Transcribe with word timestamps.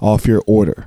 off 0.00 0.26
your 0.26 0.42
order. 0.46 0.86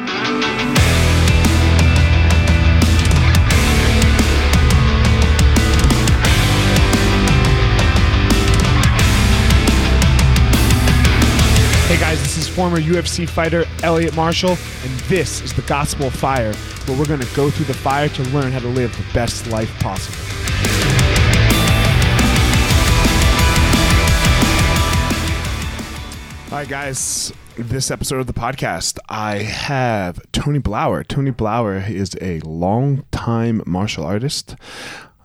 is 12.41 12.47
former 12.47 12.79
UFC 12.79 13.29
fighter 13.29 13.65
Elliot 13.83 14.15
Marshall, 14.15 14.57
and 14.83 14.99
this 15.01 15.41
is 15.41 15.53
the 15.53 15.61
Gospel 15.63 16.07
of 16.07 16.15
Fire, 16.15 16.53
where 16.85 16.97
we're 16.97 17.05
going 17.05 17.19
to 17.19 17.35
go 17.35 17.51
through 17.51 17.65
the 17.65 17.73
fire 17.73 18.09
to 18.09 18.23
learn 18.29 18.51
how 18.51 18.57
to 18.59 18.67
live 18.67 18.91
the 18.97 19.13
best 19.13 19.45
life 19.47 19.71
possible. 19.79 20.17
All 26.51 26.57
right, 26.57 26.67
guys. 26.67 27.31
This 27.57 27.91
episode 27.91 28.21
of 28.21 28.27
the 28.27 28.33
podcast, 28.33 28.97
I 29.09 29.39
have 29.39 30.19
Tony 30.31 30.59
Blauer. 30.59 31.05
Tony 31.05 31.31
Blauer 31.31 31.87
is 31.87 32.15
a 32.21 32.39
long-time 32.39 33.61
martial 33.67 34.05
artist, 34.05 34.55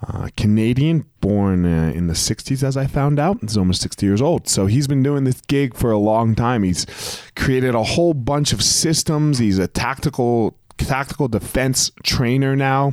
uh, 0.08 0.28
Canadian, 0.36 1.04
born 1.20 1.64
uh, 1.64 1.92
in 1.94 2.06
the 2.06 2.14
60s, 2.14 2.62
as 2.62 2.76
I 2.76 2.86
found 2.86 3.18
out. 3.18 3.38
He's 3.40 3.56
almost 3.56 3.82
60 3.82 4.06
years 4.06 4.22
old. 4.22 4.48
So 4.48 4.66
he's 4.66 4.86
been 4.86 5.02
doing 5.02 5.24
this 5.24 5.40
gig 5.42 5.74
for 5.74 5.90
a 5.90 5.98
long 5.98 6.34
time. 6.34 6.62
He's 6.62 6.86
created 7.34 7.74
a 7.74 7.82
whole 7.82 8.14
bunch 8.14 8.52
of 8.52 8.62
systems. 8.62 9.38
He's 9.38 9.58
a 9.58 9.66
tactical 9.66 10.56
tactical 10.78 11.26
defense 11.26 11.90
trainer 12.02 12.54
now. 12.54 12.92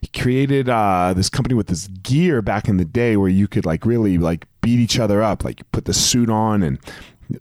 He 0.00 0.08
created 0.08 0.68
uh, 0.68 1.14
this 1.14 1.30
company 1.30 1.54
with 1.54 1.68
this 1.68 1.86
gear 1.86 2.42
back 2.42 2.68
in 2.68 2.76
the 2.76 2.84
day 2.84 3.16
where 3.16 3.28
you 3.28 3.48
could 3.48 3.64
like 3.64 3.86
really 3.86 4.18
like 4.18 4.46
beat 4.60 4.78
each 4.78 4.98
other 4.98 5.22
up. 5.22 5.44
Like 5.44 5.62
put 5.72 5.86
the 5.86 5.94
suit 5.94 6.28
on 6.28 6.62
and 6.62 6.78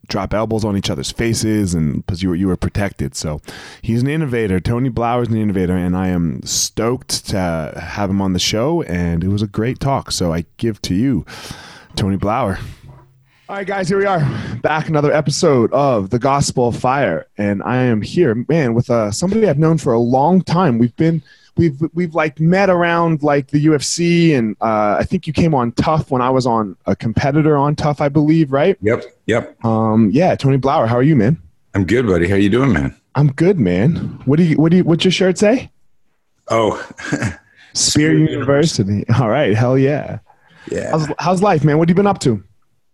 drop 0.08 0.34
elbows 0.34 0.66
on 0.66 0.78
each 0.78 0.90
other's 0.90 1.12
faces 1.12 1.74
and 1.74 2.06
because 2.06 2.22
you 2.24 2.30
were 2.30 2.36
you 2.36 2.48
were 2.48 2.58
protected. 2.58 3.16
So 3.16 3.42
he's 3.82 4.02
an 4.02 4.08
innovator. 4.08 4.60
Tony 4.60 4.90
Blauer 4.90 5.24
is 5.24 5.30
an 5.30 5.38
innovator, 5.38 5.76
and 5.76 5.96
I 5.96 6.08
am 6.08 6.42
stoked 6.44 7.28
to 7.30 7.74
have 7.78 8.10
him 8.10 8.22
on 8.22 8.34
the 8.34 8.40
show. 8.40 8.82
And 8.84 9.24
it 9.24 9.30
was 9.30 9.42
a 9.42 9.48
great 9.48 9.80
talk. 9.80 10.12
So 10.12 10.34
I 10.34 10.46
give 10.58 10.82
to 10.84 10.94
you, 10.94 11.26
Tony 11.96 12.18
Blauer. 12.18 12.60
All 13.50 13.58
right, 13.58 13.68
guys, 13.68 13.90
here 13.90 13.98
we 13.98 14.06
are 14.06 14.26
back 14.62 14.88
another 14.88 15.12
episode 15.12 15.74
of 15.74 16.10
the 16.10 16.20
Gospel 16.20 16.70
of 16.70 16.78
Fire, 16.78 17.28
and 17.38 17.62
I 17.64 17.84
am 17.84 18.02
here, 18.02 18.46
man, 18.48 18.74
with 18.74 18.90
uh, 18.90 19.12
somebody 19.12 19.50
I've 19.50 19.60
known 19.60 19.78
for 19.78 19.92
a 19.92 20.00
long 20.00 20.42
time. 20.42 20.78
We've 20.78 20.96
been 20.96 21.22
we've 21.62 21.82
we've 21.94 22.16
like 22.16 22.40
met 22.40 22.70
around 22.70 23.22
like 23.22 23.48
the 23.48 23.66
UFC, 23.66 24.38
and 24.38 24.56
uh, 24.62 24.98
I 25.00 25.04
think 25.04 25.28
you 25.28 25.34
came 25.34 25.54
on 25.54 25.72
TUF 25.74 26.10
when 26.10 26.22
I 26.22 26.30
was 26.30 26.46
on 26.46 26.76
a 26.88 26.96
competitor 26.96 27.56
on 27.56 27.76
TUF, 27.76 28.02
I 28.02 28.10
believe, 28.10 28.52
right? 28.52 28.78
Yep, 28.82 29.06
yep. 29.28 29.64
Um, 29.64 30.10
yeah, 30.12 30.36
Tony 30.36 30.58
Blauer, 30.58 30.88
how 30.88 30.96
are 30.96 31.04
you, 31.04 31.16
man? 31.16 31.42
I'm 31.76 31.86
good, 31.86 32.08
buddy. 32.08 32.28
How 32.28 32.36
you 32.36 32.50
doing, 32.50 32.74
man? 32.74 32.96
I'm 33.16 33.32
good, 33.32 33.60
man. 33.60 33.96
What 34.26 34.38
do 34.38 34.44
you 34.44 34.58
what 34.58 34.72
do 34.72 34.78
you 34.78 34.84
what's 34.84 35.06
your 35.06 35.12
shirt 35.12 35.38
say? 35.38 35.70
Oh, 36.48 36.84
Spear 37.74 38.18
University. 38.18 39.06
All 39.20 39.30
right, 39.30 39.56
hell 39.56 39.78
yeah. 39.78 40.20
yeah. 40.70 40.92
How's, 40.92 41.08
how's 41.20 41.42
life, 41.42 41.64
man? 41.64 41.78
What 41.78 41.88
have 41.88 41.96
you 41.96 41.96
been 41.96 42.08
up 42.08 42.20
to? 42.22 42.44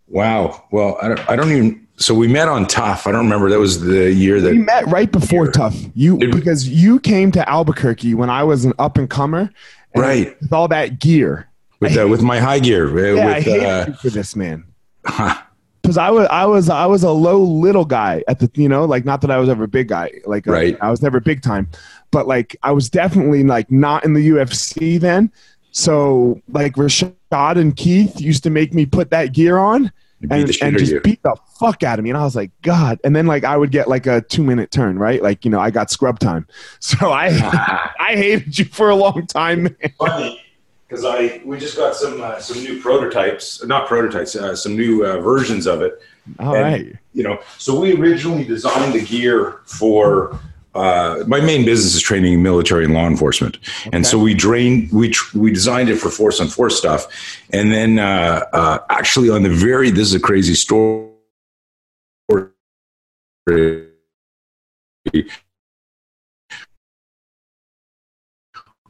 Wow. 0.06 0.66
Well, 0.70 0.98
I 1.02 1.08
don't, 1.08 1.30
I 1.30 1.36
don't 1.36 1.50
even. 1.50 1.87
So 2.00 2.14
we 2.14 2.28
met 2.28 2.48
on 2.48 2.66
TUF. 2.66 3.06
I 3.06 3.12
don't 3.12 3.24
remember. 3.24 3.50
That 3.50 3.58
was 3.58 3.80
the 3.80 4.12
year 4.12 4.40
that 4.40 4.52
We 4.52 4.58
met 4.58 4.86
right 4.86 5.10
before 5.10 5.44
Here. 5.44 5.52
TUF. 5.52 5.74
You 5.94 6.16
Did 6.18 6.32
we? 6.34 6.40
because 6.40 6.68
you 6.68 7.00
came 7.00 7.32
to 7.32 7.48
Albuquerque 7.48 8.14
when 8.14 8.30
I 8.30 8.44
was 8.44 8.64
an 8.64 8.72
up 8.78 8.98
and 8.98 9.10
comer, 9.10 9.50
Right. 9.96 10.40
With 10.40 10.52
all 10.52 10.68
that 10.68 11.00
gear. 11.00 11.48
with 11.80 11.96
uh, 11.98 12.06
with 12.06 12.22
my 12.22 12.38
high 12.38 12.60
gear. 12.60 12.86
uh, 12.88 13.14
Yeah, 13.16 13.26
I 13.28 13.34
with, 13.36 13.44
hated 13.44 13.64
uh, 13.66 13.84
you 13.88 13.94
for 13.94 14.10
this, 14.10 14.36
man. 14.36 14.64
huh. 15.06 15.42
Because 15.82 15.96
I 15.96 16.10
was, 16.10 16.28
I 16.30 16.44
was, 16.44 16.68
I 16.68 16.84
was 16.86 17.02
a 17.02 17.10
low 17.10 17.40
little 17.42 17.84
guy 17.86 18.22
at 18.28 18.38
the, 18.40 18.50
you 18.54 18.68
know, 18.68 18.84
like 18.84 19.04
not 19.06 19.22
that 19.22 19.30
I 19.30 19.38
was 19.38 19.48
ever 19.48 19.64
a 19.64 19.68
big 19.68 19.88
guy, 19.88 20.10
like 20.26 20.46
uh, 20.46 20.52
Right. 20.52 20.76
I 20.82 20.90
was 20.90 21.00
never 21.02 21.18
big 21.18 21.40
time, 21.42 21.66
but 22.10 22.28
like 22.28 22.54
I 22.62 22.72
was 22.72 22.90
definitely 22.90 23.42
like 23.42 23.70
not 23.72 24.04
in 24.04 24.12
the 24.12 24.28
UFC 24.28 25.00
then. 25.00 25.32
So 25.72 26.40
like 26.50 26.74
Rashad 26.74 27.14
and 27.56 27.74
Keith 27.74 28.20
used 28.20 28.42
to 28.44 28.50
make 28.50 28.72
me 28.74 28.84
put 28.86 29.10
that 29.10 29.32
gear 29.32 29.56
on 29.58 29.90
and, 30.22 30.48
the 30.48 30.58
and 30.62 30.78
just 30.78 30.92
you. 30.92 31.00
beat 31.00 31.22
the 31.22 31.36
fuck 31.58 31.82
out 31.82 31.98
of 31.98 32.04
me. 32.04 32.10
And 32.10 32.16
I 32.16 32.24
was 32.24 32.34
like, 32.36 32.50
God. 32.62 32.98
And 33.04 33.14
then 33.14 33.26
like 33.26 33.44
I 33.44 33.56
would 33.56 33.70
get 33.70 33.88
like 33.88 34.06
a 34.06 34.20
two 34.22 34.42
minute 34.42 34.70
turn, 34.70 34.98
right? 34.98 35.22
Like, 35.22 35.44
you 35.44 35.50
know, 35.50 35.60
I 35.60 35.70
got 35.70 35.90
scrub 35.90 36.18
time. 36.18 36.46
So 36.80 37.10
I 37.10 37.26
I 38.00 38.14
hated 38.14 38.58
you 38.58 38.64
for 38.64 38.88
a 38.90 38.94
long 38.94 39.26
time, 39.26 39.64
man. 39.64 39.76
funny 39.98 40.40
because 40.88 41.04
I 41.04 41.40
we 41.44 41.58
just 41.58 41.76
got 41.76 41.94
some 41.94 42.20
uh, 42.20 42.38
some 42.40 42.62
new 42.62 42.80
prototypes, 42.80 43.64
not 43.64 43.86
prototypes, 43.86 44.34
uh, 44.36 44.56
some 44.56 44.76
new 44.76 45.04
uh, 45.04 45.20
versions 45.20 45.66
of 45.66 45.82
it. 45.82 46.00
All 46.38 46.54
And, 46.54 46.62
right. 46.62 46.96
You 47.14 47.22
know, 47.24 47.40
so 47.58 47.78
we 47.78 47.94
originally 47.94 48.44
designed 48.44 48.94
the 48.94 49.04
gear 49.04 49.60
for. 49.66 50.38
Uh, 50.74 51.24
my 51.26 51.40
main 51.40 51.64
business 51.64 51.94
is 51.94 52.02
training 52.02 52.42
military 52.42 52.84
and 52.84 52.94
law 52.94 53.06
enforcement, 53.06 53.58
and 53.92 54.06
so 54.06 54.18
we 54.18 54.34
drained 54.34 54.92
we 54.92 55.08
tr- 55.08 55.38
we 55.38 55.50
designed 55.50 55.88
it 55.88 55.96
for 55.96 56.10
force 56.10 56.40
on 56.40 56.46
force 56.46 56.76
stuff, 56.76 57.06
and 57.52 57.72
then 57.72 57.98
uh, 57.98 58.44
uh, 58.52 58.78
actually 58.90 59.30
on 59.30 59.42
the 59.42 59.48
very 59.48 59.90
this 59.90 60.08
is 60.08 60.14
a 60.14 60.20
crazy 60.20 60.54
story. 60.54 61.08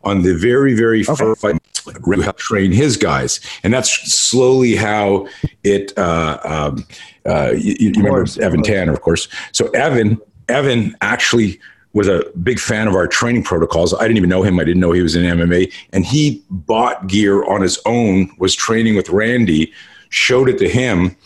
On 0.03 0.23
the 0.23 0.35
very 0.35 0.75
very 0.75 1.03
Okay. 1.03 1.15
first 1.15 1.41
fight, 1.41 1.57
Ray 2.05 2.23
helped 2.23 2.41
train 2.41 2.73
his 2.73 2.97
guys, 2.97 3.41
and 3.63 3.73
that's 3.73 3.91
slowly 4.13 4.75
how 4.75 5.29
it. 5.63 5.97
Uh, 5.97 6.39
um, 6.45 6.87
uh, 7.25 7.53
you, 7.57 7.77
you 7.79 7.93
remember 7.93 8.27
Evan. 8.41 8.63
Tanner, 8.63 8.93
of 8.93 9.01
course. 9.01 9.29
So 9.53 9.69
Evan, 9.71 10.21
Evan 10.49 10.97
actually 11.01 11.61
was 11.93 12.09
a 12.09 12.23
big 12.43 12.59
fan 12.59 12.87
of 12.87 12.95
our 12.95 13.07
training 13.07 13.43
protocols. 13.43 13.95
I 13.95 14.03
didn't 14.03 14.19
even 14.19 14.31
know 14.31 14.43
him. 14.43 14.59
I 14.61 14.65
didn't 14.65 14.81
know 14.81 14.93
he 14.93 15.03
was 15.03 15.17
in 15.17 15.25
MMA, 15.25 15.73
and 15.93 16.05
he 16.05 16.43
bought 16.51 17.07
gear 17.07 17.45
on 17.45 17.61
his 17.61 17.79
own. 17.87 18.31
Was 18.39 18.55
training 18.55 18.95
with 18.95 19.09
Randy, 19.09 19.73
showed 20.11 20.49
it 20.49 20.59
to 20.59 20.69
him. 20.69 21.17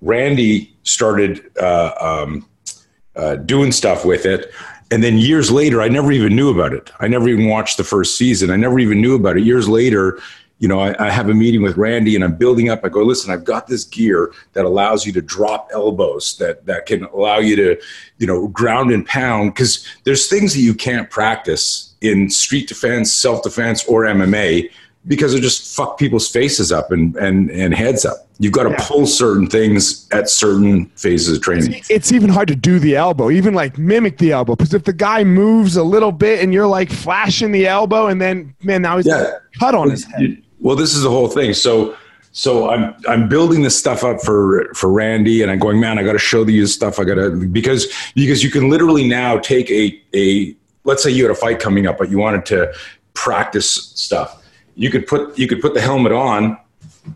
Randy 0.00 0.74
started 0.84 1.50
uh, 1.60 1.92
um, 2.00 2.48
uh, 3.16 3.36
doing 3.36 3.72
stuff 3.72 4.04
with 4.04 4.26
it. 4.26 4.52
And 4.90 5.02
then 5.02 5.18
years 5.18 5.50
later, 5.50 5.82
I 5.82 5.88
never 5.88 6.12
even 6.12 6.36
knew 6.36 6.50
about 6.50 6.72
it. 6.72 6.92
I 7.00 7.08
never 7.08 7.28
even 7.28 7.48
watched 7.48 7.76
the 7.76 7.84
first 7.84 8.16
season. 8.16 8.50
I 8.50 8.56
never 8.56 8.78
even 8.78 9.00
knew 9.00 9.16
about 9.16 9.36
it. 9.36 9.42
Years 9.42 9.68
later, 9.68 10.20
you 10.58 10.68
know, 10.68 10.80
I, 10.80 11.06
I 11.06 11.10
have 11.10 11.28
a 11.28 11.34
meeting 11.34 11.60
with 11.62 11.76
Randy 11.76 12.14
and 12.14 12.24
I'm 12.24 12.34
building 12.34 12.70
up. 12.70 12.80
I 12.82 12.88
go, 12.88 13.02
listen, 13.02 13.30
I've 13.30 13.44
got 13.44 13.66
this 13.66 13.84
gear 13.84 14.32
that 14.54 14.64
allows 14.64 15.04
you 15.04 15.12
to 15.12 15.20
drop 15.20 15.68
elbows, 15.72 16.36
that 16.38 16.64
that 16.66 16.86
can 16.86 17.04
allow 17.04 17.38
you 17.38 17.56
to, 17.56 17.76
you 18.18 18.26
know, 18.26 18.48
ground 18.48 18.90
and 18.90 19.04
pound. 19.04 19.52
Because 19.54 19.86
there's 20.04 20.28
things 20.28 20.54
that 20.54 20.60
you 20.60 20.72
can't 20.74 21.10
practice 21.10 21.94
in 22.00 22.30
street 22.30 22.68
defense, 22.68 23.12
self 23.12 23.42
defense, 23.42 23.84
or 23.86 24.04
MMA 24.04 24.70
because 25.08 25.34
it 25.34 25.40
just 25.40 25.76
fuck 25.76 25.98
people's 25.98 26.28
faces 26.28 26.72
up 26.72 26.90
and 26.90 27.14
and 27.16 27.50
and 27.50 27.74
heads 27.74 28.04
up. 28.06 28.26
You've 28.38 28.52
got 28.52 28.64
to 28.64 28.70
Yeah. 28.70 28.76
pull 28.80 29.06
certain 29.06 29.46
things 29.46 30.08
at 30.10 30.28
certain 30.28 30.86
phases 30.96 31.36
of 31.36 31.42
training. 31.42 31.80
It's 31.88 32.12
even 32.12 32.28
hard 32.28 32.48
to 32.48 32.56
do 32.56 32.78
the 32.78 32.96
elbow, 32.96 33.30
even 33.30 33.54
like 33.54 33.78
mimic 33.78 34.18
the 34.18 34.32
elbow. 34.32 34.56
Because 34.56 34.74
if 34.74 34.84
the 34.84 34.92
guy 34.92 35.22
moves 35.22 35.76
a 35.76 35.82
little 35.84 36.12
bit 36.12 36.42
and 36.42 36.52
you're 36.52 36.66
like 36.66 36.90
flashing 36.90 37.52
the 37.52 37.66
elbow, 37.66 38.08
and 38.08 38.20
then 38.20 38.54
man, 38.62 38.82
now 38.82 38.96
he's 38.96 39.06
Yeah. 39.06 39.32
cut 39.60 39.74
on 39.74 39.90
his 39.90 40.04
head. 40.04 40.42
Well, 40.60 40.76
this 40.76 40.94
is 40.94 41.02
the 41.02 41.10
whole 41.10 41.28
thing. 41.28 41.54
So, 41.54 41.96
so 42.32 42.70
I'm 42.70 42.94
I'm 43.08 43.28
building 43.28 43.62
this 43.62 43.78
stuff 43.78 44.04
up 44.04 44.20
for 44.20 44.72
for 44.74 44.90
Randy, 44.90 45.42
and 45.42 45.50
I'm 45.50 45.58
going, 45.58 45.80
man, 45.80 45.98
I 45.98 46.02
got 46.02 46.12
to 46.12 46.18
show 46.18 46.46
you 46.46 46.66
stuff. 46.66 46.98
I 46.98 47.04
got 47.04 47.14
to 47.14 47.30
because 47.30 47.86
because 48.14 48.42
you 48.42 48.50
can 48.50 48.68
literally 48.68 49.06
now 49.06 49.38
take 49.38 49.70
a 49.70 50.00
a 50.14 50.54
let's 50.84 51.02
say 51.02 51.10
you 51.10 51.24
had 51.24 51.30
a 51.30 51.34
fight 51.34 51.60
coming 51.60 51.86
up, 51.86 51.98
but 51.98 52.10
you 52.10 52.18
wanted 52.18 52.46
to 52.46 52.72
practice 53.14 53.70
stuff. 53.70 54.44
You 54.74 54.90
could 54.90 55.06
put 55.06 55.38
you 55.38 55.48
could 55.48 55.60
put 55.60 55.74
the 55.74 55.80
helmet 55.80 56.12
on 56.12 56.58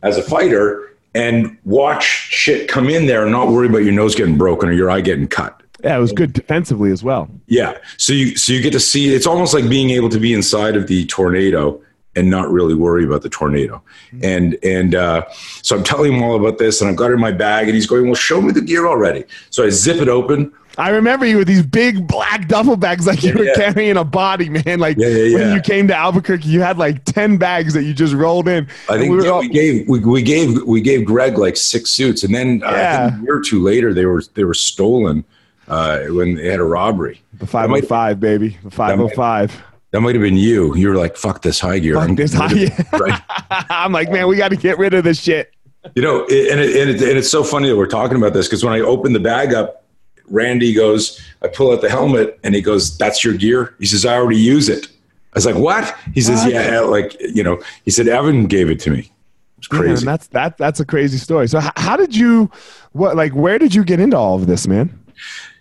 as 0.02 0.16
a 0.16 0.22
fighter 0.22 0.96
and 1.14 1.58
watch 1.64 2.04
shit 2.04 2.68
come 2.68 2.88
in 2.88 3.06
there 3.06 3.22
and 3.22 3.32
not 3.32 3.48
worry 3.48 3.68
about 3.68 3.78
your 3.78 3.92
nose 3.92 4.14
getting 4.14 4.38
broken 4.38 4.68
or 4.68 4.72
your 4.72 4.90
eye 4.90 5.00
getting 5.00 5.26
cut. 5.26 5.62
Yeah, 5.82 5.96
it 5.96 6.00
was 6.00 6.12
good 6.12 6.32
defensively 6.32 6.92
as 6.92 7.02
well. 7.02 7.28
Yeah. 7.46 7.78
So 7.96 8.12
you 8.12 8.36
so 8.36 8.52
you 8.52 8.60
get 8.60 8.72
to 8.72 8.80
see 8.80 9.14
it's 9.14 9.26
almost 9.26 9.54
like 9.54 9.68
being 9.68 9.90
able 9.90 10.08
to 10.10 10.18
be 10.20 10.34
inside 10.34 10.76
of 10.76 10.86
the 10.86 11.06
tornado 11.06 11.80
and 12.16 12.28
not 12.28 12.50
really 12.50 12.74
worry 12.74 13.04
about 13.04 13.22
the 13.22 13.28
tornado. 13.28 13.82
And 14.22 14.58
and 14.64 14.94
uh, 14.94 15.24
so 15.62 15.76
I'm 15.76 15.84
telling 15.84 16.12
him 16.12 16.22
all 16.22 16.36
about 16.36 16.58
this 16.58 16.80
and 16.80 16.90
I've 16.90 16.96
got 16.96 17.10
it 17.10 17.14
in 17.14 17.20
my 17.20 17.32
bag 17.32 17.66
and 17.66 17.74
he's 17.74 17.86
going, 17.86 18.06
Well, 18.06 18.14
show 18.14 18.40
me 18.40 18.52
the 18.52 18.60
gear 18.60 18.86
already. 18.86 19.24
So 19.50 19.64
I 19.64 19.70
zip 19.70 19.98
it 19.98 20.08
open, 20.08 20.52
I 20.78 20.90
remember 20.90 21.26
you 21.26 21.36
with 21.38 21.46
these 21.48 21.62
big 21.62 22.06
black 22.06 22.48
duffel 22.48 22.76
bags, 22.76 23.06
like 23.06 23.22
you 23.22 23.30
Yeah, 23.30 23.38
were 23.38 23.44
yeah. 23.44 23.54
carrying 23.54 23.96
a 23.96 24.04
body, 24.04 24.48
man. 24.48 24.80
Like 24.80 24.96
Yeah, 24.98 25.08
when 25.08 25.54
you 25.54 25.60
came 25.60 25.86
to 25.88 25.94
Albuquerque, 25.96 26.48
you 26.48 26.60
had 26.62 26.78
like 26.78 27.04
ten 27.04 27.36
bags 27.36 27.74
that 27.74 27.84
you 27.84 27.92
just 27.94 28.14
rolled 28.14 28.48
in. 28.48 28.66
I 28.88 28.98
think 28.98 29.12
we 29.20 29.28
all- 29.28 29.40
we 29.40 29.48
gave 29.48 29.88
we, 29.88 30.00
we 30.00 30.22
gave 30.22 30.62
we 30.64 30.80
gave 30.80 31.04
Greg 31.04 31.38
like 31.38 31.56
six 31.56 31.90
suits, 31.90 32.24
and 32.24 32.34
then 32.34 32.62
uh, 32.64 33.12
a 33.18 33.22
year 33.22 33.36
or 33.36 33.40
two 33.40 33.62
later 33.62 33.92
they 33.94 34.04
were 34.06 34.22
they 34.34 34.44
were 34.44 34.54
stolen 34.54 35.24
uh, 35.68 36.00
when 36.08 36.34
they 36.34 36.48
had 36.50 36.58
a 36.60 36.64
robbery. 36.64 37.22
the 37.38 37.46
five 37.46 37.68
hundred 37.70 37.86
five, 37.86 38.18
baby, 38.18 38.56
the 38.64 38.70
five 38.70 38.96
hundred 38.98 39.14
five. 39.14 39.62
That 39.92 40.00
might 40.02 40.14
have 40.14 40.22
been 40.22 40.36
you. 40.36 40.74
You 40.76 40.88
were 40.88 40.94
like, 40.96 41.16
"Fuck 41.16 41.42
this 41.42 41.58
high 41.58 41.78
gear." 41.80 41.94
Fuck 41.94 42.08
I'm 42.10 42.14
this 42.14 42.32
high- 42.32 42.50
it," 42.52 42.92
right? 42.92 43.20
I'm 43.70 43.92
like, 43.92 44.10
man, 44.10 44.28
we 44.28 44.36
got 44.36 44.48
to 44.50 44.56
get 44.56 44.78
rid 44.78 44.94
of 44.94 45.04
this 45.04 45.20
shit. 45.20 45.52
You 45.94 46.02
know, 46.02 46.26
it, 46.28 46.52
and, 46.52 46.60
it, 46.60 46.76
and, 46.76 46.90
it, 46.90 47.02
and 47.08 47.18
it's 47.18 47.30
so 47.30 47.42
funny 47.42 47.68
that 47.68 47.76
we're 47.76 47.86
talking 47.86 48.16
about 48.16 48.32
this 48.34 48.46
because 48.46 48.62
when 48.64 48.72
I 48.74 48.80
open 48.80 49.12
the 49.14 49.20
bag 49.20 49.54
up, 49.54 49.84
Randy 50.28 50.72
goes, 50.72 51.20
I 51.42 51.48
pull 51.48 51.72
out 51.72 51.80
the 51.80 51.88
helmet 51.90 52.38
and 52.44 52.54
he 52.54 52.60
goes, 52.60 52.96
That's 52.98 53.24
your 53.24 53.34
gear? 53.34 53.74
He 53.80 53.86
says, 53.86 54.04
I 54.04 54.14
already 54.14 54.38
use 54.38 54.68
it. 54.68 54.86
I 54.86 54.90
was 55.34 55.46
like, 55.46 55.56
What? 55.56 55.96
He 56.14 56.20
says, 56.20 56.44
What? 56.44 56.52
Yeah, 56.52 56.80
like, 56.80 57.16
you 57.20 57.42
know, 57.42 57.60
he 57.84 57.90
said, 57.90 58.06
Evan 58.08 58.46
gave 58.46 58.70
it 58.70 58.78
to 58.80 58.90
me. 58.90 59.10
It's 59.58 59.66
crazy. 59.66 60.06
that's 60.06 60.28
that. 60.28 60.56
That's 60.56 60.80
a 60.80 60.86
crazy 60.86 61.18
story. 61.18 61.46
So, 61.48 61.58
h- 61.58 61.72
how 61.76 61.94
did 61.94 62.16
you? 62.16 62.50
What 62.92 63.14
like? 63.14 63.34
Where 63.34 63.58
did 63.58 63.74
you 63.74 63.84
get 63.84 64.00
into 64.00 64.16
all 64.16 64.36
of 64.36 64.46
this, 64.46 64.66
man? 64.66 64.98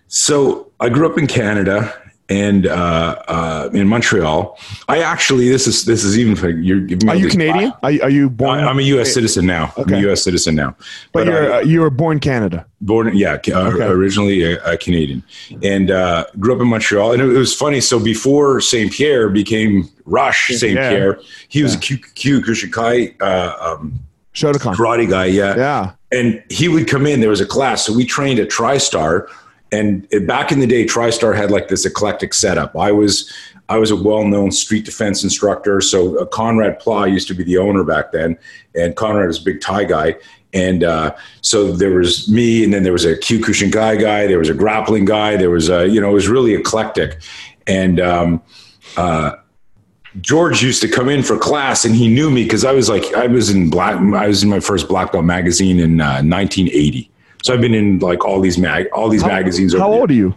So 0.08 0.70
I 0.80 0.88
grew 0.88 1.10
up 1.10 1.18
in 1.18 1.26
Canada 1.26 1.99
and 2.30 2.66
uh, 2.66 3.16
uh, 3.28 3.68
in 3.74 3.88
Montreal. 3.88 4.56
I 4.88 5.00
actually, 5.00 5.48
this 5.48 5.66
is 5.66 5.84
this 5.84 6.04
is 6.04 6.16
even 6.16 6.36
for 6.36 6.52
me 6.52 6.70
Are 7.08 7.16
you 7.16 7.28
Canadian? 7.28 7.72
Are 7.82 7.90
you, 7.90 8.02
are 8.02 8.08
you 8.10 8.30
born? 8.30 8.60
I, 8.60 8.68
I'm 8.68 8.78
a 8.78 8.82
U.S. 8.82 9.12
citizen 9.12 9.44
now. 9.46 9.72
I'm 9.76 9.92
a 9.92 9.98
U.S. 10.02 10.22
citizen 10.22 10.54
now. 10.54 10.76
but 11.12 11.26
you're 11.26 11.52
I- 11.52 11.56
uh, 11.58 11.60
you 11.62 11.80
were 11.80 11.90
born 11.90 12.20
Canada. 12.20 12.64
born 12.80 13.14
yeah 13.16 13.32
uh, 13.52 13.70
Okay. 13.74 13.84
originally 13.86 14.42
a, 14.44 14.62
a 14.64 14.76
canadian 14.78 15.22
and 15.62 15.90
uh, 15.90 16.24
grew 16.38 16.54
up 16.54 16.60
in 16.62 16.68
montreal 16.68 17.12
and 17.12 17.20
it, 17.20 17.26
was 17.26 17.52
funny 17.54 17.80
so 17.80 17.98
before 18.00 18.60
st 18.60 18.90
pierre 18.92 19.28
became 19.28 19.86
rush 20.06 20.48
st 20.48 20.74
Yeah. 20.76 20.88
pierre 20.88 21.20
he 21.48 21.62
was 21.62 21.74
a 21.74 21.78
q, 21.78 21.98
q 22.14 22.40
kushikai 22.40 22.96
uh, 23.20 23.52
um, 23.66 23.98
Shotokan. 24.32 24.74
karate 24.74 25.06
guy 25.10 25.26
yeah. 25.26 25.54
Yeah. 25.56 25.92
and 26.18 26.42
he 26.48 26.68
would 26.68 26.86
come 26.88 27.04
in 27.06 27.20
there 27.20 27.28
was 27.36 27.40
a 27.42 27.46
class 27.56 27.84
so 27.84 27.92
we 27.92 28.04
trained 28.06 28.38
at 28.38 28.48
tristar 28.48 29.28
and 29.72 30.06
it, 30.10 30.26
back 30.26 30.52
in 30.52 30.60
the 30.60 30.66
day 30.66 30.84
tristar 30.84 31.36
had 31.36 31.50
like 31.50 31.68
this 31.68 31.84
eclectic 31.84 32.34
setup 32.34 32.76
i 32.76 32.90
was 32.90 33.32
i 33.68 33.76
was 33.76 33.90
a 33.90 33.96
well-known 33.96 34.50
street 34.50 34.84
defense 34.84 35.22
instructor 35.22 35.80
so 35.80 36.16
uh, 36.18 36.24
conrad 36.26 36.78
pla 36.78 37.04
used 37.04 37.28
to 37.28 37.34
be 37.34 37.44
the 37.44 37.56
owner 37.58 37.84
back 37.84 38.12
then 38.12 38.36
and 38.74 38.96
conrad 38.96 39.26
was 39.26 39.40
a 39.40 39.44
big 39.44 39.60
thai 39.60 39.84
guy 39.84 40.14
and 40.52 40.82
uh, 40.82 41.14
so 41.42 41.70
there 41.70 41.92
was 41.92 42.28
me 42.28 42.64
and 42.64 42.74
then 42.74 42.82
there 42.82 42.92
was 42.92 43.04
a 43.04 43.14
kyokushinkai 43.14 43.72
guy 43.72 43.94
guy, 43.94 44.26
there 44.26 44.40
was 44.40 44.48
a 44.48 44.54
grappling 44.54 45.04
guy 45.04 45.36
there 45.36 45.50
was 45.50 45.68
a 45.68 45.86
you 45.86 46.00
know 46.00 46.10
it 46.10 46.14
was 46.14 46.28
really 46.28 46.54
eclectic 46.54 47.20
and 47.66 48.00
um, 48.00 48.42
uh, 48.96 49.36
George 50.20 50.62
used 50.62 50.82
to 50.82 50.88
come 50.88 51.08
in 51.08 51.22
for 51.22 51.38
class, 51.38 51.84
and 51.84 51.94
he 51.94 52.08
knew 52.08 52.30
me 52.30 52.42
because 52.42 52.64
I 52.64 52.72
was 52.72 52.88
like 52.88 53.14
I 53.14 53.26
was 53.26 53.50
in 53.50 53.70
black. 53.70 53.94
I 53.96 54.26
was 54.26 54.42
in 54.42 54.48
my 54.48 54.60
first 54.60 54.88
black 54.88 55.12
belt 55.12 55.24
magazine 55.24 55.78
in 55.78 56.00
uh, 56.00 56.22
1980. 56.22 57.10
So 57.42 57.54
I've 57.54 57.60
been 57.60 57.74
in 57.74 57.98
like 58.00 58.24
all 58.24 58.40
these 58.40 58.58
mag, 58.58 58.86
all 58.92 59.08
these 59.08 59.24
magazines. 59.24 59.72
How 59.74 59.86
over 59.88 59.94
the- 59.94 60.00
old 60.00 60.10
are 60.10 60.14
you? 60.14 60.34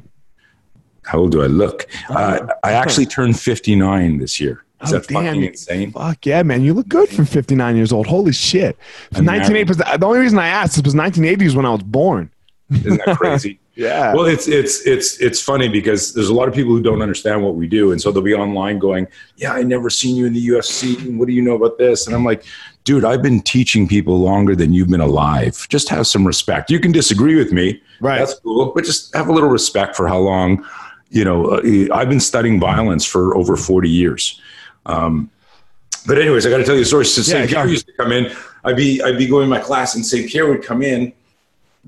How 1.06 1.20
old 1.20 1.32
do 1.34 1.44
I 1.44 1.48
look? 1.48 1.86
Uh, 2.10 2.48
I 2.64 2.72
actually 2.74 3.06
turned 3.08 3.38
59 3.38 4.20
this 4.20 4.40
year. 4.40 4.64
Is 4.84 4.94
Oh, 4.94 5.00
that 5.00 5.12
fucking 5.12 5.44
insane? 5.44 5.92
Fuck 5.92 6.26
yeah, 6.26 6.44
man! 6.44 6.62
You 6.62 6.74
look 6.74 6.88
good 6.90 7.10
for 7.10 7.24
59 7.26 7.76
years 7.76 7.92
old. 7.94 8.06
Holy 8.08 8.32
shit! 8.34 8.78
I'm 9.16 9.26
1980. 9.26 9.98
The 9.98 10.06
only 10.06 10.20
reason 10.20 10.40
I 10.40 10.48
asked 10.48 10.76
is 10.76 10.82
because 10.82 10.96
1980 10.96 11.46
is 11.46 11.56
when 11.56 11.66
I 11.66 11.70
was 11.72 11.84
born. 11.84 12.30
Isn't 12.70 13.02
that 13.06 13.18
crazy? 13.18 13.60
Yeah. 13.76 14.14
Well, 14.14 14.26
it's 14.26 14.48
it's 14.48 14.86
it's 14.86 15.20
it's 15.20 15.42
funny 15.42 15.68
because 15.70 16.14
there's 16.14 16.28
a 16.30 16.34
lot 16.34 16.48
of 16.50 16.54
people 16.54 16.74
who 16.74 16.82
don't 16.82 17.02
understand 17.02 17.44
what 17.44 17.56
we 17.56 17.68
do, 17.68 17.92
and 17.94 18.02
so 18.02 18.12
they'll 18.12 18.22
be 18.22 18.34
online 18.34 18.78
going, 18.78 19.08
"Yeah, 19.38 19.54
I 19.54 19.64
never 19.64 19.90
seen 19.90 20.16
you 20.18 20.26
in 20.26 20.34
the 20.34 20.46
UFC. 20.48 20.98
and 21.06 21.18
What 21.18 21.28
do 21.28 21.34
you 21.34 21.42
know 21.42 21.56
about 21.56 21.78
this?" 21.78 22.06
And 22.08 22.16
I'm 22.16 22.26
like, 22.26 22.44
"Dude, 22.84 23.06
I've 23.06 23.22
been 23.22 23.42
teaching 23.42 23.88
people 23.88 24.20
longer 24.20 24.56
than 24.56 24.74
you've 24.74 24.90
been 24.90 25.02
alive. 25.02 25.68
Just 25.70 25.90
have 25.90 26.06
some 26.08 26.26
respect. 26.28 26.70
You 26.70 26.80
can 26.80 26.92
disagree 26.92 27.36
with 27.36 27.52
me, 27.52 27.82
Right. 28.02 28.20
That's 28.20 28.36
cool, 28.36 28.72
but 28.76 28.84
just 28.84 29.16
have 29.16 29.30
a 29.30 29.32
little 29.32 29.50
respect 29.50 29.96
for 29.96 30.08
how 30.08 30.18
long, 30.20 30.66
you 31.10 31.24
know. 31.24 31.46
Uh, 31.46 31.88
I've 31.94 32.10
been 32.10 32.20
studying 32.20 32.60
violence 32.60 33.06
for 33.06 33.36
over 33.38 33.56
40 33.56 33.90
years." 33.90 34.40
Um, 34.86 35.30
but 36.06 36.18
anyways, 36.20 36.46
I 36.46 36.50
got 36.50 36.58
to 36.58 36.66
tell 36.66 36.76
you 36.76 36.82
a 36.82 36.86
story. 36.86 37.06
So 37.06 37.22
Yeah, 37.22 37.40
St. 37.40 37.50
Pierre 37.50 37.66
go. 37.66 37.72
used 37.72 37.86
to 37.88 37.94
come 37.94 38.12
in. 38.12 38.32
I'd 38.66 38.76
be 38.76 39.02
I'd 39.02 39.18
be 39.18 39.28
going 39.28 39.46
to 39.46 39.50
my 39.50 39.60
class, 39.60 39.96
and 39.96 40.06
St. 40.06 40.30
Pierre 40.30 40.48
would 40.48 40.64
come 40.64 40.82
in 40.82 41.14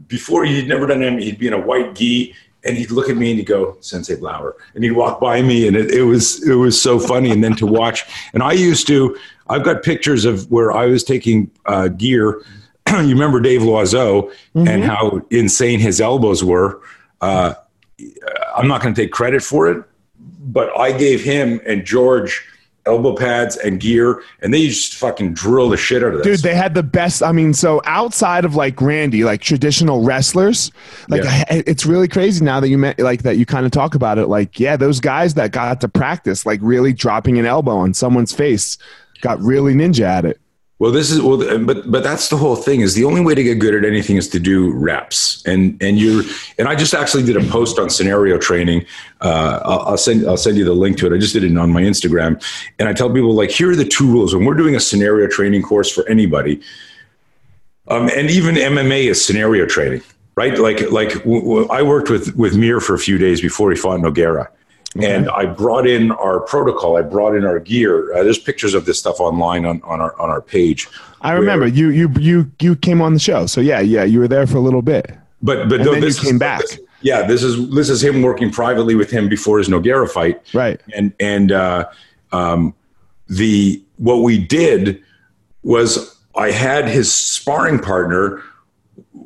before 0.07 0.45
he'd 0.45 0.67
never 0.67 0.87
done 0.87 1.03
anything. 1.03 1.25
He'd 1.25 1.39
be 1.39 1.47
in 1.47 1.53
a 1.53 1.59
white 1.59 1.95
gi, 1.95 2.33
and 2.63 2.77
he'd 2.77 2.91
look 2.91 3.09
at 3.09 3.17
me 3.17 3.31
and 3.31 3.39
he'd 3.39 3.45
go, 3.47 3.77
"Sensei 3.81 4.15
Blauer," 4.15 4.53
and 4.73 4.83
he'd 4.83 4.91
walk 4.91 5.19
by 5.19 5.41
me, 5.41 5.67
and 5.67 5.75
it, 5.75 5.91
it 5.91 6.03
was 6.03 6.47
it 6.47 6.55
was 6.55 6.81
so 6.81 6.99
funny. 6.99 7.31
And 7.31 7.43
then 7.43 7.55
to 7.57 7.65
watch, 7.65 8.05
and 8.33 8.41
I 8.41 8.53
used 8.53 8.87
to. 8.87 9.17
I've 9.47 9.63
got 9.63 9.83
pictures 9.83 10.25
of 10.25 10.49
where 10.51 10.71
I 10.71 10.85
was 10.87 11.03
taking 11.03 11.51
uh, 11.65 11.89
gear. 11.89 12.41
you 12.89 13.09
remember 13.09 13.39
Dave 13.39 13.61
Loiseau 13.61 14.31
and 14.55 14.83
how 14.83 15.21
insane 15.31 15.79
his 15.79 15.99
elbows 16.01 16.43
were. 16.43 16.81
Uh, 17.21 17.53
I'm 18.55 18.67
not 18.67 18.81
going 18.81 18.93
to 18.93 19.01
take 19.01 19.11
credit 19.11 19.41
for 19.43 19.67
it, 19.69 19.83
but 20.19 20.77
I 20.79 20.91
gave 20.97 21.23
him 21.23 21.59
and 21.65 21.85
George 21.85 22.43
elbow 22.87 23.15
pads 23.15 23.57
and 23.57 23.79
gear, 23.79 24.21
and 24.41 24.53
they 24.53 24.67
just 24.67 24.93
fucking 24.93 25.33
drill 25.33 25.69
the 25.69 25.77
shit 25.77 26.03
out 26.03 26.13
of 26.13 26.21
Dude, 26.21 26.41
they 26.41 26.53
had 26.53 26.75
the 26.75 26.83
best. 26.83 27.23
I 27.23 27.31
mean, 27.31 27.51
so 27.53 27.81
outside 27.85 28.45
of 28.45 28.53
like 28.55 28.79
Randy, 28.79 29.23
like 29.23 29.41
traditional 29.41 30.03
wrestlers, 30.03 30.71
like 31.09 31.23
Yeah. 31.23 31.43
I- 31.49 31.63
it's 31.65 31.85
really 31.87 32.07
crazy 32.07 32.45
now 32.45 32.59
that 32.59 32.69
you 32.69 32.77
met, 32.77 32.99
like 32.99 33.23
that 33.23 33.37
you 33.37 33.45
kind 33.47 33.65
of 33.65 33.71
talk 33.71 33.95
about 33.95 34.19
it. 34.19 34.27
Like, 34.27 34.59
yeah, 34.59 34.77
those 34.77 34.99
guys 34.99 35.33
that 35.33 35.51
got 35.51 35.81
to 35.81 35.87
practice, 35.89 36.45
like 36.45 36.59
really 36.61 36.93
dropping 36.93 37.39
an 37.39 37.47
elbow 37.47 37.75
on 37.77 37.95
someone's 37.95 38.33
face, 38.33 38.77
got 39.21 39.39
really 39.41 39.73
ninja 39.73 40.03
at 40.03 40.25
it. 40.25 40.39
Well, 40.77 40.91
this 40.91 41.09
is 41.09 41.21
well, 41.21 41.37
but 41.63 41.89
but 41.89 42.03
that's 42.03 42.27
the 42.27 42.35
whole 42.35 42.57
thing. 42.57 42.81
Is 42.81 42.95
the 42.95 43.05
only 43.05 43.21
way 43.21 43.33
to 43.33 43.41
get 43.41 43.59
good 43.59 43.73
at 43.73 43.85
anything 43.85 44.17
is 44.17 44.27
to 44.29 44.39
do 44.39 44.73
reps, 44.73 45.41
and 45.45 45.81
and 45.81 45.97
you're 45.97 46.23
and 46.59 46.67
I 46.67 46.75
just 46.75 46.93
actually 46.93 47.23
did 47.23 47.37
a 47.37 47.49
post 47.49 47.79
on 47.79 47.89
scenario 47.89 48.37
training. 48.37 48.85
Uh, 49.21 49.61
I'll, 49.63 49.79
I'll 49.79 49.97
send 49.97 50.27
I'll 50.27 50.35
send 50.35 50.57
you 50.57 50.65
the 50.65 50.73
link 50.73 50.97
to 50.97 51.07
it. 51.07 51.15
I 51.15 51.17
just 51.17 51.31
did 51.31 51.45
it 51.45 51.57
on 51.57 51.71
my 51.71 51.81
Instagram, 51.81 52.43
and 52.77 52.89
I 52.89 52.93
tell 52.93 53.09
people 53.09 53.33
like 53.33 53.51
here 53.51 53.71
are 53.71 53.75
the 53.75 53.85
two 53.85 54.05
rules 54.05 54.35
when 54.35 54.43
we're 54.43 54.53
doing 54.53 54.75
a 54.75 54.81
scenario 54.81 55.27
training 55.27 55.61
course 55.61 55.89
for 55.89 56.05
anybody, 56.09 56.59
um, 57.87 58.09
and 58.13 58.29
even 58.29 58.55
MMA 58.55 59.05
is 59.05 59.23
scenario 59.23 59.65
training, 59.65 60.01
right? 60.35 60.59
Like 60.59 60.91
like 60.91 61.13
w- 61.19 61.41
w- 61.41 61.67
I 61.69 61.83
worked 61.83 62.09
with 62.09 62.35
with 62.35 62.57
Mir 62.57 62.81
for 62.81 62.95
a 62.95 62.99
few 62.99 63.17
days 63.17 63.39
before 63.39 63.71
he 63.71 63.77
fought 63.77 64.01
Nogueira. 64.01 64.49
And 65.01 65.29
I 65.29 65.45
brought 65.45 65.87
in 65.87 66.11
our 66.11 66.39
protocol. 66.39 66.95
I 66.95 67.01
brought 67.01 67.35
in 67.35 67.43
our 67.45 67.59
gear. 67.59 68.13
Uh, 68.13 68.23
there's 68.23 68.39
pictures 68.39 68.73
of 68.73 68.85
this 68.85 68.97
stuff 68.97 69.19
online 69.19 69.65
on, 69.65 69.81
on 69.83 69.99
our 69.99 70.17
on 70.19 70.29
our 70.29 70.41
page. 70.41 70.87
I 71.21 71.33
remember 71.33 71.67
you, 71.67 71.89
you, 71.89 72.09
you, 72.19 72.51
you 72.61 72.75
came 72.77 73.01
on 73.01 73.13
the 73.13 73.19
show. 73.19 73.45
So 73.47 73.59
yeah, 73.59 73.79
yeah, 73.81 74.03
you 74.03 74.19
were 74.19 74.27
there 74.27 74.47
for 74.47 74.57
a 74.57 74.61
little 74.61 74.81
bit. 74.81 75.11
But 75.41 75.67
but 75.69 75.81
And 75.81 75.87
then 75.89 75.95
you 75.95 76.01
this 76.01 76.19
came 76.23 76.35
is, 76.35 76.39
back. 76.39 76.61
this- 76.61 76.79
yeah, 77.01 77.23
this 77.27 77.43
is 77.43 77.69
this 77.71 77.89
is 77.89 78.03
him 78.03 78.21
working 78.23 78.49
privately 78.51 78.95
with 78.95 79.11
him 79.11 79.27
before 79.29 79.57
his 79.59 79.67
Nogueira 79.67 80.09
fight, 80.09 80.41
Right. 80.55 80.79
and 80.95 81.13
and 81.19 81.51
uh, 81.51 81.85
um, 82.31 82.73
the 83.27 83.83
what 83.97 84.23
we 84.23 84.37
did 84.43 85.03
was 85.61 86.17
I 86.35 86.51
had 86.51 86.87
his 86.87 87.11
sparring 87.13 87.79
partner 87.79 88.41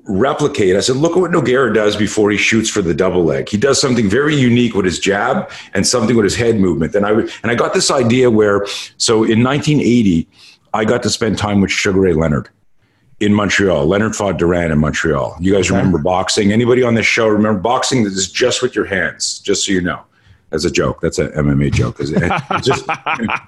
replicate. 0.10 0.76
I 0.76 0.80
said, 0.80 0.98
look 0.98 1.14
at 1.16 1.20
what 1.20 1.32
Nogueira 1.32 1.74
does 1.74 1.96
before 1.96 2.32
he 2.32 2.38
shoots 2.38 2.70
for 2.70 2.82
the 2.82 2.94
double 2.94 3.24
leg. 3.24 3.48
He 3.48 3.58
does 3.58 3.80
something 3.80 4.10
very 4.10 4.36
unique 4.36 4.74
with 4.74 4.86
his 4.86 5.00
jab 5.00 5.50
and 5.74 5.86
something 5.86 6.16
with 6.16 6.24
his 6.24 6.36
head 6.36 6.60
movement. 6.60 6.96
And 6.96 7.06
I 7.06 7.12
and 7.12 7.52
I 7.52 7.56
got 7.56 7.74
this 7.74 7.92
idea 7.92 8.30
where 8.30 8.66
so 8.98 9.24
in 9.24 9.44
1980, 9.44 10.28
I 10.74 10.86
got 10.86 11.04
to 11.04 11.10
spend 11.10 11.38
time 11.38 11.62
with 11.62 11.72
Sugar 11.72 12.02
Ray 12.02 12.14
Leonard 12.14 12.50
in 13.20 13.34
Montreal. 13.34 13.86
Leonard 13.86 14.16
fought 14.16 14.38
Duran 14.38 14.72
in 14.72 14.80
Montreal. 14.80 15.38
You 15.40 15.54
guys 15.54 15.70
remember 15.70 16.00
boxing? 16.00 16.52
Anybody 16.52 16.84
on 16.84 16.96
this 16.96 17.06
show 17.06 17.28
remember 17.28 17.60
boxing? 17.60 18.04
This 18.04 18.14
is 18.14 18.32
just 18.32 18.62
with 18.62 18.76
your 18.76 18.86
hands, 18.86 19.40
just 19.40 19.66
so 19.66 19.72
you 19.72 19.82
know. 19.82 20.02
As 20.52 20.66
a 20.66 20.72
joke, 20.72 21.00
that's 21.00 21.20
an 21.20 21.28
MMA 21.34 21.72
joke. 21.72 21.98
It's 22.00 22.66
just 22.66 22.88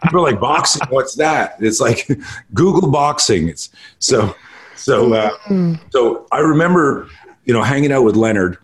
people 0.03 0.19
are 0.19 0.31
like 0.31 0.39
boxing. 0.39 0.83
What's 0.89 1.15
that? 1.15 1.55
It's 1.59 1.79
like 1.79 2.07
Google 2.53 2.91
boxing. 2.91 3.49
It's 3.49 3.69
so 3.97 4.35
so. 4.81 5.13
Uh, 5.13 5.75
so 5.91 6.27
I 6.31 6.39
remember, 6.39 7.07
you 7.45 7.53
know, 7.53 7.63
hanging 7.63 7.91
out 7.91 8.03
with 8.03 8.15
Leonard, 8.15 8.57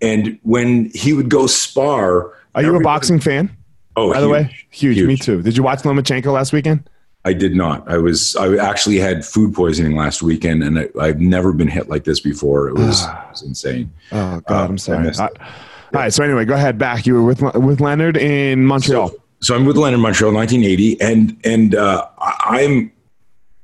and 0.00 0.38
when 0.42 0.90
he 0.94 1.12
would 1.12 1.28
go 1.28 1.46
spar. 1.46 2.32
Are 2.54 2.62
you 2.62 2.76
a 2.76 2.80
boxing 2.80 3.20
fan? 3.20 3.54
Oh, 3.96 4.12
By 4.12 4.20
the 4.20 4.28
way, 4.28 4.44
huge, 4.70 4.96
huge, 4.96 5.06
Me 5.06 5.16
too. 5.16 5.40
Did 5.42 5.56
you 5.56 5.62
watch 5.62 5.80
Lomachenko 5.82 6.32
last 6.32 6.52
weekend? 6.52 6.88
I 7.24 7.32
did 7.32 7.54
not. 7.56 7.88
I 7.88 7.96
was. 7.98 8.36
I 8.36 8.56
actually 8.56 8.98
had 8.98 9.24
food 9.24 9.54
poisoning 9.54 9.96
last 9.96 10.22
weekend, 10.22 10.62
and 10.62 10.78
I, 10.78 10.88
I've 11.00 11.20
never 11.20 11.52
been 11.52 11.68
hit 11.68 11.88
like 11.88 12.04
this 12.04 12.20
before. 12.20 12.68
It 12.68 12.74
was, 12.74 13.02
it 13.04 13.08
was 13.30 13.42
insane. 13.42 13.90
Oh 14.12 14.40
God, 14.46 14.50
Uh, 14.50 14.64
I'm 14.66 14.72
I 14.72 14.76
sorry. 14.76 15.04
missed 15.04 15.20
Uh, 15.20 15.28
it. 15.34 15.40
all 15.40 15.48
right. 15.94 16.12
So 16.12 16.22
anyway, 16.22 16.44
go 16.44 16.54
ahead. 16.54 16.76
Back. 16.76 17.06
You 17.06 17.14
were 17.14 17.22
with 17.24 17.40
with 17.54 17.80
Leonard 17.80 18.16
in 18.16 18.66
Montreal. 18.66 19.08
So, 19.08 19.22
so 19.40 19.54
I'm 19.54 19.64
with 19.64 19.76
Leonard 19.76 20.00
Montreal, 20.00 20.32
1980, 20.34 21.00
and 21.00 21.36
and 21.44 21.74
uh, 21.76 22.06
I'm 22.18 22.92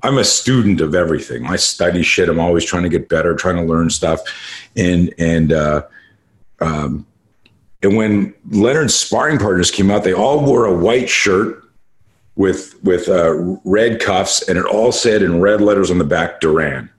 I'm 0.03 0.19
a 0.19 0.25
student 0.25 0.81
of 0.81 0.95
everything. 0.95 1.47
I 1.47 1.57
study 1.57 2.03
shit. 2.03 2.29
I'm 2.29 2.41
always 2.41 2.65
trying 2.65 2.85
to 2.85 2.89
get 2.89 3.09
better, 3.09 3.35
trying 3.35 3.57
to 3.57 3.63
learn 3.63 3.91
stuff, 3.91 4.21
and 4.77 5.13
and 5.19 5.53
uh, 5.53 5.83
um, 6.61 7.07
And 7.83 7.97
when 7.97 8.35
Leonard's 8.51 8.95
sparring 8.95 9.39
partners 9.39 9.71
came 9.71 9.91
out, 9.91 10.05
they 10.05 10.13
all 10.13 10.45
wore 10.45 10.67
a 10.67 10.75
white 10.75 11.09
shirt 11.09 11.65
with 12.37 12.83
with 12.83 13.09
uh, 13.09 13.35
red 13.65 14.01
cuffs, 14.01 14.47
and 14.49 14.59
it 14.59 14.65
all 14.65 14.93
said 14.93 15.23
in 15.23 15.41
red 15.41 15.61
letters 15.61 15.91
on 15.91 15.99
the 15.99 16.05
back, 16.05 16.41
Duran. 16.41 16.91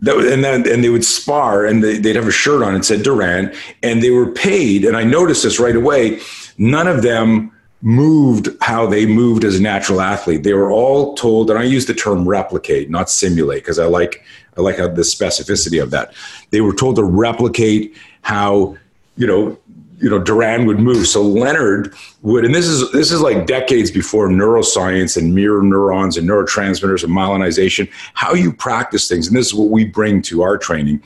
That, 0.00 0.16
and 0.16 0.42
then 0.42 0.68
and 0.68 0.82
they 0.82 0.88
would 0.88 1.04
spar, 1.04 1.64
and 1.64 1.82
they, 1.82 1.98
they'd 1.98 2.16
have 2.16 2.26
a 2.26 2.32
shirt 2.32 2.62
on 2.62 2.74
and 2.74 2.84
said 2.84 3.02
Duran, 3.02 3.54
and 3.82 4.02
they 4.02 4.10
were 4.10 4.30
paid. 4.32 4.84
And 4.84 4.96
I 4.96 5.04
noticed 5.04 5.44
this 5.44 5.60
right 5.60 5.76
away. 5.76 6.20
None 6.58 6.88
of 6.88 7.02
them 7.02 7.52
moved 7.82 8.48
how 8.60 8.86
they 8.86 9.04
moved 9.04 9.44
as 9.44 9.58
a 9.58 9.62
natural 9.62 10.00
athlete. 10.00 10.44
They 10.44 10.54
were 10.54 10.70
all 10.70 11.14
told, 11.14 11.50
and 11.50 11.58
I 11.58 11.64
use 11.64 11.86
the 11.86 11.94
term 11.94 12.26
replicate, 12.26 12.88
not 12.88 13.10
simulate, 13.10 13.62
because 13.62 13.78
I 13.78 13.86
like 13.86 14.24
I 14.56 14.60
like 14.60 14.78
how 14.78 14.88
the 14.88 15.02
specificity 15.02 15.82
of 15.82 15.90
that. 15.90 16.14
They 16.50 16.60
were 16.60 16.74
told 16.74 16.96
to 16.96 17.04
replicate 17.04 17.96
how 18.22 18.76
you 19.16 19.26
know 19.26 19.58
you 19.98 20.08
know 20.08 20.18
Duran 20.18 20.66
would 20.66 20.78
move. 20.78 21.06
So 21.08 21.22
Leonard 21.22 21.94
would, 22.22 22.44
and 22.44 22.54
this 22.54 22.66
is 22.66 22.90
this 22.92 23.10
is 23.10 23.20
like 23.20 23.46
decades 23.46 23.90
before 23.90 24.28
neuroscience 24.28 25.16
and 25.16 25.34
mirror 25.34 25.62
neurons 25.62 26.16
and 26.16 26.28
neurotransmitters 26.28 27.02
and 27.02 27.12
myelinization. 27.12 27.90
How 28.14 28.32
you 28.34 28.52
practice 28.52 29.08
things, 29.08 29.26
and 29.26 29.36
this 29.36 29.46
is 29.46 29.54
what 29.54 29.70
we 29.70 29.84
bring 29.84 30.22
to 30.22 30.42
our 30.42 30.56
training 30.56 31.02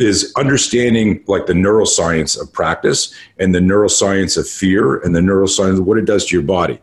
is 0.00 0.32
understanding 0.36 1.22
like 1.26 1.46
the 1.46 1.52
neuroscience 1.52 2.40
of 2.40 2.52
practice 2.52 3.14
and 3.38 3.54
the 3.54 3.58
neuroscience 3.58 4.38
of 4.38 4.48
fear 4.48 4.98
and 5.00 5.14
the 5.14 5.20
neuroscience 5.20 5.78
of 5.78 5.86
what 5.86 5.98
it 5.98 6.04
does 6.04 6.26
to 6.26 6.36
your 6.36 6.42
body. 6.42 6.78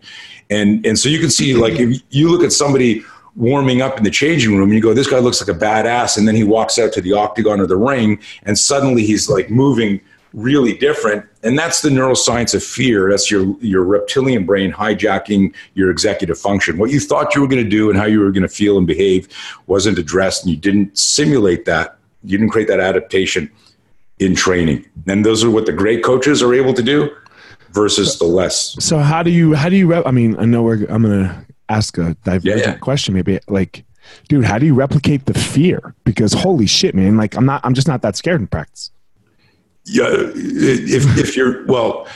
And 0.50 0.86
and 0.86 0.98
so 0.98 1.10
you 1.10 1.20
can 1.20 1.30
see 1.30 1.54
like 1.54 1.74
if 1.74 2.02
you 2.10 2.30
look 2.30 2.44
at 2.44 2.54
somebody 2.54 3.04
warming 3.36 3.82
up 3.82 3.98
in 3.98 4.04
the 4.04 4.12
changing 4.12 4.56
room 4.58 4.70
and 4.70 4.74
you 4.74 4.82
go 4.82 4.94
this 4.94 5.10
guy 5.10 5.20
looks 5.20 5.46
like 5.46 5.56
a 5.56 5.60
badass 5.60 6.18
and 6.18 6.28
then 6.28 6.36
he 6.36 6.44
walks 6.44 6.80
out 6.80 6.92
to 6.94 7.02
the 7.02 7.14
octagon 7.14 7.60
or 7.60 7.68
the 7.68 7.76
ring 7.76 8.20
and 8.44 8.58
suddenly 8.58 9.06
he's 9.06 9.30
like 9.30 9.50
moving 9.50 10.00
really 10.34 10.74
different. 10.78 11.26
And 11.44 11.58
that's 11.58 11.82
the 11.82 11.90
neuroscience 11.90 12.54
of 12.54 12.64
fear. 12.64 13.10
That's 13.10 13.32
your 13.32 13.56
your 13.60 13.84
reptilian 13.84 14.46
brain 14.46 14.72
hijacking 14.72 15.54
your 15.74 15.90
executive 15.90 16.38
function. 16.38 16.78
What 16.78 16.92
you 16.92 17.00
thought 17.00 17.36
you 17.36 17.42
were 17.42 17.48
going 17.48 17.64
to 17.64 17.70
do 17.70 17.90
and 17.90 17.98
how 17.98 18.06
you 18.06 18.20
were 18.20 18.32
going 18.32 18.44
to 18.44 18.50
feel 18.50 18.78
and 18.78 18.86
behave 18.86 19.28
wasn't 19.66 19.98
addressed 19.98 20.44
and 20.44 20.52
you 20.52 20.58
didn't 20.58 20.98
simulate 20.98 21.66
that 21.66 21.97
you 22.24 22.38
didn't 22.38 22.52
create 22.52 22.68
that 22.68 22.80
adaptation 22.80 23.52
in 24.20 24.36
training 24.36 24.86
and 25.08 25.26
those 25.26 25.44
are 25.44 25.52
what 25.52 25.66
the 25.66 25.74
great 25.74 26.04
coaches 26.04 26.42
are 26.42 26.54
able 26.54 26.74
to 26.74 26.84
do 26.84 27.10
versus 27.72 28.18
the 28.18 28.26
less 28.26 28.76
so 28.84 28.98
how 28.98 29.22
do 29.22 29.30
you 29.30 29.54
how 29.54 29.70
do 29.70 29.76
you 29.76 29.88
rep- 29.88 30.08
i 30.08 30.12
mean 30.12 30.36
i 30.40 30.46
know 30.46 30.64
we're 30.64 30.86
i'm 30.86 31.04
gonna 31.04 31.46
ask 31.70 31.98
a 31.98 32.16
divergent 32.24 32.46
yeah, 32.46 32.72
yeah. 32.72 32.78
question 32.78 33.14
maybe 33.14 33.40
like 33.48 33.84
dude 34.30 34.46
how 34.46 34.58
do 34.58 34.66
you 34.66 34.74
replicate 34.74 35.26
the 35.26 35.34
fear 35.34 35.94
because 36.04 36.34
holy 36.34 36.66
shit 36.66 36.96
man 36.96 37.18
like 37.18 37.36
i'm 37.36 37.46
not 37.46 37.62
i'm 37.64 37.74
just 37.74 37.88
not 37.88 38.02
that 38.02 38.16
scared 38.16 38.42
in 38.42 38.48
practice 38.48 38.92
yeah, 39.88 40.10
if 40.12 41.18
if 41.18 41.36
you're 41.38 41.66
well, 41.66 42.08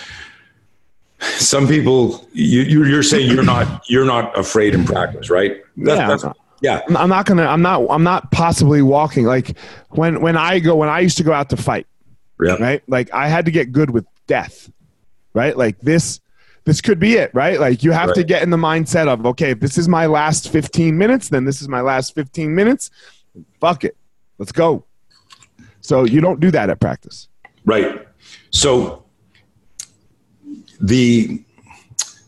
some 1.20 1.68
people 1.68 2.28
you 2.34 2.64
you're 2.64 3.04
saying 3.04 3.32
you're 3.32 3.44
not 3.44 3.90
you're 3.90 4.06
not 4.06 4.38
afraid 4.38 4.74
in 4.74 4.84
practice, 4.84 5.30
right? 5.30 5.62
That's, 5.78 6.00
yeah. 6.00 6.08
That's, 6.08 6.26
yeah. 6.62 6.82
I'm 6.96 7.10
not 7.10 7.26
gonna. 7.26 7.46
I'm 7.46 7.62
not. 7.62 7.86
I'm 7.90 8.04
not 8.04 8.32
possibly 8.32 8.82
walking 8.82 9.26
like 9.26 9.58
when 9.90 10.22
when 10.22 10.38
I 10.38 10.60
go 10.60 10.76
when 10.76 10.90
I 10.90 11.00
used 11.00 11.18
to 11.18 11.24
go 11.24 11.34
out 11.34 11.50
to 11.50 11.58
fight. 11.58 11.88
Yeah. 12.40 12.56
Right. 12.56 12.84
Like 12.88 13.14
I 13.14 13.28
had 13.28 13.46
to 13.46 13.52
get 13.52 13.72
good 13.72 13.90
with 13.90 14.06
death. 14.28 14.72
Right. 15.34 15.56
Like 15.58 15.80
this. 15.80 16.20
This 16.64 16.80
could 16.80 17.00
be 17.00 17.16
it, 17.16 17.32
right? 17.34 17.60
Like 17.60 17.84
you 17.84 17.92
have 17.92 18.10
right. 18.10 18.18
to 18.18 18.24
get 18.24 18.44
in 18.44 18.52
the 18.52 18.58
mindset 18.58 19.08
of 19.08 19.26
okay, 19.26 19.50
if 19.50 19.60
this 19.60 19.80
is 19.80 19.88
my 19.88 20.06
last 20.06 20.50
15 20.52 20.96
minutes, 20.96 21.30
then 21.30 21.44
this 21.44 21.60
is 21.60 21.68
my 21.68 21.82
last 21.82 22.14
15 22.14 22.54
minutes. 22.54 22.92
Fuck 23.60 23.84
it, 23.84 23.98
let's 24.38 24.52
go. 24.52 24.86
So 25.82 26.04
you 26.04 26.22
don't 26.22 26.40
do 26.40 26.52
that 26.52 26.70
at 26.70 26.80
practice. 26.80 27.30
Right. 27.66 28.08
So 28.52 29.06
the 30.80 31.44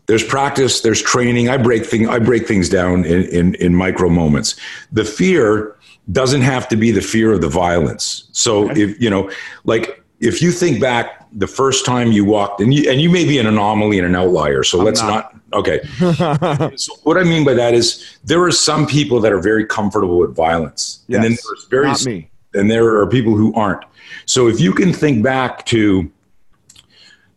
there's 0.05 0.23
practice, 0.23 0.81
there's 0.81 1.01
training. 1.01 1.49
I 1.49 1.57
break 1.57 1.85
thing 1.85 2.07
I 2.07 2.19
break 2.19 2.47
things 2.47 2.69
down 2.69 3.05
in, 3.05 3.23
in, 3.23 3.55
in 3.55 3.75
micro 3.75 4.09
moments. 4.09 4.55
The 4.91 5.05
fear 5.05 5.77
doesn't 6.11 6.41
have 6.41 6.67
to 6.69 6.75
be 6.75 6.91
the 6.91 7.01
fear 7.01 7.31
of 7.31 7.41
the 7.41 7.49
violence. 7.49 8.27
So 8.33 8.69
okay. 8.69 8.81
if 8.81 9.01
you 9.01 9.09
know, 9.09 9.31
like 9.63 10.03
if 10.19 10.41
you 10.41 10.51
think 10.51 10.81
back 10.81 11.27
the 11.31 11.47
first 11.47 11.85
time 11.85 12.11
you 12.11 12.25
walked 12.25 12.61
and 12.61 12.73
you 12.73 12.89
and 12.89 13.01
you 13.01 13.09
may 13.09 13.25
be 13.25 13.39
an 13.39 13.47
anomaly 13.47 13.97
and 13.97 14.07
an 14.07 14.15
outlier. 14.15 14.63
So 14.63 14.79
I'm 14.79 14.85
let's 14.85 15.01
not, 15.01 15.33
not 15.49 15.59
okay. 15.59 15.81
so 16.75 16.95
what 17.03 17.17
I 17.17 17.23
mean 17.23 17.45
by 17.45 17.53
that 17.53 17.73
is 17.73 18.17
there 18.23 18.43
are 18.43 18.51
some 18.51 18.85
people 18.85 19.19
that 19.21 19.31
are 19.31 19.41
very 19.41 19.65
comfortable 19.65 20.17
with 20.17 20.35
violence. 20.35 21.03
Yes, 21.07 21.17
and 21.17 21.23
then 21.23 21.31
there's 21.31 21.67
very 21.69 21.87
not 21.87 22.05
me. 22.05 22.29
and 22.53 22.69
there 22.69 22.97
are 22.97 23.07
people 23.07 23.35
who 23.35 23.53
aren't. 23.55 23.83
So 24.25 24.47
if 24.47 24.59
you 24.59 24.73
can 24.73 24.93
think 24.93 25.23
back 25.23 25.65
to 25.67 26.11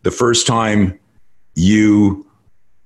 the 0.03 0.11
first 0.11 0.45
time 0.45 0.99
you 1.55 2.26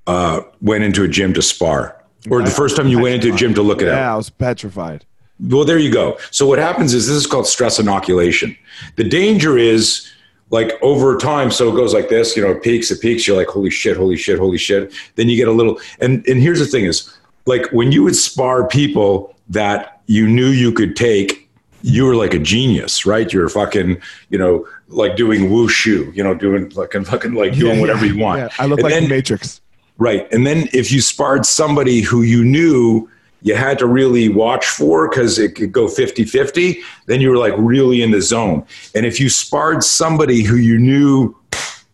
uh, 0.07 0.41
went 0.61 0.83
into 0.83 1.03
a 1.03 1.07
gym 1.07 1.33
to 1.33 1.41
spar, 1.41 2.01
or 2.29 2.41
the 2.41 2.51
first 2.51 2.75
time 2.75 2.87
you 2.87 2.99
went 2.99 3.15
into 3.15 3.33
a 3.33 3.37
gym 3.37 3.53
to 3.53 3.61
look 3.61 3.81
at 3.81 3.87
it. 3.87 3.91
Yeah, 3.91 4.13
I 4.13 4.17
was 4.17 4.29
petrified. 4.29 5.05
Well, 5.39 5.65
there 5.65 5.79
you 5.79 5.91
go. 5.91 6.17
So 6.29 6.45
what 6.45 6.59
happens 6.59 6.93
is 6.93 7.07
this 7.07 7.15
is 7.15 7.25
called 7.25 7.47
stress 7.47 7.79
inoculation. 7.79 8.55
The 8.95 9.03
danger 9.03 9.57
is 9.57 10.11
like 10.51 10.73
over 10.83 11.17
time, 11.17 11.49
so 11.49 11.69
it 11.71 11.75
goes 11.75 11.93
like 11.93 12.09
this, 12.09 12.35
you 12.35 12.43
know, 12.43 12.51
it 12.51 12.61
peaks, 12.61 12.91
it 12.91 13.01
peaks, 13.01 13.25
you're 13.25 13.37
like, 13.37 13.47
holy 13.47 13.71
shit, 13.71 13.97
holy 13.97 14.17
shit, 14.17 14.37
holy 14.37 14.57
shit. 14.57 14.93
Then 15.15 15.29
you 15.29 15.37
get 15.37 15.47
a 15.47 15.51
little 15.51 15.79
and 15.99 16.25
and 16.27 16.41
here's 16.41 16.59
the 16.59 16.65
thing 16.65 16.85
is 16.85 17.11
like 17.45 17.71
when 17.71 17.91
you 17.91 18.03
would 18.03 18.15
spar 18.15 18.67
people 18.67 19.35
that 19.49 20.01
you 20.05 20.27
knew 20.27 20.47
you 20.47 20.71
could 20.71 20.95
take 20.95 21.49
you 21.83 22.05
were 22.05 22.15
like 22.15 22.33
a 22.33 22.39
genius, 22.39 23.05
right? 23.05 23.31
You're 23.33 23.49
fucking, 23.49 23.99
you 24.29 24.37
know, 24.37 24.67
like 24.87 25.15
doing 25.15 25.49
wushu, 25.49 26.15
you 26.15 26.23
know, 26.23 26.35
doing 26.35 26.69
fucking 26.69 27.05
fucking 27.05 27.33
like 27.33 27.53
doing 27.53 27.75
yeah, 27.75 27.81
whatever 27.81 28.05
you 28.05 28.19
want. 28.19 28.39
Yeah, 28.39 28.49
I 28.59 28.65
look 28.65 28.79
and 28.79 28.83
like 28.83 28.93
then, 28.93 29.03
the 29.03 29.09
Matrix. 29.09 29.61
Right. 30.01 30.27
And 30.33 30.47
then 30.47 30.67
if 30.73 30.91
you 30.91 30.99
sparred 30.99 31.45
somebody 31.45 32.01
who 32.01 32.23
you 32.23 32.43
knew 32.43 33.07
you 33.43 33.53
had 33.53 33.77
to 33.77 33.85
really 33.85 34.29
watch 34.29 34.65
for 34.65 35.07
because 35.07 35.37
it 35.37 35.53
could 35.53 35.71
go 35.71 35.87
50 35.87 36.25
50, 36.25 36.81
then 37.05 37.21
you 37.21 37.29
were 37.29 37.37
like 37.37 37.53
really 37.55 38.01
in 38.01 38.09
the 38.09 38.19
zone. 38.19 38.65
And 38.95 39.05
if 39.05 39.19
you 39.19 39.29
sparred 39.29 39.83
somebody 39.83 40.41
who 40.41 40.55
you 40.55 40.79
knew 40.79 41.37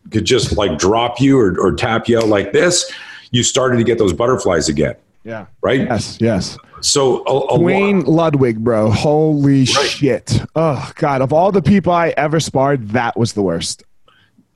could 0.09 0.23
just 0.23 0.55
like 0.55 0.77
drop 0.77 1.19
you 1.19 1.37
or, 1.37 1.59
or 1.59 1.73
tap 1.73 2.07
you 2.07 2.17
out 2.17 2.29
like 2.29 2.53
this, 2.53 2.89
you 3.31 3.43
started 3.43 3.75
to 3.75 3.83
get 3.83 3.97
those 3.97 4.13
butterflies 4.13 4.69
again. 4.69 4.95
Yeah. 5.25 5.47
Right? 5.59 5.81
Yes, 5.81 6.17
yes. 6.21 6.57
So 6.79 7.25
a, 7.25 7.55
a 7.55 7.57
Duane 7.57 8.05
lot. 8.05 8.07
Ludwig, 8.07 8.63
bro. 8.63 8.89
Holy 8.89 9.59
right. 9.59 9.67
shit. 9.67 10.41
Oh 10.55 10.89
god, 10.95 11.21
of 11.21 11.33
all 11.33 11.51
the 11.51 11.61
people 11.61 11.91
I 11.91 12.13
ever 12.15 12.39
sparred, 12.39 12.87
that 12.91 13.17
was 13.17 13.33
the 13.33 13.41
worst. 13.41 13.83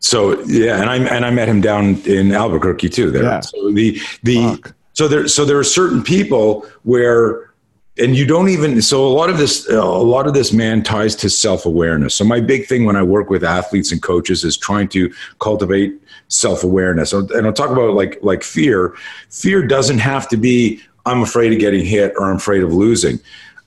So 0.02 0.42
yeah, 0.44 0.82
and 0.82 0.90
I 0.90 0.98
and 0.98 1.26
I 1.26 1.32
met 1.32 1.48
him 1.48 1.62
down 1.62 2.02
in 2.06 2.32
Albuquerque 2.32 2.90
too. 2.90 3.12
There. 3.12 3.24
Yeah. 3.24 3.40
So 3.40 3.72
the 3.72 4.00
the 4.24 4.58
Fuck. 4.58 4.76
so 4.94 5.08
there 5.08 5.28
so 5.28 5.46
there 5.46 5.58
are 5.58 5.64
certain 5.64 6.04
people 6.04 6.66
where 6.84 7.50
and 7.98 8.16
you 8.16 8.26
don't 8.26 8.50
even 8.50 8.82
so 8.82 9.06
a 9.08 9.10
lot 9.10 9.30
of 9.30 9.38
this 9.38 9.70
a 9.70 9.82
lot 9.82 10.28
of 10.28 10.34
this 10.34 10.52
man 10.52 10.82
ties 10.82 11.16
to 11.16 11.30
self-awareness 11.30 12.16
so 12.16 12.24
my 12.24 12.40
big 12.40 12.66
thing 12.66 12.86
when 12.86 12.96
i 12.96 13.04
work 13.04 13.30
with 13.30 13.44
athletes 13.44 13.92
and 13.92 14.02
coaches 14.02 14.46
is 14.46 14.56
trying 14.56 14.88
to 14.88 15.14
cultivate 15.40 15.94
self-awareness 16.30 17.12
and 17.12 17.46
i'll 17.46 17.52
talk 17.52 17.70
about 17.70 17.94
like 17.94 18.18
like 18.22 18.44
fear 18.44 18.96
fear 19.30 19.62
doesn't 19.62 20.00
have 20.00 20.28
to 20.30 20.38
be 20.38 20.82
I'm 21.06 21.22
afraid 21.22 21.54
of 21.54 21.60
getting 21.60 21.86
hit 21.86 22.14
or 22.18 22.30
I'm 22.30 22.38
afraid 22.38 22.64
of 22.64 22.74
losing. 22.74 23.20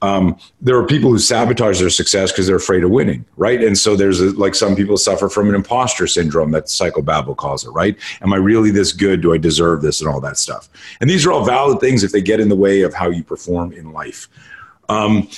Um, 0.05 0.39
there 0.61 0.77
are 0.77 0.87
people 0.87 1.11
who 1.11 1.19
sabotage 1.19 1.81
their 1.81 1.89
success 1.89 2.31
because 2.31 2.47
they're 2.47 2.57
afraid 2.57 2.85
of 2.85 2.91
winning, 2.91 3.25
right? 3.37 3.63
And 3.63 3.77
so 3.77 3.97
there's 3.97 4.21
a, 4.21 4.33
like 4.39 4.55
some 4.55 4.77
people 4.77 4.99
suffer 4.99 5.31
from 5.31 5.49
an 5.49 5.55
imposter 5.55 6.07
syndrome 6.07 6.51
that 6.51 6.67
psychobabble 6.67 7.37
calls 7.37 7.65
it, 7.65 7.71
right? 7.71 7.97
Am 8.21 8.33
I 8.33 8.37
really 8.37 8.71
this 8.71 8.93
good? 8.93 9.23
Do 9.23 9.33
I 9.33 9.39
deserve 9.39 9.81
this? 9.81 10.03
And 10.03 10.11
all 10.11 10.21
that 10.21 10.37
stuff. 10.37 10.69
And 11.01 11.09
these 11.09 11.25
are 11.25 11.33
all 11.33 11.45
valid 11.45 11.81
things 11.81 12.05
if 12.05 12.13
they 12.13 12.21
get 12.21 12.39
in 12.39 12.51
the 12.51 12.57
way 12.57 12.83
of 12.83 12.93
how 12.93 13.09
you 13.09 13.25
perform 13.25 13.73
in 13.73 13.93
life. 13.93 14.29
Um, 14.91 15.29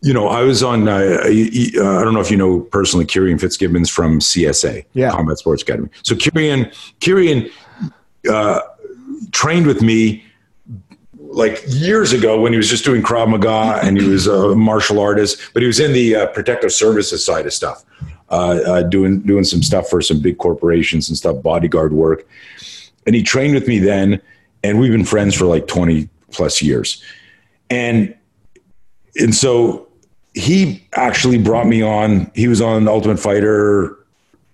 you 0.00 0.12
know, 0.12 0.26
I 0.26 0.42
was 0.42 0.64
on. 0.64 0.88
Uh, 0.88 1.20
uh, 1.22 1.28
I 1.28 2.02
don't 2.02 2.14
know 2.14 2.20
if 2.20 2.30
you 2.30 2.36
know 2.36 2.60
personally, 2.60 3.06
Kieran 3.06 3.38
Fitzgibbons 3.38 3.88
from 3.88 4.18
CSA, 4.18 4.84
yeah. 4.94 5.10
Combat 5.12 5.38
Sports 5.38 5.62
Academy. 5.62 5.90
So 6.02 6.16
Kieran, 6.16 6.72
Kieran 6.98 7.48
uh, 8.28 8.62
trained 9.30 9.68
with 9.68 9.80
me 9.80 10.24
like 11.32 11.62
years 11.66 12.12
ago 12.12 12.40
when 12.40 12.52
he 12.52 12.58
was 12.58 12.68
just 12.68 12.84
doing 12.84 13.02
Krav 13.02 13.28
Maga 13.28 13.80
and 13.82 13.98
he 13.98 14.06
was 14.06 14.26
a 14.26 14.54
martial 14.54 15.00
artist, 15.00 15.40
but 15.52 15.62
he 15.62 15.66
was 15.66 15.80
in 15.80 15.92
the 15.92 16.14
uh, 16.14 16.26
protective 16.28 16.72
services 16.72 17.24
side 17.24 17.46
of 17.46 17.52
stuff, 17.52 17.84
uh, 18.30 18.60
uh, 18.66 18.82
doing 18.82 19.20
doing 19.20 19.44
some 19.44 19.62
stuff 19.62 19.88
for 19.88 20.02
some 20.02 20.20
big 20.20 20.38
corporations 20.38 21.08
and 21.08 21.16
stuff, 21.16 21.42
bodyguard 21.42 21.92
work. 21.92 22.28
And 23.06 23.16
he 23.16 23.22
trained 23.22 23.54
with 23.54 23.66
me 23.66 23.78
then, 23.78 24.20
and 24.62 24.78
we've 24.78 24.92
been 24.92 25.04
friends 25.04 25.34
for 25.34 25.46
like 25.46 25.66
twenty 25.66 26.08
plus 26.30 26.60
years. 26.60 27.02
And 27.70 28.14
and 29.16 29.34
so 29.34 29.88
he 30.34 30.86
actually 30.94 31.38
brought 31.38 31.66
me 31.66 31.82
on. 31.82 32.30
He 32.34 32.46
was 32.46 32.60
on 32.60 32.88
Ultimate 32.88 33.18
Fighter 33.18 33.98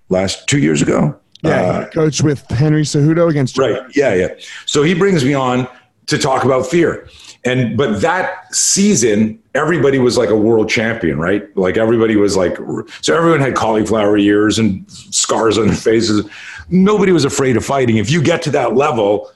last 0.08 0.46
two 0.48 0.58
years 0.58 0.80
ago. 0.80 1.18
Yeah, 1.42 1.60
uh, 1.60 1.90
coached 1.90 2.22
with 2.22 2.40
Henry 2.50 2.82
Cejudo 2.82 3.30
against. 3.30 3.58
Right. 3.58 3.80
Yeah, 3.94 4.14
yeah. 4.14 4.28
So 4.66 4.82
he 4.82 4.94
brings 4.94 5.24
me 5.24 5.34
on 5.34 5.68
to 6.08 6.18
talk 6.18 6.44
about 6.44 6.66
fear. 6.66 7.08
And 7.44 7.76
but 7.76 8.00
that 8.00 8.54
season, 8.54 9.40
everybody 9.54 9.98
was 9.98 10.18
like 10.18 10.28
a 10.30 10.36
world 10.36 10.68
champion, 10.68 11.18
right? 11.18 11.56
Like 11.56 11.76
everybody 11.76 12.16
was 12.16 12.36
like, 12.36 12.56
so 13.00 13.16
everyone 13.16 13.40
had 13.40 13.54
cauliflower 13.54 14.18
ears 14.18 14.58
and 14.58 14.90
scars 14.90 15.56
on 15.56 15.68
their 15.68 15.76
faces. 15.76 16.28
Nobody 16.68 17.12
was 17.12 17.24
afraid 17.24 17.56
of 17.56 17.64
fighting. 17.64 17.96
If 17.96 18.10
you 18.10 18.20
get 18.22 18.42
to 18.42 18.50
that 18.50 18.74
level, 18.74 19.30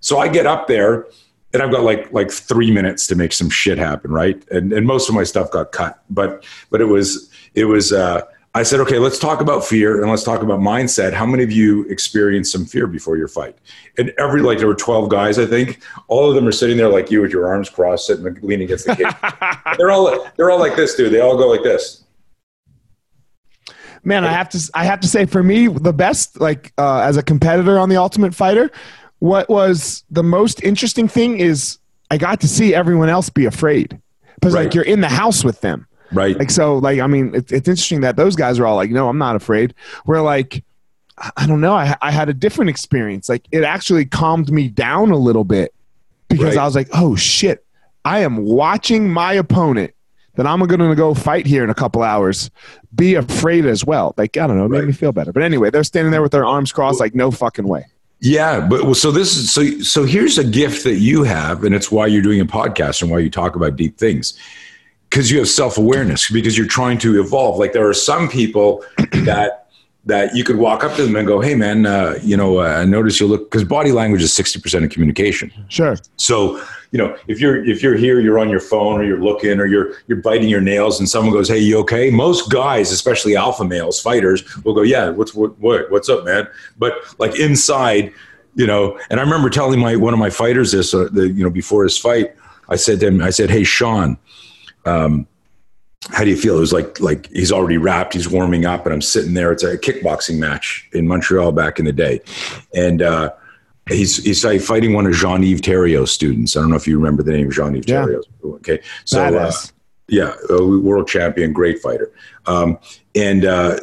so 0.00 0.18
I 0.18 0.28
get 0.28 0.46
up 0.46 0.68
there 0.68 1.06
and 1.52 1.62
I've 1.62 1.72
got 1.72 1.82
like 1.82 2.12
like 2.12 2.30
three 2.30 2.70
minutes 2.70 3.06
to 3.08 3.16
make 3.16 3.32
some 3.32 3.50
shit 3.50 3.76
happen, 3.78 4.12
right? 4.12 4.42
And 4.50 4.72
and 4.72 4.86
most 4.86 5.08
of 5.08 5.14
my 5.14 5.24
stuff 5.24 5.50
got 5.50 5.72
cut, 5.72 6.02
but 6.08 6.44
but 6.70 6.80
it 6.80 6.86
was 6.86 7.30
it 7.54 7.64
was. 7.64 7.92
uh 7.92 8.22
I 8.54 8.62
said, 8.62 8.80
okay, 8.80 8.98
let's 8.98 9.18
talk 9.18 9.40
about 9.40 9.64
fear 9.64 10.00
and 10.00 10.10
let's 10.10 10.24
talk 10.24 10.42
about 10.42 10.58
mindset. 10.58 11.12
How 11.12 11.26
many 11.26 11.42
of 11.42 11.52
you 11.52 11.84
experienced 11.84 12.50
some 12.50 12.64
fear 12.64 12.86
before 12.86 13.16
your 13.16 13.28
fight? 13.28 13.56
And 13.98 14.12
every, 14.18 14.40
like, 14.40 14.58
there 14.58 14.66
were 14.66 14.74
12 14.74 15.10
guys, 15.10 15.38
I 15.38 15.46
think. 15.46 15.82
All 16.08 16.28
of 16.28 16.34
them 16.34 16.46
are 16.46 16.52
sitting 16.52 16.76
there 16.76 16.88
like 16.88 17.10
you 17.10 17.20
with 17.20 17.30
your 17.30 17.46
arms 17.46 17.68
crossed, 17.68 18.06
sitting, 18.06 18.24
leaning 18.40 18.64
against 18.64 18.86
the 18.86 18.96
cage. 18.96 19.76
they're 19.78 19.90
all, 19.90 20.26
they're 20.36 20.50
all 20.50 20.58
like 20.58 20.76
this, 20.76 20.94
dude. 20.94 21.12
They 21.12 21.20
all 21.20 21.36
go 21.36 21.46
like 21.46 21.62
this. 21.62 22.04
Man, 24.02 24.24
I 24.24 24.32
have 24.32 24.48
to, 24.50 24.70
I 24.72 24.84
have 24.84 25.00
to 25.00 25.08
say, 25.08 25.26
for 25.26 25.42
me, 25.42 25.68
the 25.68 25.92
best, 25.92 26.40
like, 26.40 26.72
uh, 26.78 27.00
as 27.00 27.18
a 27.18 27.22
competitor 27.22 27.78
on 27.78 27.90
the 27.90 27.96
Ultimate 27.96 28.34
Fighter, 28.34 28.70
what 29.18 29.48
was 29.50 30.04
the 30.10 30.22
most 30.22 30.62
interesting 30.62 31.08
thing 31.08 31.38
is 31.38 31.78
I 32.10 32.16
got 32.16 32.40
to 32.40 32.48
see 32.48 32.74
everyone 32.74 33.10
else 33.10 33.28
be 33.28 33.44
afraid 33.44 34.00
because, 34.36 34.54
right. 34.54 34.64
like, 34.64 34.74
you're 34.74 34.84
in 34.84 35.02
the 35.02 35.08
house 35.08 35.44
with 35.44 35.60
them 35.60 35.87
Right. 36.12 36.38
Like, 36.38 36.50
so, 36.50 36.78
like, 36.78 37.00
I 37.00 37.06
mean, 37.06 37.34
it's, 37.34 37.52
it's 37.52 37.68
interesting 37.68 38.00
that 38.02 38.16
those 38.16 38.36
guys 38.36 38.58
are 38.58 38.66
all 38.66 38.76
like, 38.76 38.90
no, 38.90 39.08
I'm 39.08 39.18
not 39.18 39.36
afraid. 39.36 39.74
We're 40.06 40.22
like, 40.22 40.64
I 41.36 41.46
don't 41.46 41.60
know. 41.60 41.74
I, 41.74 41.96
I 42.00 42.10
had 42.10 42.28
a 42.28 42.34
different 42.34 42.70
experience. 42.70 43.28
Like, 43.28 43.46
it 43.50 43.64
actually 43.64 44.06
calmed 44.06 44.50
me 44.50 44.68
down 44.68 45.10
a 45.10 45.16
little 45.16 45.44
bit 45.44 45.74
because 46.28 46.56
right. 46.56 46.58
I 46.58 46.64
was 46.64 46.74
like, 46.74 46.88
oh 46.92 47.16
shit, 47.16 47.64
I 48.04 48.20
am 48.20 48.38
watching 48.38 49.10
my 49.10 49.32
opponent 49.34 49.94
that 50.36 50.46
I'm 50.46 50.60
going 50.60 50.78
to 50.78 50.94
go 50.94 51.14
fight 51.14 51.46
here 51.46 51.64
in 51.64 51.70
a 51.70 51.74
couple 51.74 52.02
hours 52.02 52.50
be 52.94 53.16
afraid 53.16 53.66
as 53.66 53.84
well. 53.84 54.14
Like, 54.16 54.36
I 54.36 54.46
don't 54.46 54.56
know, 54.56 54.66
it 54.66 54.68
made 54.68 54.78
right. 54.78 54.86
me 54.86 54.92
feel 54.92 55.12
better. 55.12 55.32
But 55.32 55.42
anyway, 55.42 55.70
they're 55.70 55.84
standing 55.84 56.12
there 56.12 56.22
with 56.22 56.32
their 56.32 56.46
arms 56.46 56.72
crossed, 56.72 57.00
like, 57.00 57.14
no 57.14 57.30
fucking 57.30 57.66
way. 57.66 57.86
Yeah, 58.20 58.66
but 58.66 58.82
well, 58.82 58.94
so 58.94 59.12
this 59.12 59.36
is 59.36 59.52
so 59.52 59.78
so 59.78 60.04
here's 60.04 60.38
a 60.38 60.44
gift 60.44 60.82
that 60.82 60.96
you 60.96 61.22
have, 61.22 61.62
and 61.62 61.72
it's 61.72 61.92
why 61.92 62.08
you're 62.08 62.22
doing 62.22 62.40
a 62.40 62.44
podcast 62.44 63.00
and 63.00 63.12
why 63.12 63.20
you 63.20 63.30
talk 63.30 63.54
about 63.54 63.76
deep 63.76 63.96
things 63.96 64.36
because 65.10 65.30
you 65.30 65.38
have 65.38 65.48
self-awareness 65.48 66.30
because 66.30 66.56
you're 66.56 66.66
trying 66.66 66.98
to 66.98 67.20
evolve. 67.20 67.58
Like 67.58 67.72
there 67.72 67.88
are 67.88 67.94
some 67.94 68.28
people 68.28 68.84
that 69.24 69.66
that 70.04 70.34
you 70.34 70.42
could 70.42 70.56
walk 70.56 70.84
up 70.84 70.96
to 70.96 71.04
them 71.04 71.16
and 71.16 71.26
go 71.26 71.38
hey 71.38 71.54
man 71.54 71.84
uh, 71.84 72.18
you 72.22 72.36
know 72.36 72.60
uh, 72.60 72.84
notice 72.84 73.20
you 73.20 73.26
look 73.26 73.50
because 73.50 73.64
body 73.64 73.92
language 73.92 74.22
is 74.22 74.32
60% 74.32 74.84
of 74.84 74.90
communication. 74.90 75.52
Sure. 75.68 75.96
So 76.16 76.62
you 76.92 76.98
know 76.98 77.16
if 77.26 77.40
you're 77.40 77.64
if 77.64 77.82
you're 77.82 77.96
here 77.96 78.20
you're 78.20 78.38
on 78.38 78.48
your 78.48 78.60
phone 78.60 79.00
or 79.00 79.04
you're 79.04 79.22
looking 79.22 79.60
or 79.60 79.66
you're 79.66 79.92
you're 80.06 80.22
biting 80.22 80.48
your 80.48 80.62
nails 80.62 80.98
and 80.98 81.08
someone 81.08 81.32
goes 81.32 81.48
hey 81.48 81.58
you 81.58 81.78
okay? 81.80 82.10
Most 82.10 82.50
guys 82.50 82.90
especially 82.90 83.36
alpha 83.36 83.64
males 83.64 84.00
fighters 84.00 84.44
will 84.64 84.74
go 84.74 84.82
yeah 84.82 85.10
what's 85.10 85.34
what, 85.34 85.58
what 85.58 85.90
what's 85.90 86.08
up 86.08 86.24
man? 86.24 86.48
But 86.78 86.94
like 87.18 87.38
inside 87.38 88.12
you 88.54 88.66
know 88.66 88.98
and 89.08 89.20
i 89.20 89.22
remember 89.22 89.48
telling 89.48 89.78
my 89.78 89.96
one 89.96 90.12
of 90.12 90.18
my 90.18 90.28
fighters 90.28 90.72
this 90.72 90.92
uh, 90.92 91.08
the, 91.12 91.28
you 91.28 91.44
know 91.44 91.50
before 91.50 91.84
his 91.84 91.96
fight 91.96 92.34
i 92.68 92.76
said 92.76 92.98
to 93.00 93.06
him 93.06 93.22
i 93.22 93.30
said 93.30 93.48
hey 93.48 93.62
sean 93.62 94.18
um, 94.84 95.26
how 96.10 96.24
do 96.24 96.30
you 96.30 96.36
feel? 96.36 96.56
It 96.56 96.60
was 96.60 96.72
like 96.72 97.00
like 97.00 97.28
he's 97.32 97.52
already 97.52 97.76
wrapped, 97.76 98.14
he's 98.14 98.28
warming 98.28 98.64
up, 98.64 98.86
and 98.86 98.94
I'm 98.94 99.02
sitting 99.02 99.34
there. 99.34 99.52
It's 99.52 99.64
a 99.64 99.76
kickboxing 99.76 100.38
match 100.38 100.88
in 100.92 101.06
Montreal 101.08 101.52
back 101.52 101.78
in 101.78 101.84
the 101.84 101.92
day, 101.92 102.20
and 102.74 103.02
uh, 103.02 103.32
he's 103.88 104.22
he's 104.24 104.42
fighting 104.64 104.94
one 104.94 105.06
of 105.06 105.12
Jean 105.12 105.42
Yves 105.42 105.60
Thériault's 105.60 106.12
students. 106.12 106.56
I 106.56 106.60
don't 106.60 106.70
know 106.70 106.76
if 106.76 106.86
you 106.86 106.96
remember 106.96 107.22
the 107.22 107.32
name 107.32 107.48
of 107.48 107.52
Jean 107.52 107.74
Yves 107.74 107.88
yeah. 107.88 108.04
Thériault. 108.04 108.24
Okay, 108.56 108.80
so 109.04 109.22
uh, 109.22 109.52
yeah, 110.08 110.34
world 110.48 111.08
champion, 111.08 111.52
great 111.52 111.80
fighter, 111.80 112.10
um, 112.46 112.78
and 113.14 113.44
uh, 113.44 113.80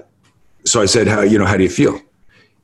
so 0.66 0.82
I 0.82 0.86
said, 0.86 1.08
how 1.08 1.22
you 1.22 1.38
know 1.38 1.46
how 1.46 1.58
do 1.58 1.64
you 1.64 1.70
feel? 1.70 2.00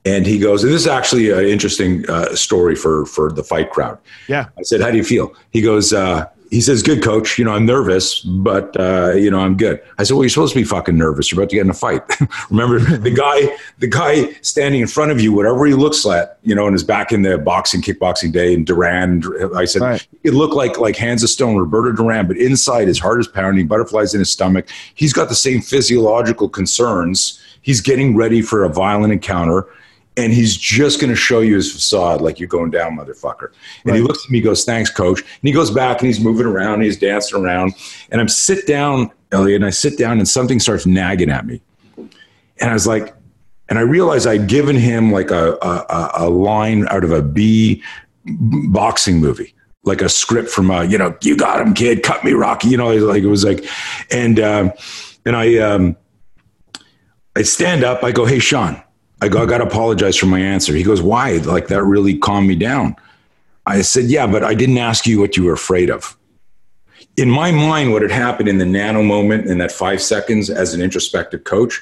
And 0.03 0.25
he 0.25 0.39
goes, 0.39 0.63
and 0.63 0.73
this 0.73 0.81
is 0.81 0.87
actually 0.87 1.29
an 1.29 1.45
interesting 1.45 2.09
uh, 2.09 2.33
story 2.35 2.75
for 2.75 3.05
for 3.05 3.31
the 3.31 3.43
fight 3.43 3.69
crowd. 3.69 3.99
Yeah, 4.27 4.47
I 4.57 4.63
said, 4.63 4.81
how 4.81 4.89
do 4.89 4.97
you 4.97 5.03
feel? 5.03 5.35
He 5.51 5.61
goes, 5.61 5.93
uh, 5.93 6.27
he 6.51 6.59
says, 6.59 6.83
"Good 6.83 7.01
coach. 7.01 7.39
You 7.39 7.45
know, 7.45 7.53
I'm 7.53 7.65
nervous, 7.65 8.19
but 8.19 8.77
uh, 8.77 9.13
you 9.13 9.31
know, 9.31 9.39
I'm 9.39 9.55
good." 9.55 9.81
I 9.97 10.03
said, 10.03 10.15
"Well, 10.15 10.23
you're 10.23 10.29
supposed 10.29 10.53
to 10.53 10.59
be 10.59 10.65
fucking 10.65 10.97
nervous. 10.97 11.31
You're 11.31 11.41
about 11.41 11.49
to 11.49 11.55
get 11.55 11.63
in 11.63 11.69
a 11.69 11.73
fight. 11.73 12.03
Remember, 12.51 12.77
the 12.97 13.09
guy, 13.15 13.57
the 13.79 13.87
guy 13.87 14.33
standing 14.41 14.81
in 14.81 14.87
front 14.87 15.11
of 15.11 15.21
you, 15.21 15.31
whatever 15.31 15.65
he 15.65 15.73
looks 15.73 16.03
like, 16.03 16.29
you 16.43 16.53
know, 16.53 16.67
and 16.67 16.75
is 16.75 16.83
back 16.83 17.13
in 17.13 17.21
the 17.21 17.37
boxing, 17.37 17.81
kickboxing 17.81 18.33
day, 18.33 18.53
and 18.53 18.67
Duran. 18.67 19.23
I 19.55 19.63
said, 19.63 19.81
right. 19.81 20.07
it 20.23 20.33
looked 20.33 20.53
like 20.53 20.77
like 20.77 20.97
hands 20.97 21.23
of 21.23 21.29
stone, 21.29 21.55
Roberto 21.55 21.93
Duran, 21.93 22.27
but 22.27 22.35
inside 22.35 22.89
his 22.89 22.99
heart 22.99 23.21
is 23.21 23.29
pounding, 23.29 23.67
butterflies 23.67 24.13
in 24.13 24.19
his 24.19 24.29
stomach. 24.29 24.67
He's 24.93 25.13
got 25.13 25.29
the 25.29 25.35
same 25.35 25.61
physiological 25.61 26.49
concerns. 26.49 27.41
He's 27.61 27.79
getting 27.79 28.17
ready 28.17 28.41
for 28.41 28.65
a 28.65 28.69
violent 28.69 29.13
encounter." 29.13 29.67
And 30.17 30.33
he's 30.33 30.57
just 30.57 30.99
going 30.99 31.09
to 31.09 31.15
show 31.15 31.39
you 31.39 31.55
his 31.55 31.71
facade 31.71 32.21
like 32.21 32.39
you're 32.39 32.49
going 32.49 32.71
down, 32.71 32.97
motherfucker. 32.97 33.51
And 33.83 33.91
right. 33.91 33.95
he 33.95 34.01
looks 34.01 34.25
at 34.25 34.31
me, 34.31 34.41
goes, 34.41 34.65
"Thanks, 34.65 34.89
coach." 34.89 35.21
And 35.21 35.29
he 35.41 35.51
goes 35.51 35.71
back 35.71 35.99
and 35.99 36.07
he's 36.07 36.19
moving 36.19 36.45
around, 36.45 36.75
and 36.75 36.83
he's 36.83 36.97
dancing 36.97 37.41
around, 37.41 37.73
and 38.11 38.19
I'm 38.19 38.27
sit 38.27 38.67
down, 38.67 39.11
Elliot, 39.31 39.57
and 39.57 39.65
I 39.65 39.69
sit 39.69 39.97
down, 39.97 40.19
and 40.19 40.27
something 40.27 40.59
starts 40.59 40.85
nagging 40.85 41.29
at 41.29 41.45
me, 41.45 41.61
and 41.97 42.69
I 42.69 42.73
was 42.73 42.87
like, 42.87 43.15
and 43.69 43.79
I 43.79 43.83
realized 43.83 44.27
I'd 44.27 44.47
given 44.47 44.75
him 44.75 45.11
like 45.11 45.31
a 45.31 45.57
a, 45.61 46.11
a 46.25 46.29
line 46.29 46.87
out 46.89 47.03
of 47.03 47.11
a 47.11 47.21
B 47.21 47.81
boxing 48.25 49.19
movie 49.19 49.55
like 49.83 50.01
a 50.01 50.09
script 50.09 50.47
from 50.49 50.69
a, 50.69 50.83
you 50.85 50.95
know, 50.95 51.17
you 51.23 51.35
got 51.35 51.59
him, 51.59 51.73
kid, 51.73 52.03
cut 52.03 52.23
me, 52.23 52.33
Rocky. 52.33 52.67
You 52.67 52.77
know, 52.77 52.93
like 52.97 53.23
it 53.23 53.27
was 53.27 53.43
like, 53.43 53.65
and 54.11 54.39
um, 54.39 54.71
and 55.25 55.35
I 55.35 55.57
um, 55.57 55.95
I 57.35 57.43
stand 57.43 57.83
up, 57.83 58.03
I 58.03 58.11
go, 58.11 58.25
hey, 58.25 58.39
Sean, 58.39 58.81
I 59.21 59.29
go, 59.29 59.43
I 59.43 59.45
got 59.45 59.59
to 59.59 59.65
apologize 59.65 60.17
for 60.17 60.25
my 60.25 60.39
answer. 60.39 60.73
He 60.73 60.83
goes, 60.83 61.01
why? 61.01 61.37
Like 61.37 61.67
that 61.67 61.83
really 61.83 62.17
calmed 62.17 62.47
me 62.47 62.55
down. 62.55 62.95
I 63.65 63.81
said, 63.81 64.05
yeah, 64.05 64.25
but 64.25 64.43
I 64.43 64.55
didn't 64.55 64.79
ask 64.79 65.05
you 65.05 65.19
what 65.19 65.37
you 65.37 65.43
were 65.43 65.53
afraid 65.53 65.89
of. 65.89 66.17
In 67.17 67.29
my 67.29 67.51
mind, 67.51 67.91
what 67.91 68.01
had 68.01 68.11
happened 68.11 68.49
in 68.49 68.57
the 68.57 68.65
nano 68.65 69.03
moment 69.03 69.45
in 69.45 69.59
that 69.59 69.71
five 69.71 70.01
seconds 70.01 70.49
as 70.49 70.73
an 70.73 70.81
introspective 70.81 71.43
coach 71.43 71.81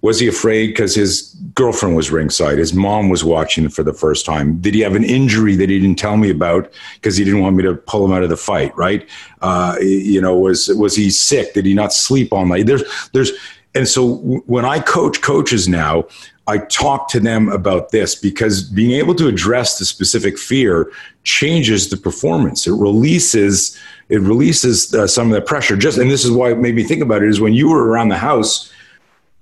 was 0.00 0.20
he 0.20 0.28
afraid 0.28 0.68
because 0.68 0.94
his 0.94 1.34
girlfriend 1.54 1.96
was 1.96 2.10
ringside? 2.10 2.56
His 2.58 2.72
mom 2.72 3.08
was 3.08 3.24
watching 3.24 3.68
for 3.68 3.82
the 3.82 3.92
first 3.92 4.24
time. 4.24 4.60
Did 4.60 4.74
he 4.74 4.80
have 4.80 4.94
an 4.94 5.02
injury 5.02 5.56
that 5.56 5.68
he 5.68 5.80
didn't 5.80 5.98
tell 5.98 6.16
me 6.16 6.30
about 6.30 6.72
because 6.94 7.16
he 7.16 7.24
didn't 7.24 7.40
want 7.40 7.56
me 7.56 7.64
to 7.64 7.74
pull 7.74 8.04
him 8.04 8.12
out 8.12 8.22
of 8.22 8.28
the 8.28 8.36
fight? 8.36 8.74
Right? 8.76 9.08
Uh, 9.42 9.76
you 9.80 10.20
know, 10.20 10.38
was 10.38 10.68
was 10.68 10.94
he 10.94 11.10
sick? 11.10 11.52
Did 11.54 11.66
he 11.66 11.74
not 11.74 11.92
sleep 11.92 12.32
all 12.32 12.46
night? 12.46 12.66
There's 12.66 12.84
there's 13.12 13.32
and 13.74 13.88
so 13.88 14.16
when 14.46 14.64
I 14.64 14.80
coach 14.80 15.20
coaches 15.20 15.68
now, 15.68 16.06
I 16.48 16.56
talk 16.56 17.10
to 17.10 17.20
them 17.20 17.50
about 17.50 17.90
this 17.90 18.14
because 18.14 18.62
being 18.62 18.92
able 18.92 19.14
to 19.16 19.28
address 19.28 19.78
the 19.78 19.84
specific 19.84 20.38
fear 20.38 20.90
changes 21.22 21.90
the 21.90 21.98
performance. 21.98 22.66
It 22.66 22.72
releases 22.72 23.78
it 24.08 24.22
releases 24.22 24.94
uh, 24.94 25.06
some 25.06 25.26
of 25.26 25.34
the 25.34 25.42
pressure. 25.42 25.76
Just 25.76 25.98
and 25.98 26.10
this 26.10 26.24
is 26.24 26.30
why 26.30 26.50
it 26.50 26.58
made 26.58 26.74
me 26.74 26.84
think 26.84 27.02
about 27.02 27.22
it 27.22 27.28
is 27.28 27.38
when 27.38 27.52
you 27.52 27.68
were 27.68 27.86
around 27.86 28.08
the 28.08 28.16
house, 28.16 28.72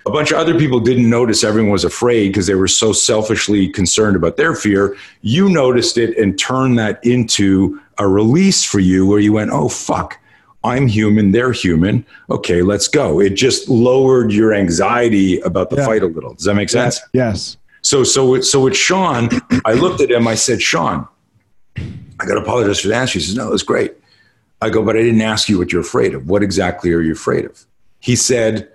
a 0.05 0.11
bunch 0.11 0.33
of 0.33 0.39
other 0.39 0.59
people 0.59 0.81
didn't 0.81 1.09
notice 1.09 1.45
everyone 1.45 1.71
was 1.71 1.85
afraid 1.85 2.31
because 2.31 2.49
they 2.49 2.57
were 2.57 2.67
so 2.67 2.93
selfishly 2.93 3.69
concerned 3.69 4.17
about 4.17 4.37
their 4.37 4.57
fear. 4.57 4.97
You 5.23 5.49
noticed 5.49 5.99
it 5.99 6.19
and 6.19 6.37
turned 6.37 6.77
that 6.81 6.99
into 7.07 7.81
a 7.99 8.09
release 8.09 8.65
for 8.65 8.81
you 8.81 9.07
where 9.07 9.21
you 9.21 9.33
went, 9.33 9.53
"Oh 9.53 9.69
fuck." 9.69 10.19
I'm 10.67 10.87
human, 10.87 11.33
they're 11.33 11.53
human. 11.53 12.05
Okay, 12.31 12.63
let's 12.63 12.89
go. 12.89 13.21
It 13.21 13.31
just 13.31 13.69
lowered 13.69 14.33
your 14.33 14.53
anxiety 14.53 15.41
about 15.41 15.71
the 15.71 15.77
yeah. 15.77 15.87
fight 15.87 16.03
a 16.03 16.07
little. 16.07 16.35
Does 16.35 16.45
that 16.45 16.55
make 16.55 16.69
sense? 16.69 17.01
Yes. 17.13 17.57
So 17.83 18.03
so 18.03 18.41
so 18.41 18.61
with 18.61 18.77
Sean, 18.77 19.29
I 19.65 19.75
looked 19.75 20.01
at 20.01 20.11
him. 20.11 20.27
I 20.27 20.35
said, 20.35 20.61
Sean, 20.61 21.07
I 21.77 22.27
got 22.27 22.35
to 22.35 22.41
apologize 22.41 22.81
for 22.81 22.89
the 22.89 22.97
answer. 22.97 23.19
He 23.19 23.25
says, 23.25 23.37
No, 23.37 23.53
it's 23.53 23.63
great. 23.63 23.95
I 24.61 24.71
go, 24.71 24.83
but 24.83 24.97
I 24.97 25.03
didn't 25.03 25.21
ask 25.21 25.49
you 25.49 25.59
what 25.59 25.73
you're 25.73 25.83
afraid 25.83 26.15
of. 26.15 26.29
What 26.29 26.43
exactly 26.43 26.93
are 26.93 27.01
you 27.01 27.13
afraid 27.13 27.45
of? 27.45 27.65
He 28.01 28.17
said, 28.17 28.71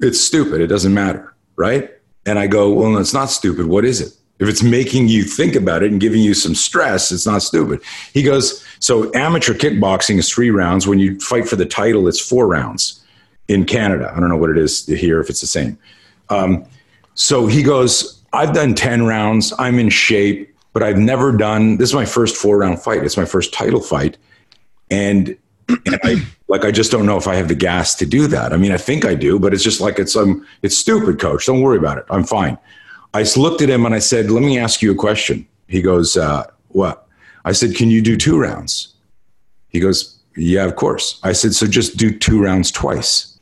It's 0.00 0.20
stupid. 0.20 0.60
It 0.60 0.66
doesn't 0.66 0.92
matter, 0.92 1.34
right? 1.56 1.90
And 2.26 2.38
I 2.38 2.46
go, 2.46 2.72
Well, 2.72 2.90
no, 2.90 2.98
it's 2.98 3.14
not 3.14 3.30
stupid. 3.30 3.66
What 3.66 3.84
is 3.84 4.00
it? 4.00 4.12
If 4.40 4.48
it's 4.48 4.62
making 4.62 5.08
you 5.08 5.22
think 5.22 5.54
about 5.54 5.82
it 5.82 5.92
and 5.92 6.00
giving 6.00 6.20
you 6.20 6.34
some 6.34 6.54
stress, 6.54 7.12
it's 7.12 7.26
not 7.26 7.42
stupid. 7.42 7.80
He 8.12 8.22
goes, 8.22 8.64
so 8.80 9.12
amateur 9.14 9.54
kickboxing 9.54 10.18
is 10.18 10.28
three 10.28 10.50
rounds. 10.50 10.86
When 10.86 10.98
you 10.98 11.20
fight 11.20 11.48
for 11.48 11.56
the 11.56 11.66
title, 11.66 12.08
it's 12.08 12.20
four 12.20 12.48
rounds 12.48 13.00
in 13.48 13.64
Canada. 13.64 14.12
I 14.14 14.18
don't 14.18 14.28
know 14.28 14.36
what 14.36 14.50
it 14.50 14.58
is 14.58 14.86
here, 14.86 15.20
if 15.20 15.30
it's 15.30 15.40
the 15.40 15.46
same. 15.46 15.78
Um, 16.30 16.64
so 17.14 17.46
he 17.46 17.62
goes, 17.62 18.20
I've 18.32 18.52
done 18.52 18.74
10 18.74 19.06
rounds. 19.06 19.52
I'm 19.58 19.78
in 19.78 19.88
shape, 19.88 20.52
but 20.72 20.82
I've 20.82 20.98
never 20.98 21.30
done, 21.30 21.76
this 21.76 21.90
is 21.90 21.94
my 21.94 22.04
first 22.04 22.36
four 22.36 22.58
round 22.58 22.82
fight. 22.82 23.04
It's 23.04 23.16
my 23.16 23.24
first 23.24 23.54
title 23.54 23.80
fight. 23.80 24.16
And, 24.90 25.36
and 25.68 25.98
I, 26.02 26.16
like, 26.48 26.64
I 26.64 26.72
just 26.72 26.90
don't 26.90 27.06
know 27.06 27.16
if 27.16 27.28
I 27.28 27.36
have 27.36 27.48
the 27.48 27.54
gas 27.54 27.94
to 27.96 28.06
do 28.06 28.26
that. 28.26 28.52
I 28.52 28.56
mean, 28.56 28.72
I 28.72 28.78
think 28.78 29.04
I 29.04 29.14
do, 29.14 29.38
but 29.38 29.54
it's 29.54 29.62
just 29.62 29.80
like, 29.80 29.98
it's, 29.98 30.16
um, 30.16 30.44
it's 30.62 30.76
stupid 30.76 31.20
coach. 31.20 31.46
Don't 31.46 31.62
worry 31.62 31.78
about 31.78 31.98
it. 31.98 32.04
I'm 32.10 32.24
fine. 32.24 32.58
I 33.14 33.24
looked 33.36 33.62
at 33.62 33.70
him 33.70 33.86
and 33.86 33.94
I 33.94 34.00
said, 34.00 34.30
Let 34.30 34.42
me 34.42 34.58
ask 34.58 34.82
you 34.82 34.90
a 34.90 34.96
question. 34.96 35.46
He 35.68 35.80
goes, 35.80 36.16
uh, 36.16 36.44
What? 36.68 37.06
I 37.44 37.52
said, 37.52 37.76
Can 37.76 37.88
you 37.88 38.02
do 38.02 38.16
two 38.16 38.38
rounds? 38.38 38.94
He 39.68 39.80
goes, 39.80 40.18
Yeah, 40.36 40.64
of 40.64 40.76
course. 40.76 41.20
I 41.22 41.32
said, 41.32 41.54
So 41.54 41.66
just 41.66 41.96
do 41.96 42.16
two 42.16 42.42
rounds 42.42 42.70
twice. 42.70 43.38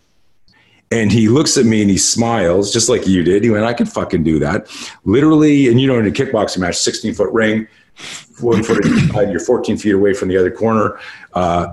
And 0.90 1.10
he 1.10 1.30
looks 1.30 1.56
at 1.56 1.64
me 1.64 1.80
and 1.80 1.90
he 1.90 1.96
smiles, 1.96 2.70
just 2.70 2.90
like 2.90 3.06
you 3.06 3.22
did. 3.24 3.42
He 3.42 3.50
went, 3.50 3.64
I 3.64 3.72
can 3.72 3.86
fucking 3.86 4.24
do 4.24 4.38
that. 4.40 4.68
Literally, 5.04 5.68
and 5.68 5.80
you 5.80 5.86
know, 5.86 5.98
in 5.98 6.06
a 6.06 6.10
kickboxing 6.10 6.58
match, 6.58 6.76
16 6.76 7.14
foot 7.14 7.32
ring, 7.32 7.66
one 8.40 8.62
foot 8.62 8.84
inside, 8.84 9.30
you're 9.30 9.40
14 9.40 9.78
feet 9.78 9.94
away 9.94 10.12
from 10.12 10.28
the 10.28 10.36
other 10.36 10.50
corner. 10.50 11.00
Uh, 11.32 11.72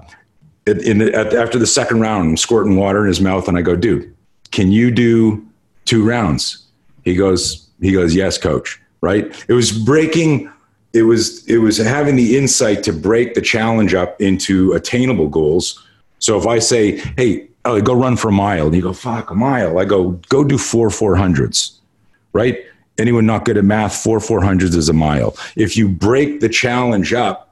in 0.65 0.99
the, 0.99 1.13
at, 1.13 1.33
after 1.33 1.59
the 1.59 1.67
second 1.67 1.99
round, 1.99 2.29
I'm 2.29 2.37
squirting 2.37 2.77
water 2.77 3.01
in 3.01 3.07
his 3.07 3.19
mouth, 3.19 3.49
and 3.49 3.57
I 3.57 3.61
go, 3.61 3.75
dude, 3.75 4.15
can 4.51 4.71
you 4.71 4.89
do 4.89 5.45
two 5.83 6.07
rounds? 6.07 6.65
He 7.03 7.15
goes, 7.15 7.68
he 7.81 7.91
goes, 7.93 8.15
yes, 8.15 8.37
coach. 8.37 8.79
Right? 9.01 9.45
It 9.47 9.53
was 9.53 9.71
breaking. 9.71 10.51
It 10.91 11.03
was 11.03 11.47
it 11.47 11.59
was 11.59 11.77
having 11.77 12.15
the 12.15 12.37
insight 12.37 12.83
to 12.83 12.93
break 12.93 13.33
the 13.33 13.41
challenge 13.41 13.93
up 13.93 14.19
into 14.19 14.73
attainable 14.73 15.27
goals. 15.27 15.85
So 16.17 16.37
if 16.37 16.45
I 16.45 16.59
say, 16.59 16.97
hey, 17.15 17.49
go 17.63 17.93
run 17.93 18.17
for 18.17 18.29
a 18.29 18.33
mile. 18.33 18.67
And 18.67 18.75
you 18.75 18.81
go, 18.81 18.93
fuck, 18.93 19.31
a 19.31 19.35
mile. 19.35 19.77
I 19.77 19.85
go, 19.85 20.11
go 20.29 20.43
do 20.43 20.57
four 20.57 20.89
400s, 20.89 21.77
right? 22.33 22.59
Anyone 22.97 23.25
not 23.25 23.45
good 23.45 23.57
at 23.57 23.63
math, 23.63 23.95
four 23.95 24.19
400s 24.19 24.75
is 24.75 24.89
a 24.89 24.93
mile. 24.93 25.37
If 25.55 25.77
you 25.77 25.87
break 25.87 26.41
the 26.41 26.49
challenge 26.49 27.13
up, 27.13 27.48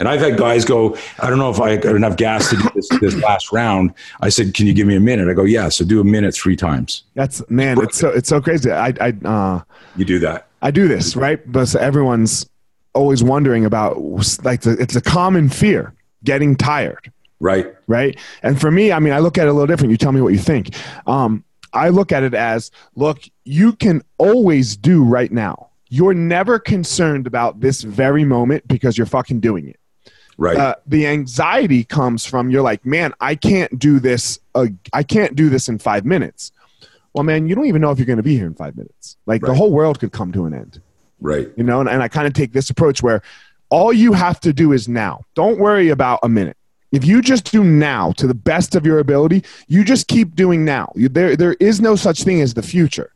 and 0.00 0.08
I've 0.08 0.20
had 0.20 0.36
guys 0.36 0.64
go, 0.64 0.96
I 1.20 1.30
don't 1.30 1.38
know 1.38 1.50
if 1.50 1.60
I 1.60 1.76
got 1.76 1.94
enough 1.94 2.16
gas 2.16 2.50
to 2.50 2.56
do 2.56 2.68
this, 2.74 2.88
this 3.00 3.14
last 3.22 3.52
round. 3.52 3.94
I 4.20 4.28
said, 4.28 4.54
can 4.54 4.66
you 4.66 4.74
give 4.74 4.86
me 4.86 4.96
a 4.96 5.00
minute? 5.00 5.28
I 5.28 5.34
go, 5.34 5.44
yeah. 5.44 5.68
So 5.68 5.84
do 5.84 6.00
a 6.00 6.04
minute 6.04 6.34
three 6.34 6.56
times. 6.56 7.04
That's 7.14 7.48
man, 7.48 7.80
it's 7.82 7.98
so 7.98 8.08
it's 8.10 8.28
so 8.28 8.40
crazy. 8.40 8.70
I 8.70 8.92
I 9.00 9.14
uh, 9.24 9.62
you 9.96 10.04
do 10.04 10.18
that. 10.20 10.48
I 10.62 10.70
do 10.70 10.88
this 10.88 11.14
right, 11.14 11.40
but 11.50 11.74
everyone's 11.76 12.48
always 12.94 13.22
wondering 13.22 13.64
about 13.64 13.96
like 14.44 14.62
the, 14.62 14.76
it's 14.80 14.96
a 14.96 15.00
common 15.00 15.48
fear, 15.48 15.94
getting 16.22 16.56
tired. 16.56 17.12
Right. 17.40 17.74
Right. 17.86 18.18
And 18.42 18.58
for 18.58 18.70
me, 18.70 18.92
I 18.92 18.98
mean, 18.98 19.12
I 19.12 19.18
look 19.18 19.36
at 19.36 19.46
it 19.46 19.50
a 19.50 19.52
little 19.52 19.66
different. 19.66 19.90
You 19.90 19.96
tell 19.98 20.12
me 20.12 20.20
what 20.20 20.32
you 20.32 20.38
think. 20.38 20.74
Um, 21.06 21.44
I 21.72 21.88
look 21.88 22.12
at 22.12 22.22
it 22.22 22.34
as 22.34 22.70
look, 22.94 23.22
you 23.44 23.72
can 23.74 24.02
always 24.18 24.76
do 24.76 25.04
right 25.04 25.30
now. 25.30 25.70
You're 25.88 26.14
never 26.14 26.58
concerned 26.58 27.26
about 27.26 27.60
this 27.60 27.82
very 27.82 28.24
moment 28.24 28.66
because 28.66 28.96
you're 28.96 29.06
fucking 29.06 29.40
doing 29.40 29.68
it. 29.68 29.78
Right. 30.36 30.56
Uh, 30.56 30.74
the 30.86 31.06
anxiety 31.06 31.84
comes 31.84 32.24
from 32.24 32.50
you're 32.50 32.62
like, 32.62 32.84
man, 32.84 33.14
I 33.20 33.34
can't 33.34 33.78
do 33.78 34.00
this. 34.00 34.38
Uh, 34.54 34.66
I 34.92 35.02
can't 35.02 35.36
do 35.36 35.48
this 35.48 35.68
in 35.68 35.78
five 35.78 36.04
minutes. 36.04 36.52
Well, 37.12 37.24
man, 37.24 37.46
you 37.46 37.54
don't 37.54 37.66
even 37.66 37.80
know 37.80 37.92
if 37.92 37.98
you're 37.98 38.06
going 38.06 38.16
to 38.16 38.24
be 38.24 38.36
here 38.36 38.46
in 38.46 38.54
five 38.54 38.76
minutes. 38.76 39.16
Like 39.26 39.42
right. 39.42 39.48
the 39.48 39.54
whole 39.54 39.70
world 39.70 40.00
could 40.00 40.12
come 40.12 40.32
to 40.32 40.46
an 40.46 40.54
end. 40.54 40.80
Right. 41.20 41.48
You 41.56 41.62
know, 41.62 41.80
and, 41.80 41.88
and 41.88 42.02
I 42.02 42.08
kind 42.08 42.26
of 42.26 42.32
take 42.32 42.52
this 42.52 42.70
approach 42.70 43.02
where 43.02 43.22
all 43.70 43.92
you 43.92 44.12
have 44.12 44.40
to 44.40 44.52
do 44.52 44.72
is 44.72 44.88
now. 44.88 45.22
Don't 45.34 45.58
worry 45.58 45.88
about 45.88 46.18
a 46.22 46.28
minute. 46.28 46.56
If 46.90 47.04
you 47.04 47.22
just 47.22 47.50
do 47.50 47.64
now 47.64 48.12
to 48.12 48.26
the 48.26 48.34
best 48.34 48.74
of 48.74 48.86
your 48.86 48.98
ability, 48.98 49.42
you 49.66 49.84
just 49.84 50.06
keep 50.06 50.36
doing 50.36 50.64
now. 50.64 50.92
You, 50.94 51.08
there, 51.08 51.34
there 51.34 51.54
is 51.54 51.80
no 51.80 51.96
such 51.96 52.22
thing 52.22 52.40
as 52.40 52.54
the 52.54 52.62
future. 52.62 53.12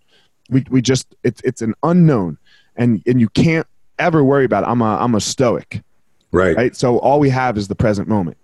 We, 0.50 0.64
we 0.70 0.82
just, 0.82 1.14
it's, 1.22 1.40
it's 1.42 1.62
an 1.62 1.74
unknown, 1.82 2.38
and, 2.74 3.02
and 3.06 3.20
you 3.20 3.28
can't 3.28 3.66
ever 3.98 4.24
worry 4.24 4.44
about 4.44 4.64
it. 4.64 4.68
I'm 4.68 4.80
a, 4.80 4.96
I'm 4.96 5.14
a 5.14 5.20
stoic. 5.20 5.82
Right. 6.32 6.56
Right. 6.56 6.76
So 6.76 6.98
all 6.98 7.20
we 7.20 7.30
have 7.30 7.56
is 7.56 7.68
the 7.68 7.74
present 7.74 8.08
moment. 8.08 8.36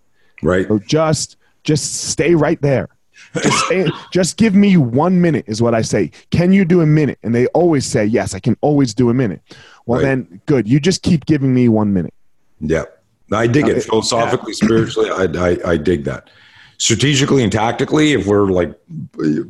Right. 0.42 0.66
So 0.68 0.78
just, 0.78 1.36
just 1.62 1.94
stay 1.94 2.34
right 2.34 2.60
there. 2.60 2.88
Just, 3.34 3.66
stay, 3.66 3.86
just 4.12 4.36
give 4.36 4.54
me 4.54 4.76
one 4.76 5.20
minute 5.20 5.44
is 5.46 5.62
what 5.62 5.74
I 5.74 5.82
say. 5.82 6.10
Can 6.30 6.52
you 6.52 6.64
do 6.64 6.80
a 6.80 6.86
minute? 6.86 7.18
And 7.22 7.34
they 7.34 7.46
always 7.48 7.86
say, 7.86 8.04
yes, 8.04 8.34
I 8.34 8.40
can 8.40 8.56
always 8.60 8.94
do 8.94 9.10
a 9.10 9.14
minute. 9.14 9.40
Well, 9.86 10.00
right. 10.00 10.06
then 10.06 10.40
good. 10.46 10.68
You 10.68 10.80
just 10.80 11.02
keep 11.02 11.26
giving 11.26 11.54
me 11.54 11.68
one 11.68 11.92
minute. 11.92 12.14
Yeah. 12.60 12.84
I 13.32 13.46
dig 13.46 13.68
it 13.68 13.76
uh, 13.76 13.80
philosophically, 13.80 14.52
yeah. 14.60 14.66
spiritually. 14.66 15.10
I, 15.10 15.24
I, 15.24 15.72
I 15.72 15.76
dig 15.76 16.04
that. 16.04 16.30
Strategically 16.78 17.42
and 17.42 17.52
tactically, 17.52 18.12
if 18.12 18.26
we're 18.26 18.50
like 18.50 18.74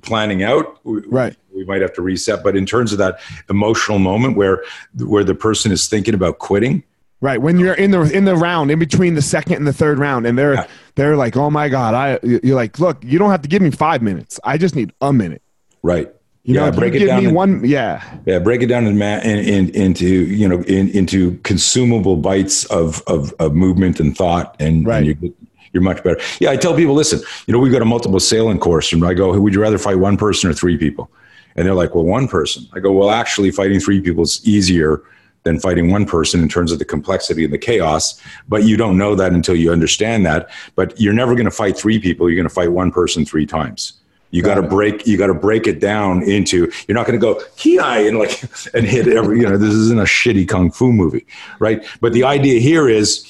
planning 0.02 0.42
out, 0.42 0.78
right, 0.84 1.34
we 1.54 1.64
might 1.64 1.80
have 1.80 1.92
to 1.94 2.02
reset. 2.02 2.44
But 2.44 2.54
in 2.54 2.66
terms 2.66 2.92
of 2.92 2.98
that 2.98 3.18
emotional 3.48 3.98
moment 3.98 4.36
where 4.36 4.62
where 4.98 5.24
the 5.24 5.34
person 5.34 5.72
is 5.72 5.88
thinking 5.88 6.12
about 6.12 6.38
quitting, 6.38 6.84
right, 7.24 7.40
when 7.40 7.58
you're 7.58 7.74
in 7.74 7.90
the 7.90 8.02
in 8.02 8.26
the 8.26 8.36
round, 8.36 8.70
in 8.70 8.78
between 8.78 9.14
the 9.14 9.22
second 9.22 9.54
and 9.54 9.66
the 9.66 9.72
third 9.72 9.98
round, 9.98 10.26
and 10.26 10.38
they're 10.38 10.54
yeah. 10.54 10.66
they're 10.94 11.16
like, 11.16 11.36
oh 11.36 11.50
my 11.50 11.70
god, 11.70 11.94
I 11.94 12.18
you're 12.22 12.54
like, 12.54 12.78
look, 12.78 13.02
you 13.02 13.18
don't 13.18 13.30
have 13.30 13.40
to 13.42 13.48
give 13.48 13.62
me 13.62 13.70
five 13.70 14.02
minutes. 14.02 14.38
I 14.44 14.58
just 14.58 14.76
need 14.76 14.92
a 15.00 15.12
minute. 15.12 15.42
Right. 15.82 16.12
You 16.42 16.56
yeah, 16.56 16.68
know, 16.68 16.76
break 16.76 16.94
it 16.94 17.06
down. 17.06 17.24
In, 17.24 17.34
one, 17.34 17.64
yeah, 17.64 18.18
yeah, 18.26 18.38
break 18.38 18.60
it 18.60 18.66
down 18.66 18.86
in, 18.86 19.00
in, 19.00 19.38
in, 19.38 19.70
into 19.70 20.06
you 20.06 20.46
know 20.46 20.60
in, 20.64 20.90
into 20.90 21.38
consumable 21.38 22.16
bites 22.16 22.66
of, 22.66 23.02
of, 23.06 23.32
of 23.38 23.54
movement 23.54 23.98
and 23.98 24.14
thought, 24.14 24.54
and, 24.60 24.86
right. 24.86 25.06
and 25.06 25.22
you, 25.22 25.34
you're 25.72 25.82
much 25.82 26.04
better. 26.04 26.20
Yeah, 26.40 26.50
I 26.50 26.58
tell 26.58 26.76
people, 26.76 26.92
listen, 26.92 27.20
you 27.46 27.52
know, 27.52 27.58
we've 27.58 27.72
got 27.72 27.80
a 27.80 27.86
multiple 27.86 28.18
assailant 28.18 28.60
course, 28.60 28.92
and 28.92 29.02
I 29.06 29.14
go, 29.14 29.40
would 29.40 29.54
you 29.54 29.62
rather 29.62 29.78
fight 29.78 29.98
one 29.98 30.18
person 30.18 30.50
or 30.50 30.52
three 30.52 30.76
people? 30.76 31.10
And 31.56 31.66
they're 31.66 31.74
like, 31.74 31.94
well, 31.94 32.04
one 32.04 32.28
person. 32.28 32.68
I 32.74 32.80
go, 32.80 32.92
well, 32.92 33.10
actually, 33.10 33.50
fighting 33.50 33.80
three 33.80 34.02
people 34.02 34.24
is 34.24 34.46
easier 34.46 35.02
than 35.44 35.60
fighting 35.60 35.90
one 35.90 36.04
person 36.04 36.42
in 36.42 36.48
terms 36.48 36.72
of 36.72 36.78
the 36.78 36.84
complexity 36.84 37.44
and 37.44 37.52
the 37.52 37.58
chaos. 37.58 38.20
But 38.48 38.64
you 38.64 38.76
don't 38.76 38.98
know 38.98 39.14
that 39.14 39.32
until 39.32 39.54
you 39.54 39.70
understand 39.70 40.26
that. 40.26 40.50
But 40.74 40.98
you're 41.00 41.12
never 41.12 41.34
going 41.34 41.44
to 41.44 41.50
fight 41.50 41.76
three 41.76 41.98
people. 41.98 42.28
You're 42.28 42.36
going 42.36 42.48
to 42.48 42.54
fight 42.54 42.72
one 42.72 42.90
person 42.90 43.24
three 43.24 43.46
times. 43.46 43.94
You 44.30 44.42
got 44.42 44.56
to 44.56 44.62
break. 44.62 45.06
You 45.06 45.16
got 45.16 45.28
to 45.28 45.34
break 45.34 45.68
it 45.68 45.78
down 45.78 46.24
into. 46.24 46.72
You're 46.88 46.96
not 46.96 47.06
going 47.06 47.20
to 47.20 47.24
go 47.24 47.40
ki 47.56 47.78
and 47.78 48.18
like 48.18 48.42
and 48.74 48.84
hit 48.84 49.06
every. 49.06 49.38
You 49.38 49.48
know, 49.48 49.56
this 49.56 49.72
isn't 49.72 50.00
a 50.00 50.04
shitty 50.04 50.48
kung 50.48 50.72
fu 50.72 50.92
movie, 50.92 51.24
right? 51.60 51.86
But 52.00 52.14
the 52.14 52.24
idea 52.24 52.58
here 52.58 52.88
is 52.88 53.24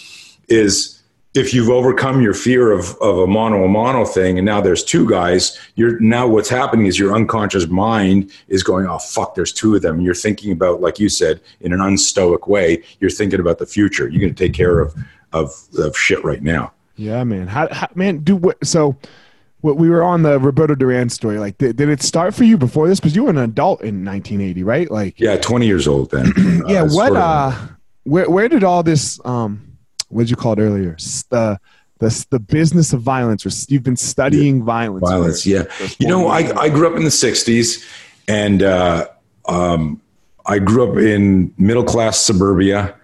is 0.48 1.02
if 1.34 1.52
you've 1.52 1.68
overcome 1.68 2.22
your 2.22 2.32
fear 2.32 2.70
of, 2.70 2.96
of 3.00 3.18
a 3.18 3.26
mono 3.26 3.64
a 3.64 3.68
mono 3.68 4.04
thing 4.04 4.38
and 4.38 4.46
now 4.46 4.60
there's 4.60 4.84
two 4.84 5.08
guys 5.08 5.58
you're 5.74 5.98
now 6.00 6.26
what's 6.26 6.48
happening 6.48 6.86
is 6.86 6.98
your 6.98 7.14
unconscious 7.14 7.66
mind 7.66 8.30
is 8.48 8.62
going 8.62 8.86
oh 8.86 8.98
fuck 8.98 9.34
there's 9.34 9.52
two 9.52 9.74
of 9.74 9.82
them 9.82 10.00
you're 10.00 10.14
thinking 10.14 10.52
about 10.52 10.80
like 10.80 10.98
you 10.98 11.08
said 11.08 11.40
in 11.60 11.72
an 11.72 11.80
unstoic 11.80 12.46
way 12.46 12.82
you're 13.00 13.10
thinking 13.10 13.40
about 13.40 13.58
the 13.58 13.66
future 13.66 14.08
you're 14.08 14.20
going 14.20 14.34
to 14.34 14.44
take 14.44 14.54
care 14.54 14.80
of 14.80 14.94
of, 15.32 15.52
of 15.78 15.96
shit 15.96 16.22
right 16.24 16.42
now 16.42 16.72
yeah 16.96 17.24
man 17.24 17.46
how, 17.46 17.68
how 17.72 17.88
man 17.94 18.18
do 18.18 18.36
what 18.36 18.64
so 18.64 18.96
what 19.60 19.78
we 19.78 19.88
were 19.88 20.04
on 20.04 20.22
the 20.22 20.38
Roberto 20.38 20.74
Duran 20.74 21.08
story. 21.08 21.38
Like, 21.38 21.56
did, 21.56 21.76
did 21.76 21.88
it 21.88 22.02
start 22.02 22.34
for 22.34 22.44
you 22.44 22.58
before 22.58 22.86
this? 22.86 23.00
Because 23.00 23.16
you 23.16 23.24
were 23.24 23.30
an 23.30 23.38
adult 23.38 23.80
in 23.80 24.04
1980, 24.04 24.62
right? 24.62 24.90
Like, 24.90 25.18
yeah, 25.18 25.38
20 25.38 25.66
years 25.66 25.88
old 25.88 26.10
then. 26.10 26.34
yeah. 26.68 26.82
Uh, 26.82 26.88
what? 26.88 27.16
Uh, 27.16 27.56
where 28.02 28.28
where 28.28 28.46
did 28.50 28.62
all 28.62 28.82
this? 28.82 29.18
Um, 29.24 29.73
what 30.14 30.22
did 30.22 30.30
you 30.30 30.36
call 30.36 30.52
it 30.52 30.60
earlier? 30.60 30.96
The 31.30 31.58
the 31.98 32.26
the 32.30 32.38
business 32.38 32.92
of 32.92 33.02
violence, 33.02 33.44
or 33.44 33.50
you've 33.72 33.82
been 33.82 33.96
studying 33.96 34.58
yeah. 34.58 34.64
violence. 34.64 35.08
Violence, 35.08 35.46
yeah. 35.46 35.64
You 35.98 36.06
know, 36.06 36.28
I 36.28 36.56
I 36.58 36.68
grew 36.68 36.88
up 36.88 36.96
in 36.96 37.02
the 37.02 37.10
60s, 37.10 37.84
and 38.28 38.62
uh, 38.62 39.08
um, 39.46 40.00
I 40.46 40.60
grew 40.60 40.90
up 40.90 40.98
in 40.98 41.52
middle 41.58 41.84
class 41.84 42.20
suburbia, 42.20 42.94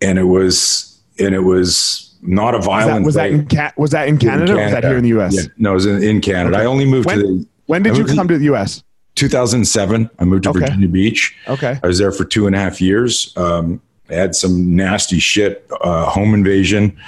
and 0.00 0.18
it 0.18 0.24
was 0.24 1.00
and 1.18 1.34
it 1.34 1.40
was 1.40 2.16
not 2.22 2.54
a 2.54 2.60
violent. 2.60 3.04
Was 3.04 3.14
that, 3.16 3.30
was 3.30 3.50
that 3.50 3.66
in, 3.66 3.72
was 3.76 3.90
that 3.90 4.08
in 4.08 4.18
Canada, 4.18 4.42
in 4.42 4.46
Canada. 4.46 4.52
or 4.52 4.64
was 4.64 4.72
that 4.72 4.84
here 4.84 4.96
in 4.96 5.02
the 5.02 5.08
U.S.? 5.10 5.34
Yeah, 5.34 5.42
no, 5.58 5.70
it 5.72 5.74
was 5.74 5.86
in, 5.86 6.02
in 6.02 6.20
Canada. 6.20 6.56
Okay. 6.56 6.64
I 6.64 6.66
only 6.66 6.86
moved 6.86 7.06
when, 7.06 7.18
to 7.18 7.22
the. 7.22 7.46
When 7.66 7.82
did 7.82 7.96
you 7.96 8.06
come 8.06 8.28
to 8.28 8.38
the 8.38 8.44
U.S.? 8.46 8.82
2007. 9.16 10.10
I 10.18 10.24
moved 10.24 10.44
to 10.44 10.50
okay. 10.50 10.60
Virginia 10.60 10.88
Beach. 10.88 11.36
Okay. 11.46 11.78
I 11.82 11.86
was 11.86 11.98
there 11.98 12.10
for 12.10 12.24
two 12.24 12.46
and 12.46 12.56
a 12.56 12.58
half 12.58 12.80
years. 12.80 13.32
Um, 13.36 13.80
had 14.08 14.34
some 14.34 14.74
nasty 14.74 15.18
shit, 15.18 15.66
uh, 15.80 16.06
home 16.06 16.34
invasion, 16.34 16.98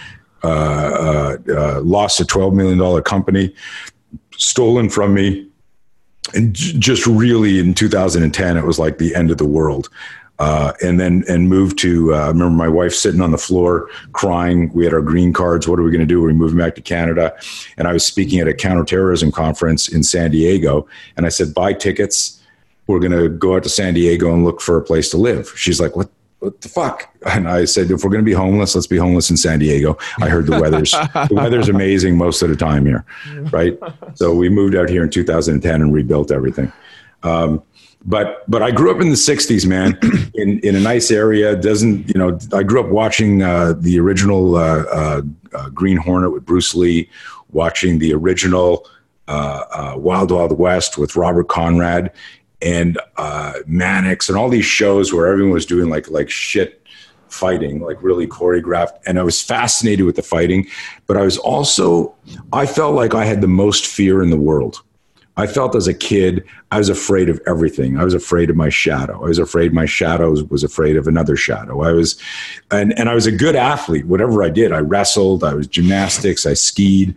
uh, 0.42 0.48
uh, 0.48 1.36
uh 1.48 1.80
lost 1.82 2.20
a 2.20 2.24
$12 2.24 2.54
million 2.54 3.02
company, 3.02 3.54
stolen 4.36 4.88
from 4.88 5.14
me. 5.14 5.48
And 6.34 6.54
just 6.54 7.06
really 7.06 7.58
in 7.58 7.72
2010, 7.74 8.56
it 8.56 8.64
was 8.64 8.78
like 8.78 8.98
the 8.98 9.14
end 9.14 9.30
of 9.30 9.38
the 9.38 9.46
world 9.46 9.88
uh, 10.38 10.72
and 10.82 11.00
then 11.00 11.24
and 11.28 11.48
moved 11.48 11.78
to. 11.78 12.14
Uh, 12.14 12.18
I 12.18 12.26
remember 12.28 12.50
my 12.50 12.68
wife 12.68 12.94
sitting 12.94 13.20
on 13.20 13.30
the 13.30 13.38
floor 13.38 13.88
crying. 14.12 14.70
We 14.72 14.84
had 14.84 14.92
our 14.92 15.00
green 15.00 15.32
cards. 15.32 15.66
What 15.66 15.78
are 15.78 15.82
we 15.82 15.90
going 15.90 16.00
to 16.00 16.06
do? 16.06 16.20
We're 16.20 16.32
moving 16.32 16.58
back 16.58 16.74
to 16.76 16.82
Canada, 16.82 17.34
and 17.76 17.88
I 17.88 17.92
was 17.92 18.04
speaking 18.04 18.40
at 18.40 18.48
a 18.48 18.54
counterterrorism 18.54 19.32
conference 19.32 19.88
in 19.88 20.02
San 20.02 20.30
Diego, 20.30 20.86
and 21.16 21.26
I 21.26 21.30
said, 21.30 21.54
"Buy 21.54 21.72
tickets. 21.72 22.40
We're 22.86 23.00
going 23.00 23.12
to 23.12 23.28
go 23.28 23.56
out 23.56 23.64
to 23.64 23.68
San 23.68 23.94
Diego 23.94 24.32
and 24.32 24.44
look 24.44 24.60
for 24.60 24.76
a 24.76 24.82
place 24.82 25.10
to 25.10 25.16
live." 25.16 25.52
She's 25.56 25.80
like, 25.80 25.96
"What?" 25.96 26.10
What 26.46 26.60
the 26.60 26.68
fuck? 26.68 27.12
And 27.26 27.48
I 27.48 27.64
said, 27.64 27.90
if 27.90 28.04
we're 28.04 28.10
going 28.10 28.24
to 28.24 28.24
be 28.24 28.32
homeless, 28.32 28.76
let's 28.76 28.86
be 28.86 28.98
homeless 28.98 29.30
in 29.30 29.36
San 29.36 29.58
Diego. 29.58 29.98
I 30.20 30.28
heard 30.28 30.46
the 30.46 30.60
weather's 30.60 30.92
the 30.92 31.28
weather's 31.32 31.68
amazing 31.68 32.16
most 32.16 32.40
of 32.40 32.50
the 32.50 32.54
time 32.54 32.86
here, 32.86 33.04
right? 33.50 33.76
So 34.14 34.32
we 34.32 34.48
moved 34.48 34.76
out 34.76 34.88
here 34.88 35.02
in 35.02 35.10
2010 35.10 35.82
and 35.82 35.92
rebuilt 35.92 36.30
everything. 36.30 36.72
Um, 37.24 37.64
but 38.04 38.48
but 38.48 38.62
I 38.62 38.70
grew 38.70 38.92
up 38.92 39.00
in 39.00 39.08
the 39.08 39.16
'60s, 39.16 39.66
man, 39.66 39.98
in 40.34 40.60
in 40.60 40.76
a 40.76 40.80
nice 40.80 41.10
area. 41.10 41.56
Doesn't 41.56 42.06
you 42.06 42.14
know? 42.14 42.38
I 42.52 42.62
grew 42.62 42.78
up 42.78 42.90
watching 42.90 43.42
uh, 43.42 43.74
the 43.76 43.98
original 43.98 44.54
uh, 44.54 44.84
uh, 44.84 45.22
uh 45.52 45.68
Green 45.70 45.96
Hornet 45.96 46.32
with 46.32 46.44
Bruce 46.44 46.76
Lee, 46.76 47.10
watching 47.50 47.98
the 47.98 48.14
original 48.14 48.86
uh, 49.26 49.64
uh, 49.72 49.94
Wild 49.98 50.30
Wild 50.30 50.56
West 50.56 50.96
with 50.96 51.16
Robert 51.16 51.48
Conrad, 51.48 52.12
and 52.62 52.98
uh, 53.16 53.54
Mannix, 53.66 54.28
and 54.28 54.38
all 54.38 54.48
these 54.48 54.64
shows 54.64 55.12
where 55.12 55.26
everyone 55.26 55.52
was 55.52 55.66
doing 55.66 55.90
like 55.90 56.10
like 56.10 56.30
shit 56.30 56.82
fighting, 57.28 57.80
like 57.80 58.02
really 58.02 58.26
choreographed. 58.26 58.98
And 59.06 59.18
I 59.18 59.22
was 59.22 59.42
fascinated 59.42 60.06
with 60.06 60.16
the 60.16 60.22
fighting, 60.22 60.66
but 61.06 61.16
I 61.16 61.22
was 61.22 61.38
also, 61.38 62.14
I 62.52 62.66
felt 62.66 62.94
like 62.94 63.14
I 63.14 63.24
had 63.24 63.40
the 63.40 63.48
most 63.48 63.86
fear 63.86 64.22
in 64.22 64.30
the 64.30 64.36
world. 64.36 64.82
I 65.38 65.46
felt 65.46 65.76
as 65.76 65.86
a 65.86 65.92
kid, 65.92 66.44
I 66.70 66.78
was 66.78 66.88
afraid 66.88 67.28
of 67.28 67.38
everything. 67.46 67.98
I 67.98 68.04
was 68.04 68.14
afraid 68.14 68.48
of 68.48 68.56
my 68.56 68.70
shadow. 68.70 69.22
I 69.22 69.28
was 69.28 69.38
afraid 69.38 69.74
my 69.74 69.84
shadow 69.84 70.30
was 70.48 70.64
afraid 70.64 70.96
of 70.96 71.06
another 71.06 71.36
shadow. 71.36 71.82
I 71.82 71.92
was, 71.92 72.18
and, 72.70 72.98
and 72.98 73.10
I 73.10 73.14
was 73.14 73.26
a 73.26 73.32
good 73.32 73.54
athlete. 73.54 74.06
Whatever 74.06 74.42
I 74.42 74.48
did, 74.48 74.72
I 74.72 74.78
wrestled, 74.78 75.44
I 75.44 75.52
was 75.52 75.66
gymnastics, 75.66 76.46
I 76.46 76.54
skied, 76.54 77.14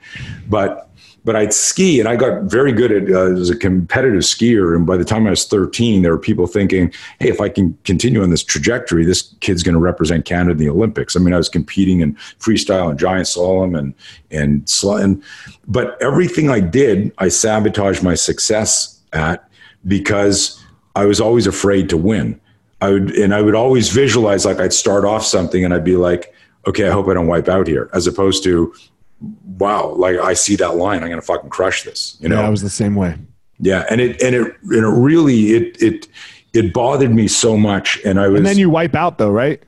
but 0.50 0.89
but 1.30 1.36
I'd 1.36 1.54
ski 1.54 2.00
and 2.00 2.10
I 2.10 2.16
got 2.16 2.46
very 2.46 2.72
good 2.72 2.92
at 2.92 3.08
uh, 3.08 3.40
as 3.40 3.52
a 3.52 3.56
competitive 3.56 4.22
skier. 4.22 4.76
And 4.76 4.88
by 4.88 4.98
the 4.98 5.06
time 5.06 5.28
I 5.28 5.30
was 5.30 5.46
13, 5.46 6.02
there 6.02 6.12
were 6.12 6.18
people 6.18 6.48
thinking, 6.48 6.92
hey, 7.20 7.30
if 7.30 7.40
I 7.40 7.50
can 7.50 7.78
continue 7.84 8.24
on 8.24 8.32
this 8.32 8.44
trajectory, 8.44 9.06
this 9.06 9.36
kid's 9.40 9.62
going 9.62 9.76
to 9.76 9.80
represent 9.80 10.26
Canada 10.26 10.54
in 10.54 10.58
the 10.58 10.70
Olympics. 10.70 11.16
I 11.16 11.20
mean, 11.20 11.36
I 11.36 11.38
was 11.38 11.48
competing 11.48 12.02
in 12.02 12.16
freestyle 12.16 12.90
and 12.90 12.98
giant 12.98 13.28
slalom 13.28 13.78
and, 13.78 13.94
and, 14.32 14.68
sl- 14.68 14.96
and 14.96 15.22
but 15.68 16.02
everything 16.02 16.50
I 16.50 16.62
did, 16.62 17.14
I 17.20 17.28
sabotaged 17.28 18.02
my 18.02 18.16
success 18.16 19.00
at 19.14 19.48
because 19.86 20.60
I 20.96 21.06
was 21.06 21.22
always 21.22 21.46
afraid 21.46 21.90
to 21.90 21.98
win. 21.98 22.42
I 22.82 22.90
would, 22.90 23.12
and 23.12 23.36
I 23.36 23.44
would 23.44 23.54
always 23.54 23.90
visualize 23.90 24.46
like 24.46 24.60
I'd 24.60 24.74
start 24.74 25.06
off 25.06 25.26
something 25.26 25.64
and 25.64 25.76
I'd 25.76 25.86
be 25.86 25.96
like, 25.96 26.34
okay, 26.66 26.88
I 26.88 26.92
hope 26.92 27.08
I 27.08 27.14
don't 27.14 27.28
wipe 27.28 27.50
out 27.50 27.68
here, 27.68 27.88
as 27.94 28.08
opposed 28.08 28.44
to 28.46 28.74
wow, 29.22 29.90
like 29.90 30.18
I 30.18 30.34
see 30.34 30.56
that 30.58 30.76
line, 30.76 31.04
I'm 31.04 31.10
gonna 31.10 31.22
fucking 31.22 31.50
crush 31.50 31.84
this. 31.84 32.18
You 32.20 32.30
know, 32.30 32.40
yeah, 32.40 32.48
I 32.48 32.50
was 32.50 32.62
the 32.62 32.70
same 32.70 32.96
way. 32.96 33.18
Yeah, 33.60 33.86
and 33.90 34.00
it 34.00 34.22
and 34.22 34.36
it 34.36 34.56
and 34.64 34.86
it 34.86 34.88
really 34.88 35.54
it 35.54 35.82
it 35.82 36.08
it 36.54 36.74
bothered 36.74 37.14
me 37.14 37.28
so 37.28 37.58
much, 37.58 38.00
and 38.06 38.20
I 38.20 38.28
was. 38.28 38.40
And 38.40 38.46
then 38.46 38.58
you 38.58 38.70
wipe 38.70 38.96
out 38.96 39.18
though, 39.18 39.32
right? 39.32 39.62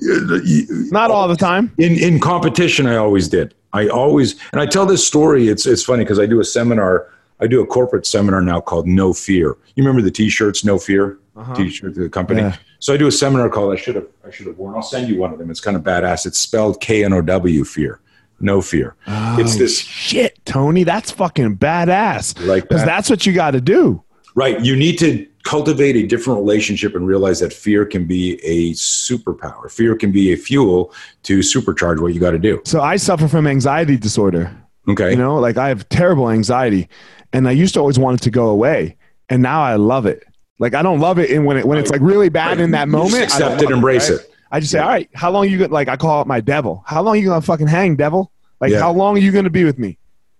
Not 0.00 1.10
all 1.10 1.28
the 1.28 1.36
time. 1.36 1.72
In 1.78 1.98
in 1.98 2.20
competition, 2.20 2.86
I 2.86 2.96
always 2.96 3.28
did. 3.28 3.54
I 3.72 3.88
always 3.88 4.36
and 4.52 4.60
I 4.60 4.66
tell 4.66 4.86
this 4.86 5.06
story. 5.06 5.48
It's 5.48 5.66
it's 5.66 5.84
funny 5.84 6.04
because 6.04 6.18
I 6.18 6.26
do 6.26 6.40
a 6.40 6.44
seminar. 6.44 7.08
I 7.38 7.46
do 7.46 7.62
a 7.62 7.66
corporate 7.66 8.06
seminar 8.06 8.42
now 8.42 8.60
called 8.60 8.86
No 8.86 9.12
Fear. 9.12 9.56
You 9.74 9.82
remember 9.82 10.02
the 10.02 10.10
T-shirts 10.10 10.62
No 10.64 10.78
Fear 10.78 11.18
uh-huh. 11.36 11.54
T-shirt 11.54 11.94
the 11.94 12.08
company. 12.08 12.42
Yeah. 12.42 12.56
So 12.80 12.92
I 12.92 12.96
do 12.96 13.06
a 13.06 13.12
seminar 13.12 13.48
called 13.48 13.72
I 13.72 13.76
should 13.76 13.94
have 13.94 14.06
I 14.26 14.30
should 14.30 14.46
have 14.46 14.58
worn. 14.58 14.74
I'll 14.74 14.82
send 14.82 15.08
you 15.08 15.18
one 15.18 15.32
of 15.32 15.38
them. 15.38 15.50
It's 15.50 15.60
kind 15.60 15.76
of 15.76 15.82
badass. 15.82 16.26
It's 16.26 16.38
spelled 16.38 16.80
K 16.80 17.04
N 17.04 17.12
O 17.12 17.22
W 17.22 17.64
Fear 17.64 18.00
no 18.40 18.60
fear. 18.60 18.96
Oh, 19.06 19.36
it's 19.38 19.56
this 19.56 19.78
shit, 19.78 20.44
Tony. 20.44 20.84
That's 20.84 21.10
fucking 21.10 21.58
badass. 21.58 22.46
Like 22.46 22.64
because 22.64 22.82
that. 22.82 22.86
that's 22.86 23.10
what 23.10 23.26
you 23.26 23.32
got 23.32 23.52
to 23.52 23.60
do. 23.60 24.02
Right. 24.34 24.60
You 24.60 24.76
need 24.76 24.98
to 25.00 25.26
cultivate 25.42 25.96
a 25.96 26.06
different 26.06 26.38
relationship 26.38 26.94
and 26.94 27.06
realize 27.06 27.40
that 27.40 27.52
fear 27.52 27.84
can 27.84 28.06
be 28.06 28.34
a 28.44 28.72
superpower. 28.74 29.70
Fear 29.70 29.96
can 29.96 30.12
be 30.12 30.32
a 30.32 30.36
fuel 30.36 30.92
to 31.24 31.38
supercharge 31.38 32.00
what 32.00 32.14
you 32.14 32.20
got 32.20 32.32
to 32.32 32.38
do. 32.38 32.60
So 32.64 32.80
I 32.80 32.96
suffer 32.96 33.28
from 33.28 33.46
anxiety 33.46 33.96
disorder. 33.96 34.54
Okay. 34.88 35.10
You 35.10 35.16
know, 35.16 35.36
like 35.36 35.56
I 35.56 35.68
have 35.68 35.88
terrible 35.88 36.30
anxiety, 36.30 36.88
and 37.32 37.46
I 37.48 37.52
used 37.52 37.74
to 37.74 37.80
always 37.80 37.98
want 37.98 38.20
it 38.20 38.24
to 38.24 38.30
go 38.30 38.48
away, 38.48 38.96
and 39.28 39.42
now 39.42 39.62
I 39.62 39.76
love 39.76 40.06
it. 40.06 40.24
Like 40.58 40.74
I 40.74 40.82
don't 40.82 41.00
love 41.00 41.18
it, 41.18 41.30
and 41.30 41.44
when 41.46 41.56
it 41.56 41.66
when 41.66 41.78
it's 41.78 41.90
like 41.90 42.00
really 42.00 42.28
bad 42.28 42.58
right. 42.58 42.60
in 42.60 42.70
that 42.72 42.88
moment, 42.88 43.24
accept 43.24 43.62
it, 43.62 43.70
embrace 43.70 44.08
it. 44.08 44.12
Right? 44.12 44.24
it. 44.24 44.29
I 44.50 44.60
just 44.60 44.72
say, 44.72 44.78
all 44.78 44.88
right, 44.88 45.08
how 45.14 45.30
long 45.30 45.48
you 45.48 45.58
gonna 45.58 45.72
like? 45.72 45.88
I 45.88 45.96
call 45.96 46.22
it 46.22 46.26
my 46.26 46.40
devil. 46.40 46.82
How 46.86 47.02
long 47.02 47.18
you 47.18 47.26
gonna 47.26 47.40
fucking 47.40 47.68
hang, 47.68 47.96
devil? 47.96 48.32
Like, 48.60 48.72
yeah. 48.72 48.80
how 48.80 48.92
long 48.92 49.16
are 49.16 49.20
you 49.20 49.32
gonna 49.32 49.50
be 49.50 49.64
with 49.64 49.78
me? 49.78 49.98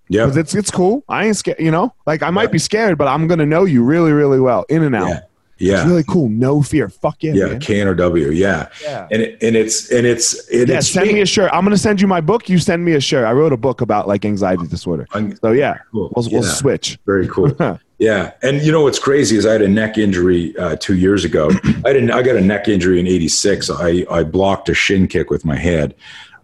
Yeah, 0.09 0.25
because 0.25 0.37
it's 0.37 0.55
it's 0.55 0.71
cool. 0.71 1.05
I 1.09 1.27
ain't 1.27 1.37
scared. 1.37 1.61
You 1.61 1.71
know, 1.71 1.95
like 2.07 2.23
I 2.23 2.31
might 2.31 2.45
yeah. 2.45 2.51
be 2.51 2.59
scared, 2.59 2.99
but 2.99 3.07
I'm 3.07 3.29
gonna 3.29 3.47
know 3.47 3.65
you 3.65 3.85
really, 3.85 4.13
really 4.13 4.41
well, 4.41 4.65
in 4.69 4.83
and 4.83 4.95
out. 4.95 5.09
Yeah. 5.09 5.21
Yeah. 5.61 5.81
It's 5.83 5.87
really 5.87 6.05
cool. 6.05 6.29
No 6.31 6.63
fear. 6.63 6.89
Fuck 6.89 7.23
yeah. 7.23 7.35
Yeah. 7.35 7.59
K 7.59 7.83
or 7.83 7.95
W. 7.95 8.31
Yeah. 8.31 8.69
Yeah. 8.83 9.07
And 9.11 9.23
it, 9.23 9.43
and 9.43 9.55
it's 9.55 9.93
and 9.93 10.07
it's 10.07 10.49
it, 10.49 10.69
yeah. 10.69 10.79
It's 10.79 10.89
send 10.89 11.13
me 11.13 11.21
a 11.21 11.27
shirt. 11.27 11.51
I'm 11.53 11.65
gonna 11.65 11.77
send 11.77 12.01
you 12.01 12.07
my 12.07 12.23
book. 12.23 12.49
You 12.49 12.59
send 12.59 12.83
me 12.83 12.95
a 12.95 13.01
shirt. 13.01 13.27
I 13.27 13.33
wrote 13.33 13.53
a 13.53 13.59
book 13.59 13.83
about 13.83 14.09
like 14.09 14.25
anxiety 14.25 14.67
disorder. 14.67 15.07
So 15.43 15.53
yeah, 15.53 15.79
cool. 15.93 16.13
we'll, 16.17 16.29
we'll 16.31 16.43
switch. 16.43 16.99
Very 17.05 17.29
cool. 17.29 17.55
yeah. 18.01 18.33
And 18.43 18.61
you 18.63 18.73
know 18.73 18.83
what's 18.83 18.99
crazy 18.99 19.37
is 19.37 19.47
I 19.47 19.53
had 19.53 19.63
a 19.63 19.69
neck 19.69 19.97
injury 19.97 20.57
uh, 20.57 20.77
two 20.77 20.97
years 20.97 21.25
ago. 21.25 21.51
I 21.85 21.93
didn't. 21.93 22.11
I 22.11 22.23
got 22.23 22.35
a 22.35 22.41
neck 22.41 22.67
injury 22.67 22.99
in 22.99 23.07
'86. 23.07 23.71
I 23.71 24.05
I 24.11 24.25
blocked 24.25 24.69
a 24.69 24.75
shin 24.75 25.07
kick 25.07 25.31
with 25.31 25.45
my 25.45 25.57
head. 25.57 25.95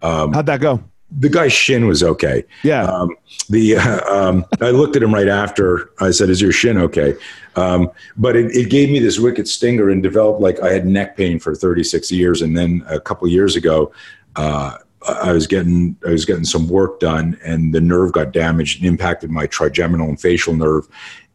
Um, 0.01 0.31
How'd 0.31 0.45
that 0.45 0.61
go? 0.61 0.81
the 1.11 1.29
guy's 1.29 1.53
shin 1.53 1.87
was 1.87 2.03
okay. 2.03 2.43
Yeah. 2.63 2.83
Um, 2.83 3.15
the 3.49 3.77
uh, 3.77 4.13
um, 4.13 4.45
I 4.61 4.71
looked 4.71 4.95
at 4.95 5.03
him 5.03 5.13
right 5.13 5.27
after. 5.27 5.91
I 5.99 6.11
said, 6.11 6.29
"Is 6.29 6.41
your 6.41 6.51
shin 6.51 6.77
okay?" 6.77 7.15
Um, 7.55 7.91
but 8.17 8.35
it, 8.35 8.55
it, 8.55 8.69
gave 8.69 8.89
me 8.89 8.99
this 8.99 9.17
wicked 9.17 9.47
stinger 9.47 9.89
and 9.89 10.03
developed 10.03 10.41
like 10.41 10.59
I 10.59 10.71
had 10.71 10.85
neck 10.85 11.17
pain 11.17 11.39
for 11.39 11.55
36 11.55 12.11
years, 12.11 12.41
and 12.41 12.57
then 12.57 12.83
a 12.87 12.99
couple 12.99 13.27
years 13.27 13.55
ago. 13.55 13.91
Uh, 14.35 14.77
I 15.07 15.31
was 15.31 15.47
getting 15.47 15.95
I 16.05 16.09
was 16.09 16.25
getting 16.25 16.43
some 16.43 16.67
work 16.67 16.99
done, 16.99 17.39
and 17.43 17.73
the 17.73 17.79
nerve 17.79 18.11
got 18.11 18.33
damaged 18.33 18.79
and 18.79 18.87
impacted 18.87 19.29
my 19.29 19.47
trigeminal 19.47 20.09
and 20.09 20.19
facial 20.19 20.53
nerve, 20.53 20.87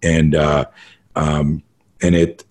and 0.03 0.35
uh, 0.35 0.65
um, 1.17 1.63
and 2.03 2.15
it 2.15 2.45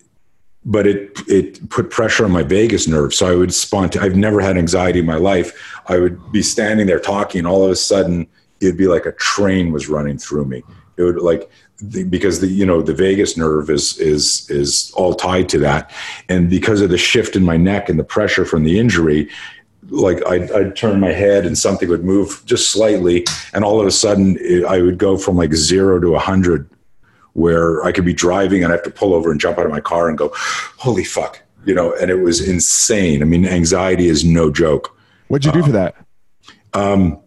but 0.64 0.86
it 0.86 1.18
it 1.28 1.68
put 1.70 1.90
pressure 1.90 2.24
on 2.24 2.30
my 2.30 2.42
vagus 2.42 2.86
nerve. 2.86 3.14
So 3.14 3.26
I 3.26 3.34
would 3.34 3.52
spontan. 3.52 4.02
I've 4.02 4.16
never 4.16 4.40
had 4.40 4.56
anxiety 4.56 5.00
in 5.00 5.06
my 5.06 5.16
life. 5.16 5.80
I 5.86 5.98
would 5.98 6.32
be 6.32 6.42
standing 6.42 6.86
there 6.86 7.00
talking, 7.00 7.46
all 7.46 7.64
of 7.64 7.70
a 7.70 7.76
sudden 7.76 8.28
it'd 8.60 8.78
be 8.78 8.86
like 8.86 9.06
a 9.06 9.12
train 9.12 9.72
was 9.72 9.88
running 9.88 10.18
through 10.18 10.44
me. 10.44 10.62
It 10.96 11.02
would 11.02 11.18
like 11.18 11.50
the, 11.80 12.04
because 12.04 12.40
the 12.40 12.46
you 12.46 12.64
know 12.64 12.80
the 12.80 12.94
vagus 12.94 13.36
nerve 13.36 13.70
is 13.70 13.98
is 13.98 14.48
is 14.50 14.92
all 14.94 15.14
tied 15.14 15.48
to 15.50 15.58
that, 15.60 15.90
and 16.28 16.48
because 16.48 16.80
of 16.80 16.90
the 16.90 16.98
shift 16.98 17.34
in 17.34 17.44
my 17.44 17.56
neck 17.56 17.88
and 17.88 17.98
the 17.98 18.04
pressure 18.04 18.44
from 18.44 18.64
the 18.64 18.78
injury. 18.78 19.28
Like 19.88 20.24
I'd, 20.26 20.50
I'd 20.52 20.76
turn 20.76 21.00
my 21.00 21.10
head 21.10 21.44
and 21.44 21.58
something 21.58 21.88
would 21.88 22.04
move 22.04 22.40
just 22.46 22.70
slightly, 22.70 23.26
and 23.52 23.64
all 23.64 23.80
of 23.80 23.86
a 23.86 23.90
sudden 23.90 24.38
it, 24.40 24.64
I 24.64 24.80
would 24.80 24.96
go 24.96 25.18
from 25.18 25.36
like 25.36 25.52
zero 25.54 25.98
to 25.98 26.14
a 26.14 26.20
hundred 26.20 26.70
where 27.34 27.82
I 27.84 27.92
could 27.92 28.04
be 28.04 28.12
driving 28.12 28.62
and 28.62 28.72
I 28.72 28.76
have 28.76 28.84
to 28.84 28.90
pull 28.90 29.14
over 29.14 29.30
and 29.30 29.40
jump 29.40 29.58
out 29.58 29.66
of 29.66 29.72
my 29.72 29.80
car 29.80 30.08
and 30.08 30.18
go, 30.18 30.30
holy 30.34 31.04
fuck, 31.04 31.42
you 31.64 31.74
know, 31.74 31.94
and 31.94 32.10
it 32.10 32.16
was 32.16 32.46
insane. 32.46 33.22
I 33.22 33.24
mean, 33.24 33.46
anxiety 33.46 34.08
is 34.08 34.24
no 34.24 34.50
joke. 34.50 34.96
What'd 35.28 35.46
you 35.46 35.52
do 35.52 35.66
for 35.66 35.72
that? 35.72 35.96
Um, 36.74 37.18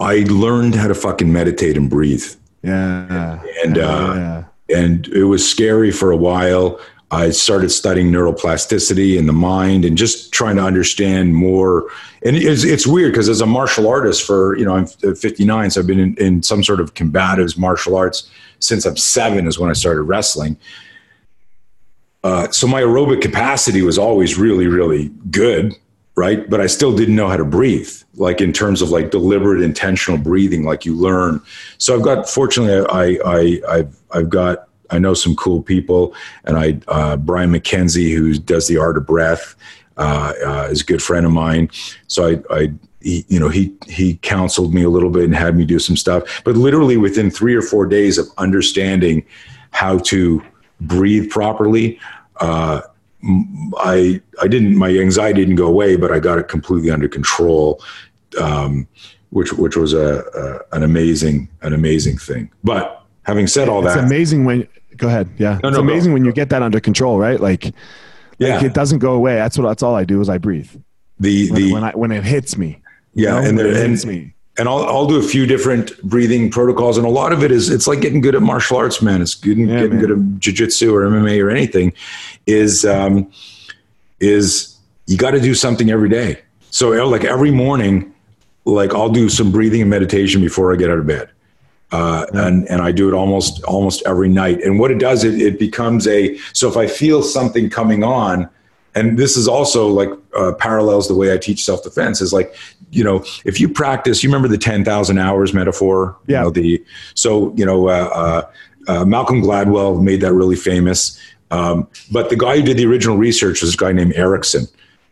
I 0.00 0.24
learned 0.28 0.74
how 0.74 0.88
to 0.88 0.94
fucking 0.94 1.32
meditate 1.32 1.76
and 1.76 1.88
breathe. 1.88 2.24
Yeah. 2.62 3.40
And, 3.64 3.76
yeah, 3.76 3.88
uh, 3.88 4.44
yeah. 4.68 4.78
and 4.78 5.06
it 5.08 5.24
was 5.24 5.48
scary 5.48 5.90
for 5.90 6.10
a 6.10 6.16
while. 6.16 6.80
I 7.10 7.30
started 7.30 7.70
studying 7.70 8.12
neuroplasticity 8.12 9.16
in 9.16 9.26
the 9.26 9.32
mind 9.32 9.84
and 9.84 9.96
just 9.96 10.30
trying 10.30 10.56
to 10.56 10.62
understand 10.62 11.34
more. 11.34 11.90
And 12.22 12.36
it's, 12.36 12.64
it's 12.64 12.86
weird 12.86 13.12
because 13.12 13.30
as 13.30 13.40
a 13.40 13.46
martial 13.46 13.88
artist 13.88 14.26
for, 14.26 14.56
you 14.58 14.64
know, 14.66 14.74
I'm 14.74 14.86
59, 14.86 15.70
so 15.70 15.80
I've 15.80 15.86
been 15.86 15.98
in, 15.98 16.16
in 16.18 16.42
some 16.42 16.62
sort 16.62 16.80
of 16.80 16.92
combatives 16.94 17.56
martial 17.56 17.96
arts 17.96 18.30
since 18.60 18.84
I'm 18.84 18.96
seven 18.96 19.46
is 19.46 19.58
when 19.58 19.70
I 19.70 19.72
started 19.72 20.02
wrestling. 20.02 20.58
Uh, 22.24 22.50
so 22.50 22.66
my 22.66 22.82
aerobic 22.82 23.22
capacity 23.22 23.80
was 23.80 23.96
always 23.96 24.36
really, 24.36 24.66
really 24.66 25.08
good, 25.30 25.74
right? 26.14 26.50
But 26.50 26.60
I 26.60 26.66
still 26.66 26.94
didn't 26.94 27.16
know 27.16 27.28
how 27.28 27.36
to 27.38 27.44
breathe, 27.44 27.90
like 28.16 28.42
in 28.42 28.52
terms 28.52 28.82
of 28.82 28.90
like 28.90 29.10
deliberate, 29.10 29.62
intentional 29.62 30.18
breathing, 30.18 30.64
like 30.64 30.84
you 30.84 30.94
learn. 30.94 31.40
So 31.78 31.96
I've 31.96 32.02
got, 32.02 32.28
fortunately, 32.28 32.86
I, 32.90 33.18
I, 33.24 33.60
I've, 33.76 33.96
I've 34.10 34.28
got 34.28 34.67
I 34.90 34.98
know 34.98 35.14
some 35.14 35.36
cool 35.36 35.62
people, 35.62 36.14
and 36.44 36.56
I 36.56 36.80
uh, 36.88 37.16
Brian 37.16 37.50
MacKenzie, 37.50 38.14
who 38.14 38.34
does 38.38 38.66
the 38.68 38.78
art 38.78 38.96
of 38.96 39.06
breath, 39.06 39.54
uh, 39.96 40.32
uh, 40.44 40.68
is 40.70 40.82
a 40.82 40.84
good 40.84 41.02
friend 41.02 41.26
of 41.26 41.32
mine. 41.32 41.70
So 42.06 42.28
I, 42.28 42.54
I 42.54 42.72
he, 43.00 43.24
you 43.28 43.38
know, 43.38 43.48
he 43.48 43.74
he 43.86 44.16
counseled 44.16 44.74
me 44.74 44.82
a 44.82 44.90
little 44.90 45.10
bit 45.10 45.24
and 45.24 45.34
had 45.34 45.56
me 45.56 45.64
do 45.64 45.78
some 45.78 45.96
stuff. 45.96 46.42
But 46.44 46.56
literally 46.56 46.96
within 46.96 47.30
three 47.30 47.54
or 47.54 47.62
four 47.62 47.86
days 47.86 48.18
of 48.18 48.26
understanding 48.38 49.24
how 49.70 49.98
to 49.98 50.42
breathe 50.80 51.30
properly, 51.30 51.98
uh, 52.40 52.82
I 53.78 54.20
I 54.40 54.48
didn't 54.48 54.76
my 54.76 54.90
anxiety 54.90 55.40
didn't 55.40 55.56
go 55.56 55.66
away, 55.66 55.96
but 55.96 56.12
I 56.12 56.18
got 56.18 56.38
it 56.38 56.48
completely 56.48 56.90
under 56.90 57.08
control. 57.08 57.82
Um, 58.40 58.88
which 59.30 59.52
which 59.52 59.76
was 59.76 59.92
a, 59.92 60.24
a, 60.72 60.76
an 60.76 60.82
amazing 60.82 61.48
an 61.62 61.72
amazing 61.72 62.18
thing. 62.18 62.50
But 62.64 63.02
having 63.24 63.46
said 63.46 63.68
all 63.68 63.84
it's 63.84 63.94
that, 63.94 64.04
it's 64.04 64.10
amazing 64.10 64.44
when 64.44 64.66
go 64.98 65.08
ahead. 65.08 65.28
Yeah. 65.38 65.58
No, 65.62 65.68
it's 65.70 65.76
no, 65.76 65.82
amazing 65.82 66.12
when 66.12 66.24
you 66.24 66.32
get 66.32 66.50
that 66.50 66.62
under 66.62 66.80
control, 66.80 67.18
right? 67.18 67.40
Like, 67.40 67.72
yeah, 68.38 68.56
like 68.56 68.64
it 68.64 68.74
doesn't 68.74 68.98
go 68.98 69.12
away. 69.12 69.36
That's 69.36 69.56
what, 69.56 69.66
that's 69.68 69.82
all 69.82 69.94
I 69.94 70.04
do 70.04 70.20
is 70.20 70.28
I 70.28 70.38
breathe. 70.38 70.70
The, 71.18 71.50
when, 71.50 71.62
the, 71.62 71.72
when 71.72 71.84
I, 71.84 71.90
when 71.92 72.12
it 72.12 72.24
hits 72.24 72.56
me. 72.56 72.82
Yeah. 73.14 73.36
You 73.36 73.42
know, 73.42 73.48
and 73.48 73.58
there, 73.58 73.88
hits 73.88 74.04
me. 74.04 74.34
And 74.58 74.68
I'll, 74.68 74.84
I'll 74.84 75.06
do 75.06 75.18
a 75.18 75.22
few 75.22 75.46
different 75.46 76.00
breathing 76.02 76.50
protocols. 76.50 76.98
And 76.98 77.06
a 77.06 77.10
lot 77.10 77.32
of 77.32 77.44
it 77.44 77.52
is, 77.52 77.70
it's 77.70 77.86
like 77.86 78.00
getting 78.00 78.20
good 78.20 78.34
at 78.34 78.42
martial 78.42 78.76
arts, 78.76 79.00
man. 79.00 79.22
It's 79.22 79.34
good, 79.34 79.56
yeah, 79.56 79.66
getting 79.66 79.90
man. 79.90 80.00
good 80.00 80.10
at 80.10 80.18
jujitsu 80.40 80.92
or 80.92 81.08
MMA 81.08 81.42
or 81.42 81.50
anything 81.50 81.92
is, 82.46 82.84
um, 82.84 83.30
is 84.20 84.76
you 85.06 85.16
got 85.16 85.30
to 85.30 85.40
do 85.40 85.54
something 85.54 85.90
every 85.90 86.08
day. 86.08 86.42
So 86.70 86.90
like 87.06 87.24
every 87.24 87.50
morning, 87.50 88.12
like 88.64 88.94
I'll 88.94 89.08
do 89.08 89.28
some 89.28 89.50
breathing 89.52 89.80
and 89.80 89.90
meditation 89.90 90.40
before 90.40 90.72
I 90.72 90.76
get 90.76 90.90
out 90.90 90.98
of 90.98 91.06
bed 91.06 91.30
uh, 91.90 92.26
and 92.34 92.68
and 92.68 92.82
I 92.82 92.92
do 92.92 93.08
it 93.08 93.14
almost 93.14 93.62
almost 93.64 94.02
every 94.06 94.28
night. 94.28 94.62
And 94.62 94.78
what 94.78 94.90
it 94.90 94.98
does, 94.98 95.24
it, 95.24 95.40
it 95.40 95.58
becomes 95.58 96.06
a 96.06 96.36
so 96.52 96.68
if 96.68 96.76
I 96.76 96.86
feel 96.86 97.22
something 97.22 97.70
coming 97.70 98.04
on, 98.04 98.48
and 98.94 99.18
this 99.18 99.36
is 99.36 99.46
also 99.46 99.86
like 99.86 100.10
uh, 100.36 100.52
parallels 100.52 101.08
the 101.08 101.14
way 101.14 101.32
I 101.32 101.38
teach 101.38 101.64
self 101.64 101.82
defense 101.82 102.20
is 102.20 102.32
like, 102.32 102.54
you 102.90 103.04
know, 103.04 103.24
if 103.44 103.60
you 103.60 103.68
practice, 103.68 104.22
you 104.22 104.28
remember 104.28 104.48
the 104.48 104.58
10,000 104.58 105.18
hours 105.18 105.54
metaphor? 105.54 106.16
Yeah. 106.26 106.38
You 106.38 106.44
know, 106.44 106.50
the, 106.50 106.84
so, 107.14 107.54
you 107.54 107.64
know, 107.64 107.88
uh, 107.88 108.10
uh, 108.88 108.92
uh, 108.92 109.04
Malcolm 109.04 109.42
Gladwell 109.42 110.02
made 110.02 110.20
that 110.22 110.32
really 110.32 110.56
famous. 110.56 111.20
Um, 111.50 111.88
but 112.10 112.30
the 112.30 112.36
guy 112.36 112.56
who 112.56 112.62
did 112.62 112.76
the 112.76 112.86
original 112.86 113.16
research 113.16 113.62
was 113.62 113.74
a 113.74 113.76
guy 113.76 113.92
named 113.92 114.14
Ericsson. 114.14 114.66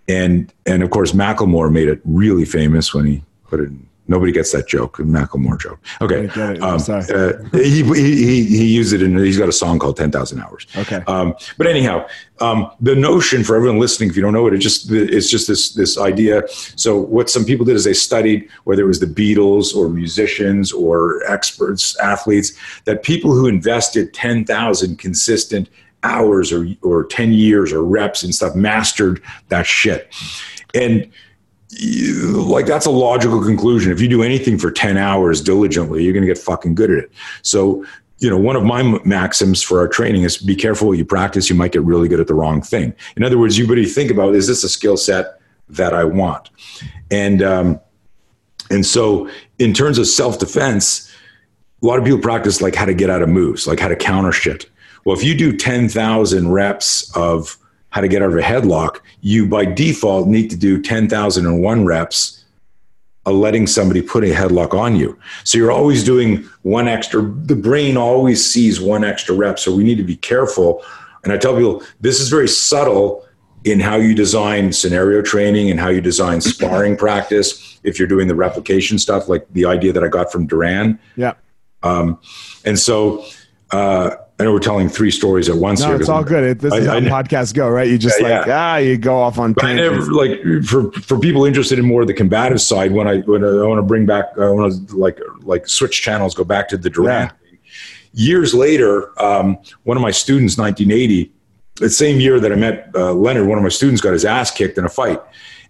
And, 0.08 0.52
and 0.66 0.82
of 0.82 0.90
course, 0.90 1.12
Macklemore 1.12 1.72
made 1.72 1.88
it 1.88 2.00
really 2.04 2.44
famous 2.44 2.94
when 2.94 3.06
he 3.06 3.22
put 3.48 3.60
it 3.60 3.68
in 3.68 3.86
Nobody 4.08 4.30
gets 4.30 4.52
that 4.52 4.68
joke, 4.68 4.98
Macklemore 4.98 5.60
joke. 5.60 5.80
Okay, 6.00 6.28
um, 6.60 6.80
uh, 6.88 7.58
he, 7.58 7.82
he 7.82 8.44
he 8.44 8.66
used 8.66 8.92
it 8.92 9.02
in. 9.02 9.16
He's 9.18 9.38
got 9.38 9.48
a 9.48 9.52
song 9.52 9.80
called 9.80 9.96
Ten 9.96 10.12
Thousand 10.12 10.40
Hours. 10.40 10.66
Okay, 10.76 11.02
um, 11.08 11.34
but 11.58 11.66
anyhow, 11.66 12.06
um, 12.40 12.70
the 12.80 12.94
notion 12.94 13.42
for 13.42 13.56
everyone 13.56 13.80
listening, 13.80 14.08
if 14.08 14.16
you 14.16 14.22
don't 14.22 14.32
know 14.32 14.46
it, 14.46 14.54
it 14.54 14.58
just 14.58 14.90
it's 14.92 15.28
just 15.28 15.48
this 15.48 15.74
this 15.74 15.98
idea. 15.98 16.44
So 16.76 16.96
what 16.96 17.28
some 17.28 17.44
people 17.44 17.64
did 17.66 17.74
is 17.74 17.84
they 17.84 17.94
studied 17.94 18.48
whether 18.62 18.82
it 18.82 18.86
was 18.86 19.00
the 19.00 19.06
Beatles 19.06 19.74
or 19.74 19.88
musicians 19.88 20.72
or 20.72 21.22
experts, 21.26 21.96
athletes, 21.98 22.52
that 22.84 23.02
people 23.02 23.32
who 23.32 23.48
invested 23.48 24.14
ten 24.14 24.44
thousand 24.44 24.98
consistent 24.98 25.68
hours 26.04 26.52
or 26.52 26.68
or 26.82 27.04
ten 27.04 27.32
years 27.32 27.72
or 27.72 27.82
reps 27.82 28.22
and 28.22 28.32
stuff 28.32 28.54
mastered 28.54 29.20
that 29.48 29.66
shit, 29.66 30.14
and 30.74 31.10
like 31.72 32.66
that's 32.66 32.86
a 32.86 32.90
logical 32.90 33.42
conclusion. 33.42 33.92
If 33.92 34.00
you 34.00 34.08
do 34.08 34.22
anything 34.22 34.58
for 34.58 34.70
10 34.70 34.96
hours 34.96 35.40
diligently, 35.40 36.04
you're 36.04 36.12
going 36.12 36.26
to 36.26 36.32
get 36.32 36.38
fucking 36.38 36.74
good 36.74 36.90
at 36.90 36.98
it. 36.98 37.12
So, 37.42 37.84
you 38.18 38.30
know, 38.30 38.38
one 38.38 38.56
of 38.56 38.62
my 38.62 38.82
maxims 39.04 39.62
for 39.62 39.78
our 39.78 39.88
training 39.88 40.22
is 40.22 40.38
be 40.38 40.54
careful 40.54 40.88
what 40.88 40.98
you 40.98 41.04
practice. 41.04 41.50
You 41.50 41.56
might 41.56 41.72
get 41.72 41.82
really 41.82 42.08
good 42.08 42.20
at 42.20 42.28
the 42.28 42.34
wrong 42.34 42.62
thing. 42.62 42.94
In 43.16 43.24
other 43.24 43.38
words, 43.38 43.58
you 43.58 43.66
really 43.66 43.84
think 43.84 44.10
about, 44.10 44.34
is 44.34 44.46
this 44.46 44.64
a 44.64 44.68
skill 44.68 44.96
set 44.96 45.40
that 45.68 45.92
I 45.92 46.04
want? 46.04 46.50
And, 47.10 47.42
um, 47.42 47.80
and 48.70 48.86
so 48.86 49.28
in 49.58 49.74
terms 49.74 49.98
of 49.98 50.06
self-defense, 50.06 51.12
a 51.82 51.86
lot 51.86 51.98
of 51.98 52.04
people 52.04 52.20
practice 52.20 52.62
like 52.62 52.74
how 52.74 52.86
to 52.86 52.94
get 52.94 53.10
out 53.10 53.22
of 53.22 53.28
moves, 53.28 53.66
like 53.66 53.80
how 53.80 53.88
to 53.88 53.96
counter 53.96 54.32
shit. 54.32 54.70
Well, 55.04 55.16
if 55.16 55.22
you 55.22 55.36
do 55.36 55.56
10,000 55.56 56.50
reps 56.50 57.14
of 57.16 57.58
how 57.96 58.02
to 58.02 58.08
get 58.08 58.20
out 58.20 58.28
of 58.28 58.36
a 58.36 58.42
headlock, 58.42 59.00
you 59.22 59.46
by 59.46 59.64
default 59.64 60.28
need 60.28 60.50
to 60.50 60.56
do 60.56 60.82
10,001 60.82 61.86
reps 61.86 62.44
of 63.24 63.34
letting 63.34 63.66
somebody 63.66 64.02
put 64.02 64.22
a 64.22 64.26
headlock 64.26 64.74
on 64.74 64.94
you. 64.94 65.18
So 65.44 65.56
you're 65.56 65.72
always 65.72 66.04
doing 66.04 66.44
one 66.60 66.88
extra, 66.88 67.22
the 67.22 67.56
brain 67.56 67.96
always 67.96 68.44
sees 68.44 68.82
one 68.82 69.02
extra 69.02 69.34
rep. 69.34 69.58
So 69.58 69.74
we 69.74 69.82
need 69.82 69.94
to 69.94 70.04
be 70.04 70.16
careful. 70.16 70.84
And 71.24 71.32
I 71.32 71.38
tell 71.38 71.54
people 71.54 71.82
this 71.98 72.20
is 72.20 72.28
very 72.28 72.48
subtle 72.48 73.24
in 73.64 73.80
how 73.80 73.96
you 73.96 74.14
design 74.14 74.74
scenario 74.74 75.22
training 75.22 75.70
and 75.70 75.80
how 75.80 75.88
you 75.88 76.02
design 76.02 76.40
sparring 76.42 76.98
practice. 76.98 77.80
If 77.82 77.98
you're 77.98 78.08
doing 78.08 78.28
the 78.28 78.34
replication 78.34 78.98
stuff, 78.98 79.26
like 79.26 79.46
the 79.54 79.64
idea 79.64 79.94
that 79.94 80.04
I 80.04 80.08
got 80.08 80.30
from 80.30 80.46
Duran. 80.46 80.98
Yeah. 81.16 81.32
Um, 81.82 82.20
and 82.62 82.78
so, 82.78 83.24
uh, 83.70 84.16
I 84.38 84.44
know 84.44 84.52
we're 84.52 84.58
telling 84.58 84.90
three 84.90 85.10
stories 85.10 85.48
at 85.48 85.56
once. 85.56 85.80
No, 85.80 85.88
here 85.88 85.96
it's 85.96 86.10
all 86.10 86.22
good. 86.22 86.44
It, 86.44 86.58
this 86.58 86.72
I, 86.72 86.76
is 86.78 86.86
how 86.86 86.96
I, 86.96 87.00
podcasts 87.00 87.54
go, 87.54 87.70
right? 87.70 87.88
You 87.88 87.96
just 87.96 88.20
yeah, 88.20 88.38
like 88.38 88.46
yeah. 88.46 88.72
ah, 88.72 88.76
you 88.76 88.98
go 88.98 89.16
off 89.16 89.38
on. 89.38 89.54
But 89.54 89.72
never 89.72 89.98
like 90.12 90.42
for 90.64 90.92
for 90.92 91.18
people 91.18 91.46
interested 91.46 91.78
in 91.78 91.86
more 91.86 92.02
of 92.02 92.06
the 92.06 92.14
combative 92.14 92.60
side. 92.60 92.92
When 92.92 93.08
I 93.08 93.20
when 93.20 93.42
I 93.42 93.64
want 93.64 93.78
to 93.78 93.82
bring 93.82 94.04
back, 94.04 94.26
I 94.38 94.50
want 94.50 94.88
to 94.88 94.96
like 94.96 95.18
like 95.40 95.66
switch 95.66 96.02
channels, 96.02 96.34
go 96.34 96.44
back 96.44 96.68
to 96.68 96.76
the 96.76 96.90
Duran. 96.90 97.30
Yeah. 97.30 97.58
Years 98.12 98.52
later, 98.52 99.18
um, 99.22 99.58
one 99.84 99.96
of 99.96 100.02
my 100.02 100.10
students, 100.10 100.56
1980, 100.56 101.32
the 101.76 101.90
same 101.90 102.20
year 102.20 102.38
that 102.38 102.52
I 102.52 102.56
met 102.56 102.90
uh, 102.94 103.12
Leonard, 103.12 103.46
one 103.46 103.58
of 103.58 103.62
my 103.64 103.70
students 103.70 104.02
got 104.02 104.12
his 104.12 104.24
ass 104.26 104.50
kicked 104.50 104.76
in 104.76 104.84
a 104.84 104.90
fight, 104.90 105.20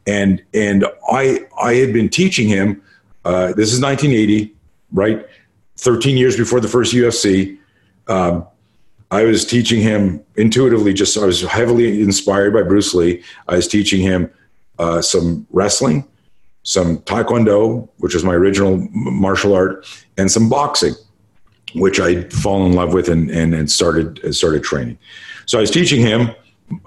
and 0.09 0.43
and 0.55 0.85
I 1.09 1.47
I 1.61 1.75
had 1.75 1.93
been 1.93 2.09
teaching 2.09 2.49
him. 2.49 2.83
Uh, 3.25 3.53
this 3.53 3.73
is 3.73 3.81
1980, 3.81 4.55
right? 4.93 5.25
13 5.77 6.17
years 6.17 6.37
before 6.37 6.59
the 6.59 6.69
first 6.69 6.93
UFC. 6.95 7.59
Um, 8.09 8.47
I 9.11 9.25
was 9.25 9.45
teaching 9.45 9.81
him 9.81 10.23
intuitively. 10.37 10.93
Just 10.93 11.17
I 11.17 11.25
was 11.25 11.43
heavily 11.43 12.03
inspired 12.03 12.53
by 12.53 12.63
Bruce 12.63 12.95
Lee. 12.95 13.23
I 13.49 13.57
was 13.57 13.69
teaching 13.69 14.01
him 14.01 14.31
uh, 14.79 15.01
some 15.01 15.47
wrestling, 15.51 16.07
some 16.63 16.99
taekwondo, 16.99 17.89
which 17.99 18.15
was 18.15 18.25
my 18.25 18.35
original 18.35 18.79
martial 18.93 19.55
art, 19.55 19.87
and 20.19 20.31
some 20.31 20.49
boxing, 20.49 20.95
which 21.75 22.01
I'd 22.01 22.33
fallen 22.33 22.73
in 22.73 22.77
love 22.77 22.93
with 22.93 23.09
and 23.09 23.31
and, 23.31 23.55
and 23.55 23.71
started 23.71 24.35
started 24.35 24.65
training. 24.65 24.99
So 25.47 25.59
I 25.59 25.61
was 25.61 25.71
teaching 25.71 26.01
him 26.01 26.31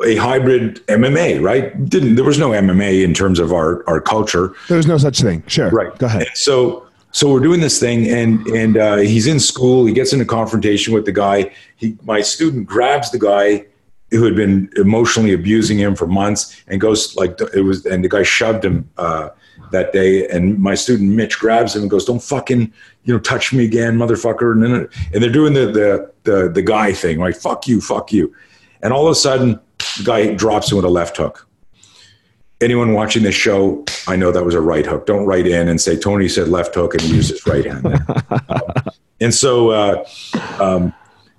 a 0.05 0.17
hybrid 0.17 0.86
MMA, 0.88 1.41
right? 1.41 1.86
Didn't 1.89 2.15
there 2.15 2.26
was 2.26 2.38
no 2.38 2.49
MMA 2.49 3.01
in 3.03 3.13
terms 3.13 3.39
of 3.39 3.53
our 3.53 3.88
our 3.88 4.01
culture. 4.01 4.53
There 4.67 4.78
was 4.78 4.88
no 4.88 4.97
such 4.97 5.22
thing. 5.22 5.43
Sure. 5.47 5.70
Right. 5.70 5.97
Go 5.97 6.07
ahead. 6.07 6.24
And 6.24 6.32
so 6.38 6.86
so 7.12 7.32
we're 7.32 7.39
doing 7.39 7.60
this 7.60 7.80
thing 7.80 8.07
and 8.07 8.45
and 8.47 8.78
uh, 8.78 8.97
he's 8.97 9.28
in 9.28 9.39
school. 9.39 9.86
He 9.86 9.93
gets 9.93 10.14
into 10.14 10.26
a 10.26 10.28
confrontation 10.28 10.93
with 10.93 11.05
the 11.05 11.12
guy. 11.12 11.51
He 11.76 11.97
my 12.03 12.22
student 12.22 12.68
grabs 12.68 13.12
the 13.12 13.20
guy 13.20 13.66
who 14.12 14.24
had 14.24 14.36
been 14.36 14.70
emotionally 14.76 15.34
abusing 15.34 15.78
him 15.78 15.95
for 15.95 16.07
months 16.07 16.64
and 16.68 16.82
goes 16.82 17.16
like 17.16 17.39
it 17.53 17.62
was 17.62 17.86
and 17.86 18.03
the 18.03 18.10
guy 18.10 18.24
shoved 18.24 18.64
him 18.64 18.89
uh, 18.97 19.30
that 19.72 19.91
day. 19.91 20.28
And 20.28 20.60
my 20.60 20.76
student 20.76 21.12
mitch 21.12 21.39
grabs 21.39 21.76
him 21.76 21.84
and 21.84 21.91
goes 21.91 22.05
don't 22.05 22.22
fucking 22.22 22.72
you 23.03 23.14
know 23.14 23.20
touch 23.20 23.53
me 23.53 23.66
again 23.66 23.97
motherfucker. 23.97 24.51
And, 24.51 24.64
then, 24.64 24.88
and 25.14 25.24
they're 25.24 25.32
doing 25.32 25.53
the, 25.53 25.66
the 25.72 26.12
the 26.24 26.49
the 26.49 26.62
guy 26.62 26.93
thing 26.93 27.20
right? 27.20 27.36
Fuck 27.36 27.68
you 27.68 27.82
fuck 27.82 28.12
you. 28.12 28.36
And 28.84 28.93
all 28.93 29.07
of 29.07 29.12
a 29.12 29.16
sudden 29.16 29.60
the 29.97 30.03
guy 30.03 30.34
drops 30.36 30.72
him 30.72 30.76
with 30.76 30.86
a 30.86 30.89
left 30.89 31.18
hook 31.18 31.49
anyone 32.62 32.93
watching 32.93 33.24
this 33.24 33.36
show, 33.36 33.84
I 34.07 34.16
know 34.16 34.32
that 34.32 34.43
was 34.43 34.55
a 34.55 34.62
right 34.62 34.86
hook. 34.86 35.05
Don't 35.05 35.26
write 35.26 35.47
in 35.47 35.68
and 35.68 35.80
say 35.80 35.97
Tony 35.97 36.28
said 36.28 36.49
left 36.49 36.76
hook 36.76 36.93
and 36.93 37.03
use 37.03 37.30
his 37.30 37.45
right 37.45 37.66
hand. 37.66 37.86
um, 38.49 38.64
and 39.22 39.34
so 39.34 39.72
uh, 39.72 40.05
um, 40.60 40.93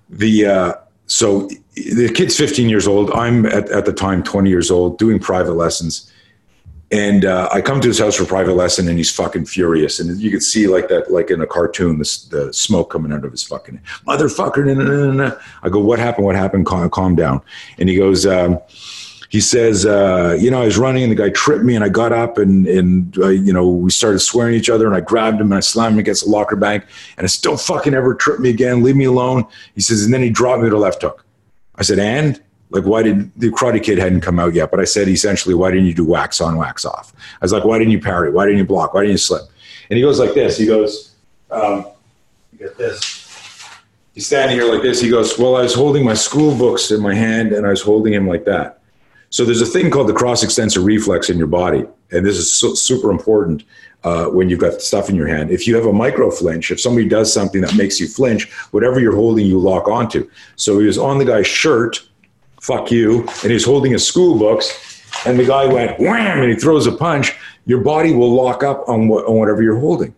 the 0.08 0.46
uh, 0.46 0.72
so 1.06 1.48
the 1.74 2.12
kid's 2.14 2.36
15 2.36 2.68
years 2.68 2.86
old. 2.86 3.10
I'm 3.12 3.46
at, 3.46 3.68
at 3.70 3.84
the 3.84 3.92
time 3.92 4.22
20 4.22 4.48
years 4.48 4.70
old, 4.70 4.98
doing 4.98 5.18
private 5.18 5.54
lessons. 5.54 6.10
And 6.92 7.24
uh, 7.24 7.48
I 7.52 7.60
come 7.60 7.80
to 7.80 7.86
his 7.86 8.00
house 8.00 8.16
for 8.16 8.24
private 8.24 8.54
lesson, 8.54 8.88
and 8.88 8.98
he's 8.98 9.12
fucking 9.12 9.46
furious. 9.46 10.00
And 10.00 10.18
you 10.20 10.28
can 10.28 10.40
see 10.40 10.66
like 10.66 10.88
that, 10.88 11.12
like 11.12 11.30
in 11.30 11.40
a 11.40 11.46
cartoon, 11.46 11.98
the, 11.98 12.26
the 12.30 12.52
smoke 12.52 12.90
coming 12.90 13.12
out 13.12 13.24
of 13.24 13.30
his 13.30 13.44
fucking 13.44 13.80
motherfucker. 14.08 14.66
Nah, 14.66 14.82
nah, 14.82 15.28
nah, 15.28 15.36
I 15.62 15.68
go, 15.68 15.78
what 15.78 16.00
happened? 16.00 16.26
What 16.26 16.34
happened? 16.34 16.66
Calm, 16.66 16.90
calm 16.90 17.14
down. 17.14 17.42
And 17.78 17.88
he 17.88 17.96
goes, 17.96 18.26
um, 18.26 18.58
he 19.30 19.40
says, 19.40 19.86
uh, 19.86 20.36
you 20.40 20.50
know, 20.50 20.60
I 20.60 20.64
was 20.64 20.76
running 20.76 21.04
and 21.04 21.12
the 21.12 21.16
guy 21.16 21.30
tripped 21.30 21.62
me 21.62 21.76
and 21.76 21.84
I 21.84 21.88
got 21.88 22.12
up 22.12 22.36
and, 22.36 22.66
and 22.66 23.16
uh, 23.18 23.28
you 23.28 23.52
know, 23.52 23.68
we 23.68 23.90
started 23.92 24.18
swearing 24.18 24.56
at 24.56 24.58
each 24.58 24.68
other 24.68 24.86
and 24.88 24.94
I 24.94 25.00
grabbed 25.00 25.40
him 25.40 25.52
and 25.52 25.54
I 25.54 25.60
slammed 25.60 25.94
him 25.94 25.98
against 26.00 26.24
the 26.24 26.30
locker 26.30 26.56
bank 26.56 26.84
and 27.16 27.24
I 27.24 27.28
still 27.28 27.56
fucking 27.56 27.94
ever 27.94 28.12
tripped 28.12 28.40
me 28.40 28.50
again. 28.50 28.82
Leave 28.82 28.96
me 28.96 29.04
alone. 29.04 29.46
He 29.76 29.82
says, 29.82 30.04
and 30.04 30.12
then 30.12 30.20
he 30.20 30.30
dropped 30.30 30.64
me 30.64 30.68
to 30.68 30.76
left 30.76 31.02
hook. 31.02 31.24
I 31.76 31.82
said, 31.82 32.00
and? 32.00 32.42
Like, 32.70 32.84
why 32.84 33.02
did 33.02 33.32
the 33.36 33.50
Karate 33.50 33.82
Kid 33.82 33.98
hadn't 33.98 34.20
come 34.20 34.38
out 34.38 34.54
yet? 34.54 34.70
But 34.70 34.78
I 34.78 34.84
said, 34.84 35.08
essentially, 35.08 35.54
why 35.54 35.70
didn't 35.70 35.86
you 35.86 35.94
do 35.94 36.04
wax 36.04 36.40
on, 36.40 36.56
wax 36.56 36.84
off? 36.84 37.12
I 37.40 37.44
was 37.44 37.52
like, 37.52 37.64
why 37.64 37.78
didn't 37.78 37.92
you 37.92 38.00
parry? 38.00 38.30
Why 38.30 38.46
didn't 38.46 38.58
you 38.58 38.64
block? 38.64 38.94
Why 38.94 39.02
didn't 39.02 39.12
you 39.12 39.18
slip? 39.18 39.42
And 39.90 39.96
he 39.96 40.02
goes 40.02 40.20
like 40.20 40.34
this. 40.34 40.56
He 40.56 40.66
goes, 40.66 41.14
um, 41.50 41.86
you 42.52 42.58
get 42.58 42.78
this. 42.78 43.20
He's 44.14 44.26
standing 44.26 44.56
here 44.56 44.72
like 44.72 44.82
this. 44.82 45.00
He 45.00 45.08
goes, 45.08 45.36
well, 45.38 45.56
I 45.56 45.62
was 45.62 45.74
holding 45.74 46.04
my 46.04 46.14
school 46.14 46.56
books 46.56 46.90
in 46.90 47.00
my 47.00 47.14
hand 47.14 47.52
and 47.52 47.66
I 47.66 47.70
was 47.70 47.82
holding 47.82 48.12
him 48.12 48.28
like 48.28 48.44
that. 48.44 48.79
So 49.30 49.44
there's 49.44 49.62
a 49.62 49.66
thing 49.66 49.90
called 49.90 50.08
the 50.08 50.12
cross 50.12 50.42
extensor 50.42 50.80
reflex 50.80 51.30
in 51.30 51.38
your 51.38 51.46
body, 51.46 51.84
and 52.10 52.26
this 52.26 52.36
is 52.36 52.52
so, 52.52 52.74
super 52.74 53.10
important 53.10 53.62
uh, 54.02 54.26
when 54.26 54.50
you've 54.50 54.58
got 54.58 54.82
stuff 54.82 55.08
in 55.08 55.14
your 55.14 55.28
hand. 55.28 55.50
If 55.50 55.68
you 55.68 55.76
have 55.76 55.86
a 55.86 55.92
micro 55.92 56.32
flinch, 56.32 56.72
if 56.72 56.80
somebody 56.80 57.08
does 57.08 57.32
something 57.32 57.60
that 57.60 57.76
makes 57.76 58.00
you 58.00 58.08
flinch, 58.08 58.50
whatever 58.72 58.98
you're 58.98 59.14
holding, 59.14 59.46
you 59.46 59.58
lock 59.58 59.86
onto. 59.86 60.28
So 60.56 60.80
he 60.80 60.86
was 60.86 60.98
on 60.98 61.18
the 61.18 61.24
guy's 61.24 61.46
shirt, 61.46 62.02
fuck 62.60 62.90
you, 62.90 63.20
and 63.42 63.52
he's 63.52 63.64
holding 63.64 63.92
his 63.92 64.04
school 64.04 64.36
books, 64.36 65.00
and 65.24 65.38
the 65.38 65.46
guy 65.46 65.64
went 65.64 66.00
wham, 66.00 66.40
and 66.40 66.50
he 66.50 66.56
throws 66.56 66.88
a 66.88 66.92
punch. 66.92 67.32
Your 67.66 67.82
body 67.82 68.12
will 68.12 68.34
lock 68.34 68.64
up 68.64 68.88
on, 68.88 69.08
on 69.08 69.38
whatever 69.38 69.62
you're 69.62 69.78
holding. 69.78 70.12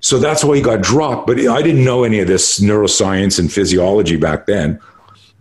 So 0.00 0.18
that's 0.18 0.42
why 0.42 0.56
he 0.56 0.62
got 0.62 0.80
dropped. 0.80 1.26
But 1.26 1.38
I 1.38 1.60
didn't 1.60 1.84
know 1.84 2.04
any 2.04 2.20
of 2.20 2.28
this 2.28 2.60
neuroscience 2.60 3.38
and 3.38 3.52
physiology 3.52 4.16
back 4.16 4.46
then. 4.46 4.80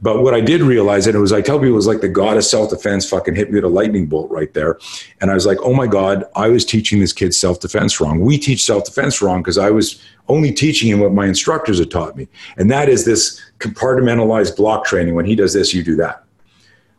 But 0.01 0.23
what 0.23 0.33
I 0.33 0.39
did 0.39 0.61
realize, 0.61 1.07
and 1.07 1.15
it 1.15 1.19
was, 1.19 1.33
I 1.33 1.41
tell 1.41 1.57
people, 1.57 1.73
it 1.73 1.75
was 1.75 1.87
like 1.87 2.01
the 2.01 2.07
God 2.07 2.37
of 2.37 2.45
self 2.45 2.69
defense 2.69 3.09
fucking 3.09 3.35
hit 3.35 3.49
me 3.49 3.55
with 3.55 3.65
a 3.65 3.73
lightning 3.73 4.05
bolt 4.05 4.31
right 4.31 4.53
there. 4.53 4.79
And 5.19 5.29
I 5.29 5.33
was 5.33 5.45
like, 5.45 5.57
oh 5.61 5.73
my 5.73 5.87
God, 5.87 6.23
I 6.35 6.47
was 6.47 6.63
teaching 6.63 6.99
this 6.99 7.11
kid 7.11 7.35
self 7.35 7.59
defense 7.59 7.99
wrong. 7.99 8.21
We 8.21 8.37
teach 8.37 8.63
self 8.63 8.85
defense 8.85 9.21
wrong 9.21 9.41
because 9.41 9.57
I 9.57 9.71
was 9.71 10.01
only 10.29 10.53
teaching 10.53 10.89
him 10.89 10.99
what 10.99 11.11
my 11.11 11.25
instructors 11.25 11.79
had 11.79 11.91
taught 11.91 12.15
me. 12.15 12.27
And 12.57 12.71
that 12.71 12.87
is 12.87 13.03
this 13.03 13.41
compartmentalized 13.59 14.55
block 14.55 14.85
training. 14.85 15.15
When 15.15 15.25
he 15.25 15.35
does 15.35 15.53
this, 15.53 15.73
you 15.73 15.83
do 15.83 15.95
that. 15.97 16.23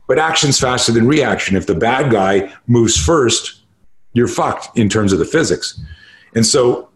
But 0.06 0.18
action's 0.18 0.58
faster 0.58 0.92
than 0.92 1.06
reaction. 1.06 1.56
If 1.56 1.66
the 1.66 1.74
bad 1.74 2.10
guy 2.10 2.52
moves 2.66 2.96
first, 2.96 3.60
you're 4.12 4.28
fucked 4.28 4.76
in 4.76 4.88
terms 4.88 5.12
of 5.12 5.20
the 5.20 5.24
physics. 5.24 5.80
And 6.34 6.44
so 6.44 6.88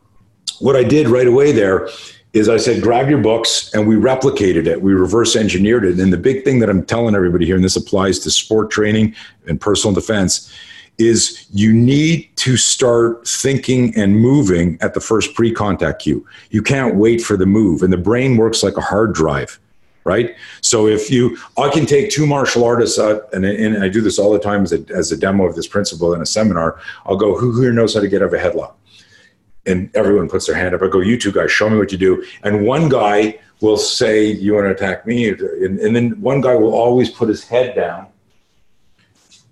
what 0.58 0.76
I 0.76 0.82
did 0.82 1.08
right 1.08 1.26
away 1.26 1.52
there 1.52 1.88
is 2.34 2.48
I 2.48 2.56
said, 2.56 2.82
grab 2.82 3.08
your 3.08 3.20
books, 3.20 3.72
and 3.74 3.86
we 3.86 3.94
replicated 3.94 4.66
it. 4.66 4.82
We 4.82 4.92
reverse 4.92 5.36
engineered 5.36 5.84
it. 5.84 6.00
And 6.00 6.12
the 6.12 6.18
big 6.18 6.44
thing 6.44 6.58
that 6.58 6.68
I'm 6.68 6.84
telling 6.84 7.14
everybody 7.14 7.46
here, 7.46 7.54
and 7.54 7.64
this 7.64 7.76
applies 7.76 8.18
to 8.20 8.30
sport 8.30 8.72
training 8.72 9.14
and 9.46 9.60
personal 9.60 9.94
defense, 9.94 10.52
is 10.98 11.46
you 11.52 11.72
need 11.72 12.28
to 12.36 12.56
start 12.56 13.26
thinking 13.26 13.96
and 13.96 14.20
moving 14.20 14.78
at 14.80 14.94
the 14.94 15.00
first 15.00 15.34
pre 15.34 15.52
contact 15.52 16.02
cue. 16.02 16.26
You 16.50 16.60
can't 16.60 16.96
wait 16.96 17.22
for 17.22 17.36
the 17.36 17.46
move. 17.46 17.82
And 17.82 17.92
the 17.92 17.98
brain 17.98 18.36
works 18.36 18.64
like 18.64 18.76
a 18.76 18.80
hard 18.80 19.14
drive, 19.14 19.60
right? 20.02 20.34
So 20.60 20.88
if 20.88 21.12
you, 21.12 21.38
I 21.56 21.68
can 21.68 21.86
take 21.86 22.10
two 22.10 22.26
martial 22.26 22.64
artists, 22.64 22.98
uh, 22.98 23.20
and, 23.32 23.44
and 23.44 23.82
I 23.82 23.88
do 23.88 24.00
this 24.00 24.18
all 24.18 24.32
the 24.32 24.40
time 24.40 24.64
as 24.64 24.72
a, 24.72 24.84
as 24.92 25.12
a 25.12 25.16
demo 25.16 25.46
of 25.46 25.54
this 25.54 25.68
principle 25.68 26.12
in 26.14 26.20
a 26.20 26.26
seminar. 26.26 26.80
I'll 27.06 27.16
go, 27.16 27.38
who 27.38 27.60
here 27.60 27.72
knows 27.72 27.94
how 27.94 28.00
to 28.00 28.08
get 28.08 28.22
out 28.22 28.26
of 28.26 28.34
a 28.34 28.38
headlock? 28.38 28.72
And 29.66 29.90
everyone 29.94 30.28
puts 30.28 30.46
their 30.46 30.54
hand 30.54 30.74
up. 30.74 30.82
I 30.82 30.88
go, 30.88 31.00
you 31.00 31.18
two 31.18 31.32
guys, 31.32 31.50
show 31.50 31.70
me 31.70 31.78
what 31.78 31.90
you 31.90 31.98
do. 31.98 32.24
And 32.42 32.66
one 32.66 32.88
guy 32.88 33.38
will 33.60 33.78
say, 33.78 34.26
you 34.26 34.54
want 34.54 34.66
to 34.66 34.70
attack 34.70 35.06
me? 35.06 35.28
And, 35.28 35.78
and 35.80 35.96
then 35.96 36.20
one 36.20 36.40
guy 36.42 36.54
will 36.54 36.74
always 36.74 37.10
put 37.10 37.28
his 37.28 37.44
head 37.44 37.74
down 37.74 38.08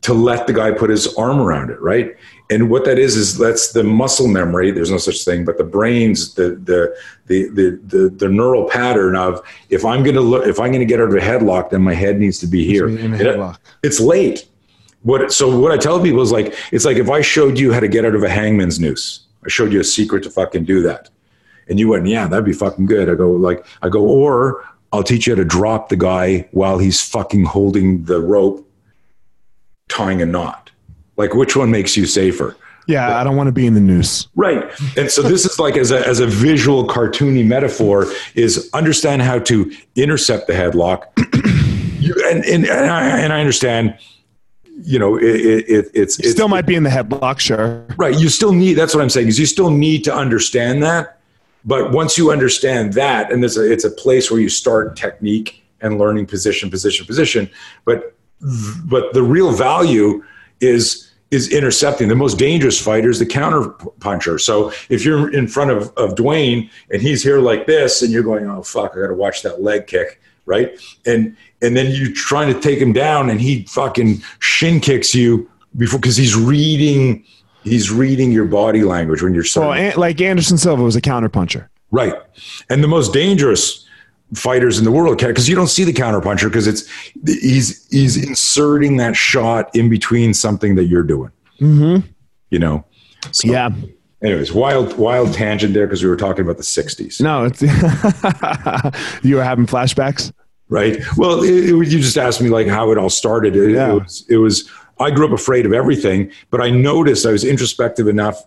to 0.03 0.13
let 0.13 0.47
the 0.47 0.53
guy 0.53 0.73
put 0.73 0.91
his 0.91 1.15
arm 1.15 1.41
around 1.41 1.71
it, 1.71 1.81
right? 1.81 2.17
And 2.51 2.69
what 2.69 2.85
that 2.85 2.99
is 2.99 3.17
is 3.17 3.39
that's 3.39 3.73
the 3.73 3.83
muscle 3.85 4.29
memory. 4.29 4.71
There's 4.73 4.91
no 4.91 4.99
such 4.99 5.25
thing, 5.25 5.45
but 5.45 5.57
the 5.57 5.65
brain's 5.65 6.35
the 6.35 6.57
the 6.57 6.95
the 7.27 7.49
the 7.49 7.81
the, 7.87 8.09
the 8.11 8.29
neural 8.29 8.69
pattern 8.69 9.17
of 9.17 9.41
if 9.71 9.85
I'm 9.85 10.03
going 10.03 10.17
to 10.17 10.21
look 10.21 10.47
if 10.47 10.61
I'm 10.61 10.69
going 10.69 10.81
to 10.81 10.87
get 10.87 11.01
out 11.01 11.09
of 11.09 11.15
a 11.15 11.21
headlock, 11.21 11.71
then 11.71 11.83
my 11.83 11.95
head 11.95 12.19
needs 12.19 12.39
to 12.41 12.47
be 12.47 12.67
here. 12.67 12.89
It, 12.89 13.59
it's 13.83 14.01
late. 14.01 14.49
What 15.03 15.33
so 15.33 15.57
what 15.59 15.73
I 15.73 15.79
tell 15.79 16.03
people 16.03 16.21
is 16.21 16.33
like 16.33 16.55
it's 16.73 16.85
like 16.85 16.99
if 16.99 17.09
I 17.09 17.23
showed 17.23 17.59
you 17.59 17.73
how 17.73 17.81
to 17.81 17.89
get 17.89 18.05
out 18.05 18.15
of 18.15 18.23
a 18.23 18.29
hangman's 18.29 18.79
noose. 18.79 19.21
I 19.45 19.49
showed 19.49 19.73
you 19.73 19.81
a 19.81 19.85
secret 19.85 20.23
to 20.25 20.31
fucking 20.31 20.65
do 20.65 20.83
that. 20.83 21.11
And 21.69 21.79
you 21.79 21.89
went, 21.89 22.07
yeah, 22.07 22.27
that'd 22.27 22.45
be 22.45 22.53
fucking 22.53 22.87
good. 22.87 23.09
I 23.09 23.15
go 23.15 23.31
like 23.31 23.65
I 23.83 23.89
go 23.89 24.03
or 24.03 24.65
I'll 24.93 25.03
teach 25.03 25.27
you 25.27 25.35
how 25.35 25.37
to 25.37 25.45
drop 25.45 25.89
the 25.89 25.97
guy 25.97 26.49
while 26.53 26.79
he's 26.79 27.01
fucking 27.01 27.45
holding 27.45 28.05
the 28.05 28.21
rope 28.21 28.69
tying 29.89 30.21
a 30.21 30.27
knot. 30.27 30.71
Like, 31.17 31.35
which 31.35 31.57
one 31.57 31.71
makes 31.71 31.97
you 31.97 32.07
safer? 32.07 32.57
Yeah, 32.89 33.17
I 33.17 33.25
don't 33.25 33.37
want 33.37 33.47
to 33.47 33.53
be 33.53 33.67
in 33.67 33.75
the 33.75 33.81
noose. 33.81 34.27
Right. 34.35 34.65
And 34.97 35.11
so 35.11 35.23
this 35.23 35.45
is 35.45 35.59
like 35.59 35.77
as 35.77 35.93
a, 35.93 36.07
as 36.07 36.19
a 36.19 36.27
visual 36.27 36.87
cartoony 36.87 37.47
metaphor 37.47 38.07
is 38.35 38.69
understand 38.73 39.23
how 39.23 39.39
to 39.41 39.73
intercept 39.95 40.49
the 40.49 40.53
headlock. 40.53 41.05
you, 42.01 42.15
and, 42.27 42.45
and, 42.45 42.67
and, 42.67 42.91
I, 42.91 43.21
and 43.21 43.33
I 43.33 43.39
understand, 43.39 43.97
you 44.83 44.99
know, 44.99 45.17
it, 45.17 45.25
it, 45.25 45.91
it's, 45.95 46.19
it 46.19 46.31
still 46.31 46.49
might 46.49 46.67
be 46.67 46.75
in 46.75 46.83
the 46.83 46.91
headlock, 46.91 47.39
sure. 47.39 47.87
Right. 47.97 48.19
You 48.19 48.29
still 48.29 48.53
need, 48.53 48.75
that's 48.75 48.95
what 48.95 49.03
I'm 49.03 49.11
saying 49.11 49.29
is 49.29 49.39
you 49.39 49.47
still 49.47 49.71
need 49.71 50.05
to 50.05 50.15
understand 50.15 50.83
that. 50.83 51.21
But 51.65 51.93
once 51.93 52.19
you 52.19 52.33
understand 52.33 52.95
that, 52.95 53.31
and 53.31 53.43
there's 53.43 53.57
a, 53.57 53.71
it's 53.71 53.85
a 53.85 53.91
place 53.91 54.31
where 54.31 54.41
you 54.41 54.49
start 54.49 54.97
technique 54.97 55.63
and 55.81 55.99
learning 55.99 56.27
position, 56.27 56.71
position, 56.71 57.07
position. 57.07 57.49
But 57.85 58.15
but 58.85 59.13
the 59.13 59.23
real 59.23 59.53
value 59.53 60.25
is 60.61 61.13
is 61.31 61.49
intercepting. 61.51 62.09
The 62.09 62.17
most 62.17 62.39
dangerous 62.39 62.81
fighter 62.81 63.09
is 63.09 63.19
the 63.19 63.27
counter 63.27 63.71
puncher. 64.01 64.39
So 64.39 64.73
if 64.91 65.05
you're 65.05 65.33
in 65.33 65.47
front 65.47 65.71
of, 65.71 65.91
of 65.97 66.15
Duane 66.15 66.69
and 66.91 67.01
he's 67.01 67.23
here 67.23 67.39
like 67.39 67.67
this, 67.67 68.03
and 68.03 68.13
you're 68.13 68.23
going, 68.23 68.47
oh 68.47 68.63
fuck, 68.63 68.93
I 68.97 69.01
got 69.01 69.07
to 69.07 69.15
watch 69.15 69.43
that 69.43 69.63
leg 69.63 69.87
kick, 69.87 70.21
right? 70.47 70.71
And 71.07 71.37
and 71.61 71.77
then 71.77 71.93
you're 71.93 72.13
trying 72.13 72.53
to 72.53 72.61
take 72.61 72.79
him 72.79 72.93
down, 72.93 73.31
and 73.31 73.41
he 73.41 73.65
fucking 73.65 74.23
shin 74.39 74.81
kicks 74.81 75.15
you 75.15 75.49
before 75.77 75.99
because 75.99 76.17
he's 76.17 76.37
reading 76.37 77.25
he's 77.65 77.91
reading 77.91 78.33
your 78.33 78.45
body 78.45 78.83
language 78.83 79.23
when 79.23 79.35
you're. 79.35 79.45
Well, 79.57 79.93
like 79.97 80.21
Anderson 80.21 80.59
Silva 80.59 80.83
was 80.83 80.97
a 80.97 81.01
counter 81.01 81.29
puncher, 81.29 81.71
right? 81.91 82.15
And 82.69 82.83
the 82.83 82.89
most 82.89 83.13
dangerous 83.13 83.87
fighters 84.35 84.79
in 84.79 84.85
the 84.85 84.91
world 84.91 85.19
because 85.19 85.49
you 85.49 85.55
don't 85.55 85.69
see 85.69 85.85
the 85.85 85.93
counterpuncher 85.93 86.45
because 86.45 86.67
it's 86.67 86.89
he's 87.27 87.87
he's 87.91 88.17
inserting 88.17 88.97
that 88.97 89.15
shot 89.15 89.75
in 89.75 89.89
between 89.89 90.35
something 90.35 90.75
that 90.77 90.85
you're 90.85 91.03
doing. 91.03 91.31
Mm-hmm. 91.61 92.07
You 92.51 92.59
know. 92.59 92.85
So, 93.31 93.49
yeah. 93.49 93.71
Anyways, 94.25 94.53
wild 94.53 94.97
wild 94.99 95.35
tangent 95.35 95.75
there 95.75 95.87
because 95.87 96.03
we 96.03 96.09
were 96.09 96.17
talking 96.17 96.45
about 96.45 96.57
the 96.57 96.63
'60s. 96.63 97.21
No, 97.21 97.45
it's 97.45 97.63
you 99.25 99.37
were 99.37 99.45
having 99.45 99.67
flashbacks, 99.67 100.33
right? 100.69 100.99
Well, 101.17 101.43
it, 101.43 101.51
it, 101.51 101.75
you 101.75 101.85
just 101.85 102.17
asked 102.17 102.41
me 102.41 102.49
like 102.49 102.69
how 102.69 102.93
it 102.93 102.99
all 102.99 103.11
started. 103.11 103.57
It, 103.57 103.73
yeah. 103.73 103.91
it 103.91 103.95
was 103.95 104.25
it 104.29 104.37
was 104.37 104.71
I 105.01 105.11
grew 105.11 105.27
up 105.27 105.33
afraid 105.33 105.67
of 105.67 105.73
everything, 105.73 106.31
but 106.51 106.61
I 106.61 106.71
noticed 106.71 107.27
I 107.27 107.33
was 107.33 107.45
introspective 107.45 108.07
enough 108.07 108.45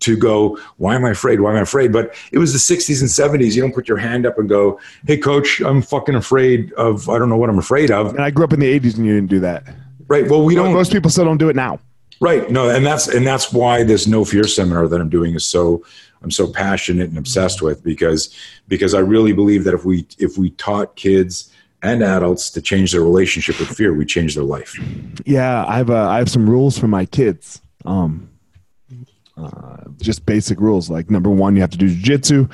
to 0.00 0.16
go, 0.16 0.58
why 0.76 0.94
am 0.94 1.04
I 1.04 1.10
afraid? 1.10 1.40
Why 1.40 1.50
am 1.50 1.56
I 1.56 1.60
afraid? 1.60 1.92
But 1.92 2.14
it 2.32 2.38
was 2.38 2.52
the 2.52 2.58
60s 2.58 3.00
and 3.00 3.08
70s. 3.08 3.54
You 3.54 3.62
don't 3.62 3.74
put 3.74 3.88
your 3.88 3.96
hand 3.96 4.26
up 4.26 4.38
and 4.38 4.48
go, 4.48 4.78
hey, 5.06 5.16
coach, 5.16 5.60
I'm 5.60 5.80
fucking 5.82 6.14
afraid 6.14 6.72
of, 6.74 7.08
I 7.08 7.18
don't 7.18 7.28
know 7.28 7.36
what 7.36 7.48
I'm 7.48 7.58
afraid 7.58 7.90
of. 7.90 8.10
And 8.10 8.20
I 8.20 8.30
grew 8.30 8.44
up 8.44 8.52
in 8.52 8.60
the 8.60 8.78
80s 8.78 8.96
and 8.96 9.06
you 9.06 9.14
didn't 9.14 9.30
do 9.30 9.40
that. 9.40 9.64
Right. 10.08 10.28
Well, 10.28 10.44
we 10.44 10.54
don't. 10.54 10.72
Most 10.72 10.92
people 10.92 11.10
still 11.10 11.24
don't 11.24 11.38
do 11.38 11.48
it 11.48 11.56
now. 11.56 11.80
Right. 12.20 12.50
No, 12.50 12.70
and 12.70 12.84
that's 12.84 13.08
and 13.08 13.26
that's 13.26 13.52
why 13.52 13.82
this 13.82 14.06
no 14.06 14.24
fear 14.24 14.44
seminar 14.44 14.88
that 14.88 15.00
I'm 15.00 15.08
doing 15.08 15.34
is 15.34 15.44
so 15.44 15.84
I'm 16.22 16.30
so 16.30 16.50
passionate 16.50 17.08
and 17.08 17.18
obsessed 17.18 17.62
with 17.62 17.82
because 17.82 18.34
because 18.68 18.94
I 18.94 19.00
really 19.00 19.32
believe 19.32 19.64
that 19.64 19.74
if 19.74 19.84
we 19.84 20.06
if 20.18 20.38
we 20.38 20.50
taught 20.50 20.96
kids 20.96 21.52
and 21.82 22.02
adults 22.02 22.50
to 22.50 22.62
change 22.62 22.92
their 22.92 23.02
relationship 23.02 23.60
with 23.60 23.68
fear, 23.68 23.92
we 23.94 24.06
change 24.06 24.34
their 24.34 24.44
life. 24.44 24.76
Yeah, 25.24 25.64
I 25.66 25.76
have 25.76 25.90
a, 25.90 25.96
I 25.96 26.18
have 26.18 26.30
some 26.30 26.48
rules 26.48 26.78
for 26.78 26.88
my 26.88 27.04
kids. 27.04 27.60
Um, 27.84 28.30
uh, 29.36 29.76
just 30.00 30.24
basic 30.24 30.58
rules 30.58 30.88
like 30.88 31.10
number 31.10 31.28
one 31.28 31.54
you 31.54 31.60
have 31.60 31.68
to 31.68 31.76
do 31.76 31.88
jiu-jitsu 31.88 32.48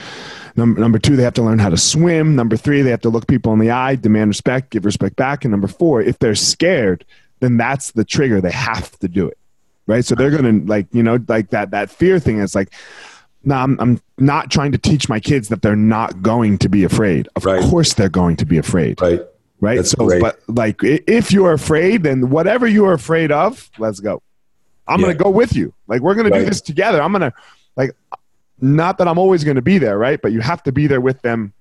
number, 0.56 0.80
number 0.80 0.98
two 0.98 1.14
they 1.14 1.22
have 1.22 1.32
to 1.32 1.42
learn 1.42 1.60
how 1.60 1.68
to 1.68 1.76
swim 1.76 2.34
number 2.34 2.56
three 2.56 2.82
they 2.82 2.90
have 2.90 3.00
to 3.00 3.08
look 3.08 3.28
people 3.28 3.52
in 3.52 3.60
the 3.60 3.70
eye 3.70 3.94
demand 3.94 4.28
respect 4.28 4.70
give 4.70 4.84
respect 4.84 5.14
back 5.14 5.44
and 5.44 5.52
number 5.52 5.68
four 5.68 6.02
if 6.02 6.18
they're 6.18 6.34
scared 6.34 7.04
then 7.38 7.56
that's 7.56 7.92
the 7.92 8.04
trigger 8.04 8.40
they 8.40 8.50
have 8.50 8.98
to 8.98 9.06
do 9.06 9.28
it 9.28 9.38
right 9.86 10.04
so 10.04 10.14
they're 10.14 10.30
gonna 10.30 10.60
like 10.64 10.86
you 10.92 11.02
know 11.02 11.18
like 11.28 11.50
that 11.50 11.70
that 11.70 11.90
fear 11.90 12.18
thing 12.18 12.38
is 12.38 12.54
like 12.54 12.72
no, 13.44 13.56
I'm, 13.56 13.80
I'm 13.80 14.00
not 14.18 14.50
trying 14.50 14.72
to 14.72 14.78
teach 14.78 15.08
my 15.08 15.18
kids 15.18 15.48
that 15.48 15.62
they're 15.62 15.74
not 15.76 16.22
going 16.22 16.58
to 16.58 16.68
be 16.68 16.84
afraid. 16.84 17.28
Of 17.34 17.44
right. 17.44 17.62
course, 17.62 17.94
they're 17.94 18.08
going 18.08 18.36
to 18.36 18.46
be 18.46 18.58
afraid. 18.58 19.00
Right. 19.00 19.20
Right. 19.60 19.76
That's 19.76 19.90
so, 19.90 20.06
great. 20.06 20.20
but 20.20 20.40
like, 20.48 20.80
if 20.82 21.30
you're 21.30 21.52
afraid, 21.52 22.02
then 22.02 22.30
whatever 22.30 22.66
you're 22.66 22.92
afraid 22.92 23.30
of, 23.30 23.70
let's 23.78 24.00
go. 24.00 24.22
I'm 24.88 25.00
yeah. 25.00 25.06
going 25.06 25.18
to 25.18 25.24
go 25.24 25.30
with 25.30 25.54
you. 25.54 25.72
Like 25.86 26.00
we're 26.00 26.14
going 26.14 26.30
right. 26.30 26.38
to 26.38 26.44
do 26.44 26.48
this 26.48 26.60
together. 26.60 27.00
I'm 27.00 27.12
going 27.12 27.30
to 27.30 27.32
like 27.76 27.92
not 28.60 28.98
that 28.98 29.08
I'm 29.08 29.18
always 29.18 29.44
going 29.44 29.56
to 29.56 29.62
be 29.62 29.78
there, 29.78 29.98
right? 29.98 30.20
But 30.20 30.32
you 30.32 30.40
have 30.40 30.62
to 30.64 30.72
be 30.72 30.88
there 30.88 31.00
with 31.00 31.22
them 31.22 31.52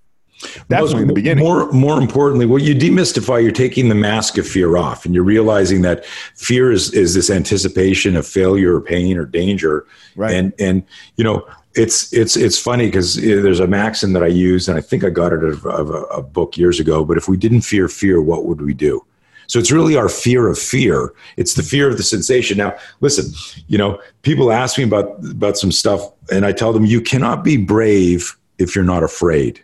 definitely 0.41 0.79
Most, 0.79 1.01
in 1.01 1.07
the 1.07 1.13
beginning. 1.13 1.43
More 1.43 1.71
more 1.71 1.99
importantly, 1.99 2.45
what 2.45 2.61
you 2.63 2.75
demystify 2.75 3.41
you're 3.41 3.51
taking 3.51 3.89
the 3.89 3.95
mask 3.95 4.37
of 4.37 4.47
fear 4.47 4.77
off 4.77 5.05
and 5.05 5.13
you're 5.13 5.23
realizing 5.23 5.81
that 5.81 6.05
fear 6.05 6.71
is 6.71 6.93
is 6.93 7.13
this 7.13 7.29
anticipation 7.29 8.15
of 8.15 8.27
failure 8.27 8.75
or 8.75 8.81
pain 8.81 9.17
or 9.17 9.25
danger. 9.25 9.85
Right. 10.15 10.33
And 10.33 10.53
and 10.59 10.83
you 11.15 11.23
know, 11.23 11.45
it's 11.75 12.11
it's 12.13 12.35
it's 12.35 12.59
funny 12.59 12.87
because 12.87 13.17
eh, 13.17 13.41
there's 13.41 13.59
a 13.59 13.67
maxim 13.67 14.13
that 14.13 14.23
I 14.23 14.27
use, 14.27 14.67
and 14.67 14.77
I 14.77 14.81
think 14.81 15.03
I 15.03 15.09
got 15.09 15.33
it 15.33 15.39
out 15.39 15.45
of, 15.45 15.65
of 15.65 15.89
a, 15.89 16.03
a, 16.05 16.21
book 16.21 16.57
years 16.57 16.79
ago. 16.79 17.05
But 17.05 17.17
if 17.17 17.27
we 17.27 17.37
didn't 17.37 17.61
fear 17.61 17.87
fear, 17.87 18.21
what 18.21 18.45
would 18.45 18.61
we 18.61 18.73
do? 18.73 19.05
So 19.47 19.59
it's 19.59 19.71
really 19.71 19.97
our 19.97 20.09
fear 20.09 20.47
of 20.47 20.57
fear. 20.57 21.13
It's 21.35 21.55
the 21.55 21.63
fear 21.63 21.89
of 21.89 21.97
the 21.97 22.03
sensation. 22.03 22.57
Now, 22.57 22.75
listen, 23.01 23.33
you 23.67 23.77
know, 23.77 23.99
people 24.21 24.51
ask 24.51 24.77
me 24.77 24.83
about 24.83 25.17
about 25.29 25.57
some 25.57 25.71
stuff, 25.71 26.01
and 26.31 26.45
I 26.45 26.51
tell 26.51 26.73
them 26.73 26.85
you 26.85 27.01
cannot 27.01 27.43
be 27.43 27.57
brave 27.57 28.37
if 28.57 28.75
you're 28.75 28.85
not 28.85 29.03
afraid. 29.03 29.61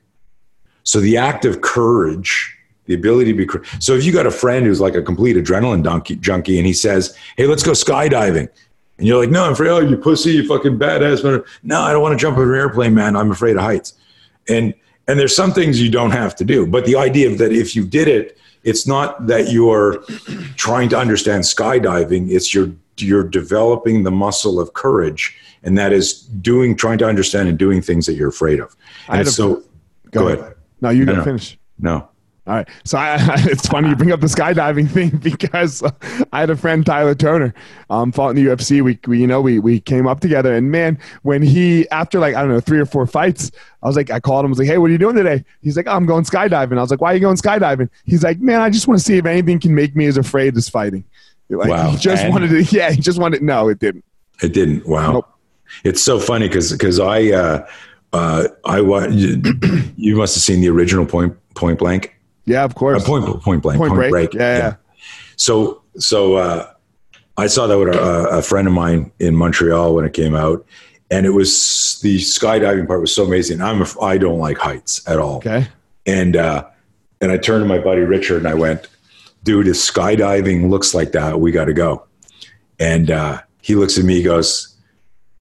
So 0.87 1.01
the 1.01 1.17
act 1.17 1.43
of 1.43 1.59
courage, 1.59 2.57
the 2.85 2.93
ability 2.93 3.33
to 3.33 3.45
be 3.45 3.69
so 3.79 3.93
if 3.93 4.05
you 4.05 4.13
got 4.13 4.25
a 4.25 4.31
friend 4.31 4.65
who's 4.65 4.79
like 4.79 4.95
a 4.95 5.01
complete 5.01 5.35
adrenaline 5.35 5.83
donkey, 5.83 6.15
junkie, 6.15 6.57
and 6.57 6.65
he 6.65 6.71
says, 6.71 7.13
"Hey, 7.35 7.45
let's 7.45 7.61
go 7.61 7.71
skydiving," 7.71 8.47
and 8.97 9.05
you're 9.05 9.19
like, 9.19 9.29
"No, 9.29 9.43
I'm 9.43 9.51
afraid. 9.51 9.67
Oh, 9.67 9.79
you 9.79 9.97
pussy, 9.97 10.31
you 10.31 10.47
fucking 10.47 10.79
badass." 10.79 11.25
Man. 11.25 11.43
No, 11.61 11.81
I 11.81 11.91
don't 11.91 12.01
want 12.01 12.17
to 12.17 12.17
jump 12.17 12.37
over 12.37 12.53
an 12.53 12.57
airplane, 12.57 12.93
man. 12.93 13.17
I'm 13.17 13.31
afraid 13.31 13.57
of 13.57 13.63
heights. 13.63 13.95
And 14.47 14.73
and 15.09 15.19
there's 15.19 15.35
some 15.35 15.51
things 15.51 15.81
you 15.81 15.91
don't 15.91 16.11
have 16.11 16.37
to 16.37 16.45
do, 16.45 16.65
but 16.65 16.85
the 16.85 16.95
idea 16.95 17.29
of 17.29 17.37
that 17.39 17.51
if 17.51 17.75
you 17.75 17.85
did 17.85 18.07
it 18.07 18.37
it's 18.63 18.87
not 18.87 19.27
that 19.27 19.49
you're 19.49 20.03
trying 20.55 20.89
to 20.89 20.97
understand 20.97 21.43
skydiving 21.43 22.29
it's 22.29 22.53
you're 22.53 22.71
you're 22.97 23.23
developing 23.23 24.03
the 24.03 24.11
muscle 24.11 24.59
of 24.59 24.73
courage 24.73 25.37
and 25.63 25.77
that 25.77 25.93
is 25.93 26.21
doing 26.21 26.75
trying 26.75 26.97
to 26.97 27.05
understand 27.05 27.47
and 27.47 27.57
doing 27.57 27.81
things 27.81 28.05
that 28.05 28.15
you're 28.15 28.29
afraid 28.29 28.59
of 28.59 28.75
and 29.07 29.27
so 29.27 29.55
go, 30.11 30.21
go 30.21 30.27
ahead. 30.27 30.39
ahead. 30.39 30.56
No 30.81 30.89
you 30.89 31.05
gotta 31.05 31.19
no, 31.19 31.23
finish 31.23 31.57
no 31.79 32.09
all 32.47 32.53
right. 32.53 32.67
So 32.85 32.97
I, 32.97 33.17
it's 33.45 33.67
funny 33.67 33.89
you 33.89 33.95
bring 33.95 34.13
up 34.13 34.21
the 34.21 34.27
skydiving 34.27 34.89
thing 34.91 35.09
because 35.17 35.83
I 36.31 36.39
had 36.39 36.49
a 36.49 36.55
friend 36.55 36.85
Tyler 36.85 37.13
Turner, 37.13 37.53
um, 37.89 38.11
fought 38.11 38.29
in 38.29 38.35
the 38.37 38.45
UFC. 38.45 38.81
We, 38.81 38.97
we, 39.05 39.19
you 39.19 39.27
know, 39.27 39.41
we 39.41 39.59
we 39.59 39.81
came 39.81 40.07
up 40.07 40.21
together, 40.21 40.55
and 40.55 40.71
man, 40.71 40.97
when 41.23 41.41
he 41.41 41.89
after 41.89 42.19
like 42.19 42.35
I 42.35 42.41
don't 42.41 42.49
know 42.49 42.61
three 42.61 42.79
or 42.79 42.85
four 42.85 43.05
fights, 43.05 43.51
I 43.83 43.87
was 43.87 43.97
like, 43.97 44.09
I 44.09 44.21
called 44.21 44.45
him. 44.45 44.49
I 44.49 44.51
was 44.51 44.59
like, 44.59 44.67
Hey, 44.67 44.77
what 44.77 44.89
are 44.89 44.93
you 44.93 44.97
doing 44.97 45.15
today? 45.15 45.43
He's 45.61 45.75
like, 45.75 45.87
oh, 45.87 45.91
I'm 45.91 46.05
going 46.05 46.23
skydiving. 46.23 46.77
I 46.77 46.81
was 46.81 46.89
like, 46.89 47.01
Why 47.01 47.11
are 47.11 47.15
you 47.15 47.19
going 47.19 47.35
skydiving? 47.35 47.89
He's 48.05 48.23
like, 48.23 48.39
Man, 48.39 48.61
I 48.61 48.69
just 48.69 48.87
want 48.87 48.99
to 48.99 49.03
see 49.03 49.17
if 49.17 49.25
anything 49.25 49.59
can 49.59 49.75
make 49.75 49.95
me 49.95 50.05
as 50.05 50.17
afraid 50.17 50.55
as 50.55 50.69
fighting. 50.69 51.03
Like, 51.49 51.69
wow. 51.69 51.89
He 51.89 51.97
just 51.97 52.23
and 52.23 52.33
wanted 52.33 52.49
to. 52.49 52.63
Yeah, 52.75 52.91
he 52.91 53.01
just 53.01 53.19
wanted. 53.19 53.41
No, 53.41 53.67
it 53.67 53.79
didn't. 53.79 54.05
It 54.41 54.53
didn't. 54.53 54.87
Wow. 54.87 55.13
Nope. 55.13 55.29
It's 55.83 56.01
so 56.01 56.19
funny 56.19 56.47
because 56.47 56.71
because 56.71 56.99
I. 56.99 57.31
Uh, 57.31 57.67
uh, 58.13 58.47
I 58.65 58.81
wa- 58.81 59.07
you, 59.07 59.41
you 59.97 60.15
must 60.15 60.35
have 60.35 60.43
seen 60.43 60.61
the 60.61 60.69
original 60.69 61.05
Point 61.05 61.35
Point 61.55 61.79
Blank. 61.79 62.15
Yeah, 62.45 62.63
of 62.63 62.71
Uh, 62.71 62.73
course. 62.75 63.03
point 63.05 63.25
Point 63.43 63.61
Blank. 63.63 63.77
Point 63.79 63.93
Break. 63.93 64.33
Yeah, 64.33 64.57
yeah. 64.57 64.75
So 65.35 65.81
so 65.97 66.35
uh, 66.35 66.71
I 67.37 67.47
saw 67.47 67.67
that 67.67 67.77
with 67.77 67.89
a, 67.95 68.29
a 68.37 68.41
friend 68.41 68.67
of 68.67 68.73
mine 68.73 69.11
in 69.19 69.35
Montreal 69.35 69.93
when 69.95 70.05
it 70.05 70.13
came 70.13 70.35
out, 70.35 70.65
and 71.11 71.25
it 71.25 71.31
was 71.31 71.99
the 72.01 72.17
skydiving 72.17 72.87
part 72.87 73.01
was 73.01 73.13
so 73.13 73.25
amazing. 73.25 73.61
I'm 73.61 73.81
a, 73.81 73.87
I 74.01 74.17
don't 74.17 74.39
like 74.39 74.57
heights 74.57 75.07
at 75.07 75.19
all. 75.19 75.37
Okay. 75.37 75.67
And 76.05 76.35
uh, 76.35 76.65
and 77.21 77.31
I 77.31 77.37
turned 77.37 77.63
to 77.63 77.67
my 77.67 77.79
buddy 77.79 78.01
Richard 78.01 78.37
and 78.37 78.47
I 78.47 78.53
went, 78.53 78.87
dude, 79.43 79.67
if 79.67 79.75
skydiving 79.75 80.69
looks 80.69 80.93
like 80.95 81.11
that, 81.11 81.39
we 81.41 81.51
got 81.51 81.65
to 81.65 81.73
go. 81.73 82.05
And 82.79 83.09
uh, 83.11 83.41
he 83.61 83.75
looks 83.75 83.97
at 83.97 84.05
me, 84.05 84.15
he 84.15 84.23
goes, 84.23 84.76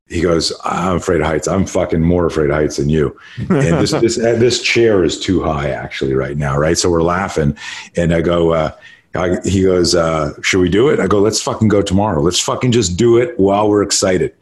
he 0.08 0.20
goes, 0.20 0.52
I'm 0.64 0.96
afraid 0.96 1.20
of 1.20 1.26
heights. 1.26 1.48
I'm 1.48 1.66
fucking 1.66 2.00
more 2.00 2.26
afraid 2.26 2.50
of 2.50 2.56
heights 2.56 2.76
than 2.76 2.88
you. 2.88 3.18
And 3.38 3.78
this 3.78 3.90
this 4.02 4.18
uh, 4.18 4.36
this 4.38 4.62
chair 4.62 5.04
is 5.04 5.18
too 5.18 5.42
high 5.42 5.70
actually 5.70 6.14
right 6.14 6.36
now, 6.36 6.56
right? 6.56 6.78
So 6.78 6.90
we're 6.90 7.02
laughing, 7.02 7.56
and 7.96 8.14
I 8.14 8.20
go. 8.20 8.52
Uh, 8.52 8.72
I, 9.14 9.38
he 9.44 9.62
goes, 9.62 9.94
uh, 9.94 10.34
"Should 10.42 10.60
we 10.60 10.68
do 10.68 10.88
it?" 10.88 11.00
I 11.00 11.06
go, 11.06 11.18
"Let's 11.18 11.42
fucking 11.42 11.68
go 11.68 11.82
tomorrow. 11.82 12.22
Let's 12.22 12.40
fucking 12.40 12.72
just 12.72 12.96
do 12.96 13.16
it 13.18 13.38
while 13.38 13.68
we're 13.68 13.82
excited." 13.82 14.34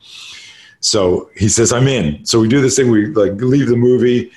So 0.80 1.30
he 1.34 1.48
says, 1.48 1.72
"I'm 1.72 1.88
in." 1.88 2.24
So 2.26 2.40
we 2.40 2.48
do 2.48 2.60
this 2.60 2.76
thing. 2.76 2.90
We 2.90 3.06
like 3.06 3.32
leave 3.34 3.68
the 3.68 3.76
movie, 3.76 4.32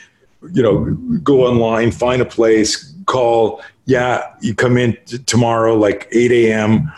you 0.54 0.64
know, 0.64 0.86
go 1.24 1.46
online, 1.46 1.92
find 1.92 2.22
a 2.22 2.26
place, 2.26 2.94
call. 3.06 3.62
Yeah, 3.86 4.34
you 4.42 4.54
come 4.54 4.78
in 4.78 4.98
t- 5.06 5.18
tomorrow, 5.20 5.76
like 5.76 6.08
8 6.12 6.32
a.m. 6.32 6.92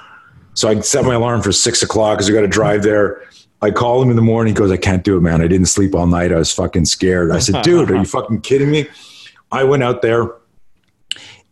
So 0.56 0.68
I 0.68 0.80
set 0.82 1.06
my 1.06 1.14
alarm 1.14 1.42
for 1.42 1.52
six 1.52 1.82
o'clock 1.84 2.18
because 2.18 2.28
we 2.28 2.36
got 2.36 2.42
to 2.42 2.48
drive 2.48 2.84
there. 2.84 3.22
I 3.62 3.72
call 3.72 4.02
him 4.02 4.10
in 4.10 4.16
the 4.16 4.22
morning. 4.22 4.54
He 4.54 4.58
goes, 4.58 4.72
I 4.72 4.78
can't 4.78 5.04
do 5.04 5.18
it, 5.18 5.22
man. 5.22 5.42
I 5.42 5.48
didn't 5.48 5.68
sleep 5.68 5.94
all 5.94 6.08
night. 6.08 6.32
I 6.32 6.38
was 6.38 6.54
fucking 6.54 6.86
scared. 6.86 7.32
I 7.32 7.40
said, 7.40 7.62
dude, 7.64 7.92
are 7.92 7.96
you 7.96 8.06
fucking 8.06 8.42
kidding 8.42 8.72
me? 8.72 8.88
I 9.52 9.64
went 9.64 9.84
out 9.84 10.02
there 10.02 10.32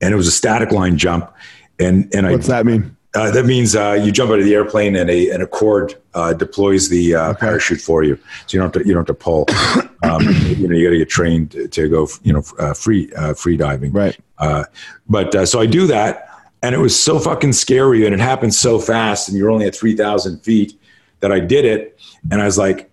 and 0.02 0.14
it 0.14 0.16
was 0.16 0.28
a 0.28 0.32
static 0.32 0.72
line 0.72 0.98
jump. 0.98 1.34
And, 1.80 2.14
and 2.16 2.26
I, 2.26 2.32
What's 2.32 2.48
that 2.48 2.66
mean? 2.66 2.96
uh, 3.14 3.32
that 3.32 3.46
means 3.46 3.76
uh, 3.76 4.00
you 4.02 4.12
jump 4.12 4.32
out 4.32 4.40
of 4.40 4.46
the 4.46 4.54
airplane 4.54 4.96
and 4.96 5.10
a, 5.10 5.30
and 5.32 5.42
a 5.42 5.48
cord 5.48 5.96
uh, 6.14 6.34
deploys 6.34 6.90
the 6.90 7.16
uh, 7.16 7.34
parachute 7.34 7.82
for 7.82 8.04
you. 8.04 8.16
So 8.46 8.58
you 8.58 8.60
don't 8.60 8.74
have 8.74 8.84
to, 8.84 8.88
you 8.88 8.94
don't 8.94 9.08
have 9.08 9.18
to 9.18 9.24
pull. 9.24 9.48
Um, 10.04 10.22
you 10.22 10.68
know, 10.68 10.76
you 10.76 10.86
got 10.86 10.92
to 10.92 10.98
get 11.00 11.10
trained 11.10 11.52
to, 11.52 11.68
to 11.68 11.90
go, 11.90 12.08
you 12.22 12.32
know, 12.32 12.44
uh, 12.60 12.76
free, 12.76 13.12
uh, 13.18 13.34
free 13.34 13.58
diving. 13.58 13.92
Right. 13.92 14.16
Uh, 14.38 14.66
but 15.10 15.34
uh, 15.34 15.44
so 15.48 15.60
I 15.60 15.66
do 15.66 15.88
that, 15.88 16.30
and 16.62 16.76
it 16.76 16.78
was 16.78 16.98
so 16.98 17.18
fucking 17.18 17.54
scary, 17.54 18.06
and 18.06 18.14
it 18.14 18.20
happened 18.20 18.54
so 18.54 18.80
fast, 18.80 19.28
and 19.28 19.36
you're 19.36 19.50
only 19.50 19.66
at 19.66 19.76
three 19.76 19.96
thousand 19.96 20.42
feet 20.42 20.80
that 21.20 21.32
I 21.32 21.40
did 21.40 21.66
it, 21.66 22.00
and 22.32 22.42
I 22.42 22.46
was 22.46 22.58
like, 22.58 22.90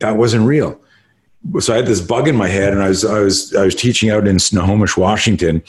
that 0.00 0.16
wasn't 0.16 0.46
real. 0.46 0.80
So 1.60 1.72
I 1.72 1.76
had 1.76 1.86
this 1.86 2.00
bug 2.00 2.28
in 2.28 2.36
my 2.36 2.48
head, 2.48 2.72
and 2.72 2.82
I 2.82 2.88
was 2.88 3.04
I 3.04 3.20
was 3.20 3.54
I 3.54 3.64
was 3.64 3.74
teaching 3.74 4.10
out 4.10 4.26
in 4.26 4.38
Snohomish, 4.38 4.96
Washington, 4.96 5.62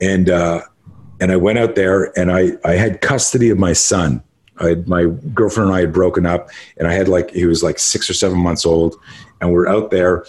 and 0.00 0.30
uh, 0.30 0.62
and 1.20 1.32
I 1.32 1.36
went 1.36 1.58
out 1.58 1.74
there, 1.74 2.16
and 2.18 2.30
I 2.30 2.52
I 2.64 2.72
had 2.72 3.00
custody 3.00 3.50
of 3.50 3.58
my 3.58 3.72
son. 3.72 4.22
I 4.58 4.74
my 4.86 5.06
girlfriend 5.34 5.70
and 5.70 5.76
I 5.76 5.80
had 5.80 5.92
broken 5.92 6.26
up, 6.26 6.50
and 6.76 6.86
I 6.86 6.92
had 6.92 7.08
like 7.08 7.30
he 7.30 7.46
was 7.46 7.62
like 7.62 7.78
six 7.78 8.08
or 8.08 8.14
seven 8.14 8.38
months 8.38 8.64
old, 8.64 8.94
and 9.40 9.52
we're 9.52 9.68
out 9.68 9.90
there, 9.90 10.24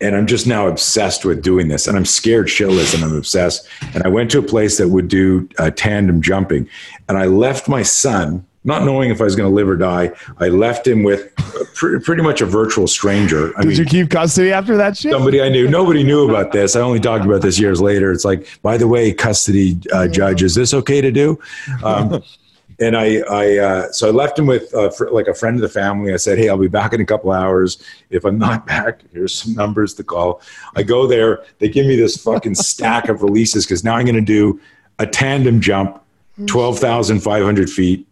and 0.00 0.16
I'm 0.16 0.26
just 0.26 0.46
now 0.46 0.68
obsessed 0.68 1.24
with 1.24 1.42
doing 1.42 1.68
this, 1.68 1.86
and 1.86 1.96
I'm 1.96 2.04
scared 2.04 2.46
shitless, 2.46 2.94
and 2.94 3.04
I'm 3.04 3.16
obsessed. 3.16 3.68
And 3.94 4.02
I 4.04 4.08
went 4.08 4.30
to 4.30 4.38
a 4.38 4.42
place 4.42 4.78
that 4.78 4.88
would 4.88 5.08
do 5.08 5.48
uh, 5.58 5.70
tandem 5.70 6.22
jumping, 6.22 6.68
and 7.08 7.18
I 7.18 7.26
left 7.26 7.68
my 7.68 7.82
son, 7.82 8.45
not 8.66 8.84
knowing 8.84 9.10
if 9.10 9.20
I 9.20 9.24
was 9.24 9.36
going 9.36 9.48
to 9.48 9.54
live 9.54 9.68
or 9.68 9.76
die. 9.76 10.10
I 10.38 10.48
left 10.48 10.86
him 10.86 11.04
with 11.04 11.34
pr- 11.74 12.00
pretty 12.00 12.22
much 12.22 12.40
a 12.40 12.46
virtual 12.46 12.88
stranger. 12.88 13.56
I 13.56 13.62
Did 13.62 13.68
mean, 13.68 13.78
you 13.78 13.84
keep 13.84 14.10
custody 14.10 14.52
after 14.52 14.76
that 14.76 14.96
shit? 14.96 15.12
somebody 15.12 15.40
I 15.40 15.48
knew. 15.48 15.68
Nobody 15.68 16.02
knew 16.02 16.28
about 16.28 16.50
this. 16.52 16.74
I 16.74 16.80
only 16.80 17.00
talked 17.00 17.24
about 17.24 17.42
this 17.42 17.60
years 17.60 17.80
later. 17.80 18.10
It's 18.10 18.24
like, 18.24 18.46
by 18.62 18.76
the 18.76 18.88
way, 18.88 19.12
custody 19.12 19.80
uh, 19.92 20.08
judge, 20.08 20.42
is 20.42 20.56
this 20.56 20.74
okay 20.74 21.00
to 21.00 21.12
do? 21.12 21.38
Um, 21.84 22.22
and 22.80 22.96
I, 22.96 23.18
I 23.30 23.56
uh, 23.58 23.92
so 23.92 24.08
I 24.08 24.10
left 24.10 24.36
him 24.36 24.46
with 24.46 24.74
uh, 24.74 24.90
like 25.12 25.28
a 25.28 25.34
friend 25.34 25.56
of 25.56 25.62
the 25.62 25.68
family. 25.68 26.12
I 26.12 26.16
said, 26.16 26.36
hey, 26.36 26.48
I'll 26.48 26.58
be 26.58 26.66
back 26.66 26.92
in 26.92 27.00
a 27.00 27.06
couple 27.06 27.30
hours. 27.30 27.80
If 28.10 28.24
I'm 28.24 28.38
not 28.38 28.66
back, 28.74 29.00
here's 29.12 29.42
some 29.42 29.54
numbers 29.54 29.94
to 29.94 30.04
call. 30.04 30.40
I 30.74 30.82
go 30.82 31.06
there. 31.06 31.44
They 31.60 31.68
give 31.68 31.86
me 31.86 31.94
this 31.94 32.16
fucking 32.16 32.54
stack 32.56 33.08
of 33.08 33.22
releases 33.22 33.64
because 33.64 33.84
now 33.84 33.94
I'm 33.94 34.06
going 34.06 34.16
to 34.16 34.20
do 34.20 34.60
a 34.98 35.06
tandem 35.06 35.60
jump, 35.60 36.02
twelve 36.46 36.80
thousand 36.80 37.20
five 37.20 37.44
hundred 37.44 37.70
feet. 37.70 38.08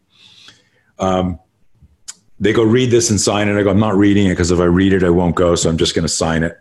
Um, 0.99 1.39
they 2.41 2.53
go 2.53 2.63
read 2.63 2.91
this 2.91 3.11
and 3.11 3.21
sign 3.21 3.49
it. 3.49 3.59
I 3.59 3.63
go, 3.63 3.71
I'm 3.71 3.81
not 3.81 3.97
reading 3.97 4.27
it 4.27 4.31
because 4.31 4.51
if 4.51 4.61
I 4.61 4.65
read 4.65 4.93
it, 4.93 5.03
I 5.03 5.11
won't 5.11 5.35
go. 5.35 5.55
So 5.55 5.71
I'm 5.71 5.79
just 5.79 5.95
going 5.95 6.03
to 6.05 6.09
sign 6.09 6.43
it. 6.43 6.59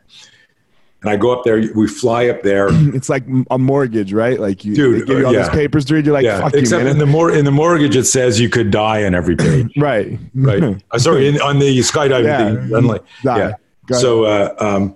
And 1.01 1.09
I 1.09 1.17
go 1.17 1.31
up 1.37 1.43
there. 1.43 1.61
We 1.75 1.87
fly 1.87 2.27
up 2.27 2.43
there. 2.43 2.69
It's 2.93 3.09
like 3.09 3.25
a 3.51 3.57
mortgage, 3.57 4.13
right? 4.13 4.39
Like 4.39 4.63
you, 4.63 4.75
Dude, 4.75 5.07
give 5.07 5.19
you 5.19 5.25
all 5.25 5.35
uh, 5.35 5.39
these 5.39 5.49
papers 5.49 5.83
to 5.85 5.95
read. 5.95 6.05
You're 6.05 6.13
like, 6.13 6.23
yeah, 6.23 6.39
fuck 6.39 6.53
you, 6.53 6.59
except 6.59 6.85
in 6.85 6.97
the 6.99 7.05
mor- 7.05 7.31
in 7.31 7.43
the 7.43 7.51
mortgage, 7.51 7.95
it 7.95 8.05
says 8.05 8.39
you 8.39 8.49
could 8.49 8.71
die 8.71 9.03
on 9.03 9.13
every 9.13 9.35
page. 9.35 9.71
right. 9.77 10.17
right. 10.35 10.81
Uh, 10.91 10.99
sorry, 10.99 11.27
in, 11.27 11.41
on 11.41 11.59
the 11.59 11.77
skydiving 11.79 12.23
Yeah. 12.25 12.55
thing. 12.55 12.73
Unlike, 12.73 13.03
Die. 13.23 13.37
yeah. 13.37 13.97
So, 13.97 14.23
uh, 14.23 14.55
um, 14.59 14.95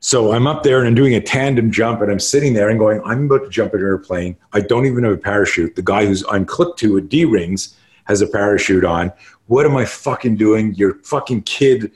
so 0.00 0.32
I'm 0.32 0.46
up 0.46 0.62
there 0.62 0.80
and 0.80 0.88
I'm 0.88 0.94
doing 0.94 1.14
a 1.14 1.20
tandem 1.20 1.70
jump, 1.70 2.02
and 2.02 2.12
I'm 2.12 2.20
sitting 2.20 2.52
there 2.52 2.68
and 2.68 2.78
going, 2.78 3.00
I'm 3.04 3.24
about 3.24 3.44
to 3.44 3.48
jump 3.48 3.72
in 3.72 3.80
an 3.80 3.86
airplane. 3.86 4.36
I 4.52 4.60
don't 4.60 4.84
even 4.84 5.04
have 5.04 5.14
a 5.14 5.16
parachute. 5.16 5.74
The 5.76 5.82
guy 5.82 6.04
who's 6.04 6.22
I'm 6.30 6.44
clipped 6.44 6.78
to 6.80 6.92
with 6.92 7.08
D 7.08 7.24
rings 7.24 7.74
has 8.06 8.20
a 8.20 8.26
parachute 8.26 8.84
on. 8.84 9.12
What 9.46 9.66
am 9.66 9.76
I 9.76 9.84
fucking 9.84 10.36
doing? 10.36 10.74
Your 10.74 10.94
fucking 11.04 11.42
kid. 11.42 11.92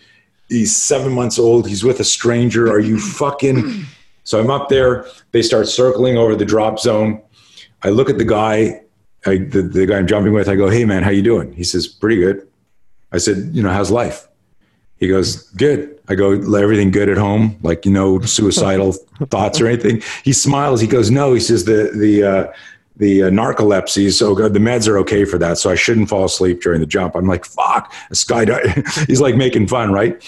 He's 0.49 0.77
seven 0.77 1.13
months 1.13 1.39
old. 1.39 1.69
He's 1.69 1.85
with 1.85 2.01
a 2.01 2.05
stranger. 2.05 2.71
Are 2.71 2.81
you 2.81 2.99
fucking? 2.99 3.87
So 4.23 4.39
I'm 4.39 4.51
up 4.51 4.69
there. 4.69 5.07
They 5.33 5.43
start 5.43 5.67
circling 5.67 6.17
over 6.17 6.37
the 6.37 6.45
drop 6.45 6.79
zone. 6.79 7.21
I 7.83 7.89
look 7.89 8.09
at 8.11 8.19
the 8.19 8.25
guy, 8.25 8.83
I, 9.27 9.39
the, 9.39 9.63
the 9.63 9.87
guy 9.87 9.99
I'm 9.99 10.07
jumping 10.07 10.33
with. 10.33 10.49
I 10.49 10.55
go, 10.55 10.69
"Hey 10.69 10.85
man, 10.85 11.03
how 11.03 11.11
you 11.11 11.23
doing?" 11.23 11.53
He 11.53 11.65
says, 11.65 11.89
"Pretty 11.89 12.17
good." 12.17 12.47
I 13.11 13.19
said, 13.19 13.51
"You 13.53 13.63
know, 13.63 13.71
how's 13.71 13.91
life?" 13.91 14.29
He 14.99 15.09
goes, 15.09 15.51
"Good." 15.53 15.99
I 16.09 16.15
go, 16.15 16.33
"Everything 16.33 16.91
good 16.93 17.09
at 17.09 17.17
home? 17.17 17.59
Like 17.63 17.85
you 17.85 17.91
know, 17.91 18.21
suicidal 18.21 18.93
thoughts 19.31 19.61
or 19.61 19.67
anything?" 19.67 20.03
He 20.23 20.33
smiles. 20.33 20.81
He 20.81 20.87
goes, 20.87 21.11
"No." 21.11 21.33
He 21.33 21.41
says, 21.41 21.65
"The 21.65 21.91
the 21.97 22.23
uh, 22.23 22.53
the 23.01 23.25
uh, 23.25 23.31
narcolepsy, 23.31 24.13
so 24.13 24.35
good. 24.35 24.55
The 24.55 24.61
meds 24.61 24.87
are 24.87 24.97
okay 24.99 25.25
for 25.25 25.37
that, 25.39 25.59
so 25.59 25.71
I 25.71 25.75
shouldn't 25.75 26.09
fall 26.09 26.25
asleep 26.25 26.63
during 26.63 26.81
the 26.81 26.87
jump." 26.87 27.17
I'm 27.17 27.27
like, 27.27 27.45
"Fuck!" 27.45 27.93
A 28.11 28.15
skydive. 28.15 29.07
He's 29.09 29.21
like 29.21 29.35
making 29.35 29.67
fun, 29.67 29.93
right? 29.93 30.23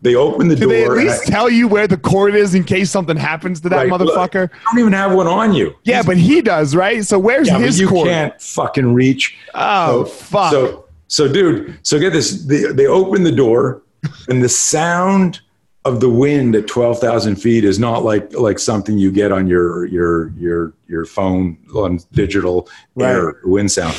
They 0.00 0.14
open 0.14 0.46
the 0.46 0.54
Do 0.54 0.62
door. 0.66 0.72
they 0.72 0.84
at 0.84 0.90
least 0.92 1.22
I- 1.28 1.30
tell 1.30 1.50
you 1.50 1.66
where 1.68 1.88
the 1.88 1.96
cord 1.96 2.34
is 2.36 2.54
in 2.54 2.62
case 2.64 2.88
something 2.90 3.16
happens 3.16 3.60
to 3.62 3.68
that 3.70 3.76
Right, 3.88 3.90
look, 3.90 4.00
motherfucker? 4.16 4.48
I 4.52 4.70
don't 4.72 4.78
even 4.80 4.92
have 4.92 5.12
one 5.12 5.26
on 5.26 5.52
you. 5.54 5.74
Yeah, 5.82 6.02
but 6.04 6.16
he 6.16 6.40
does, 6.40 6.76
right? 6.76 7.04
So 7.04 7.18
where's 7.18 7.48
Yeah, 7.48 7.58
his 7.58 7.80
you 7.80 7.88
cord? 7.88 8.06
can't 8.06 8.40
fucking 8.40 8.94
reach. 8.94 9.36
Oh, 9.54 10.04
So- 10.04 10.10
fuck. 10.10 10.52
So, 10.52 10.84
so, 11.08 11.26
dude, 11.32 11.78
so 11.82 11.98
get 11.98 12.12
this. 12.12 12.44
They, 12.44 12.64
they 12.72 12.86
open 12.86 13.24
the 13.24 13.32
door, 13.32 13.82
and 14.28 14.40
the 14.42 14.48
sound 14.48 15.40
of 15.88 16.00
the 16.00 16.08
wind 16.08 16.54
at 16.54 16.66
twelve 16.66 17.00
thousand 17.00 17.36
feet 17.36 17.64
is 17.64 17.78
not 17.78 18.04
like 18.04 18.32
like 18.34 18.58
something 18.58 18.98
you 18.98 19.10
get 19.10 19.32
on 19.32 19.46
your 19.46 19.86
your 19.86 20.30
your 20.30 20.74
your 20.86 21.04
phone 21.04 21.58
on 21.74 21.98
digital 22.12 22.68
air 23.00 23.40
wind 23.44 23.70
sound. 23.70 23.96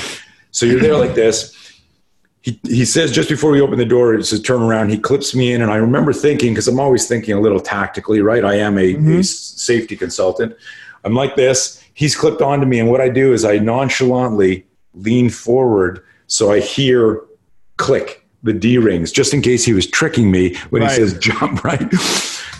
So 0.52 0.66
you're 0.66 0.80
there 0.80 0.98
like 0.98 1.16
this. 1.16 1.56
He, 2.42 2.58
he 2.64 2.86
says 2.86 3.12
just 3.12 3.28
before 3.28 3.52
we 3.52 3.60
open 3.60 3.78
the 3.78 3.86
door, 3.86 4.16
he 4.16 4.24
says 4.24 4.42
turn 4.42 4.62
around. 4.62 4.90
He 4.90 4.98
clips 4.98 5.36
me 5.36 5.52
in, 5.52 5.62
and 5.62 5.72
I 5.72 5.76
remember 5.76 6.14
thinking 6.14 6.54
because 6.54 6.68
I'm 6.68 6.80
always 6.80 7.08
thinking 7.08 7.34
a 7.34 7.42
little 7.42 7.60
tactically, 7.60 8.22
right? 8.22 8.46
I 8.46 8.56
am 8.56 8.78
a 8.78 8.94
mm-hmm. 8.94 9.22
safety 9.22 9.98
consultant. 9.98 10.56
I'm 11.04 11.14
like 11.14 11.36
this. 11.36 11.84
He's 11.94 12.16
clipped 12.16 12.42
onto 12.42 12.66
me, 12.66 12.80
and 12.80 12.90
what 12.90 13.02
I 13.02 13.10
do 13.10 13.34
is 13.34 13.44
I 13.44 13.58
nonchalantly 13.58 14.66
lean 14.94 15.30
forward 15.30 16.04
so 16.28 16.52
I 16.52 16.60
hear 16.60 17.24
click 17.78 18.26
the 18.44 18.54
D 18.54 18.78
rings, 18.78 19.12
just 19.12 19.34
in 19.34 19.42
case 19.42 19.66
he 19.66 19.74
was 19.74 19.86
tricking 19.88 20.32
me 20.32 20.56
when 20.70 20.82
Right. 20.82 20.92
he 20.92 20.98
says 20.98 21.18
jump. 21.20 21.64
Right. 21.64 21.94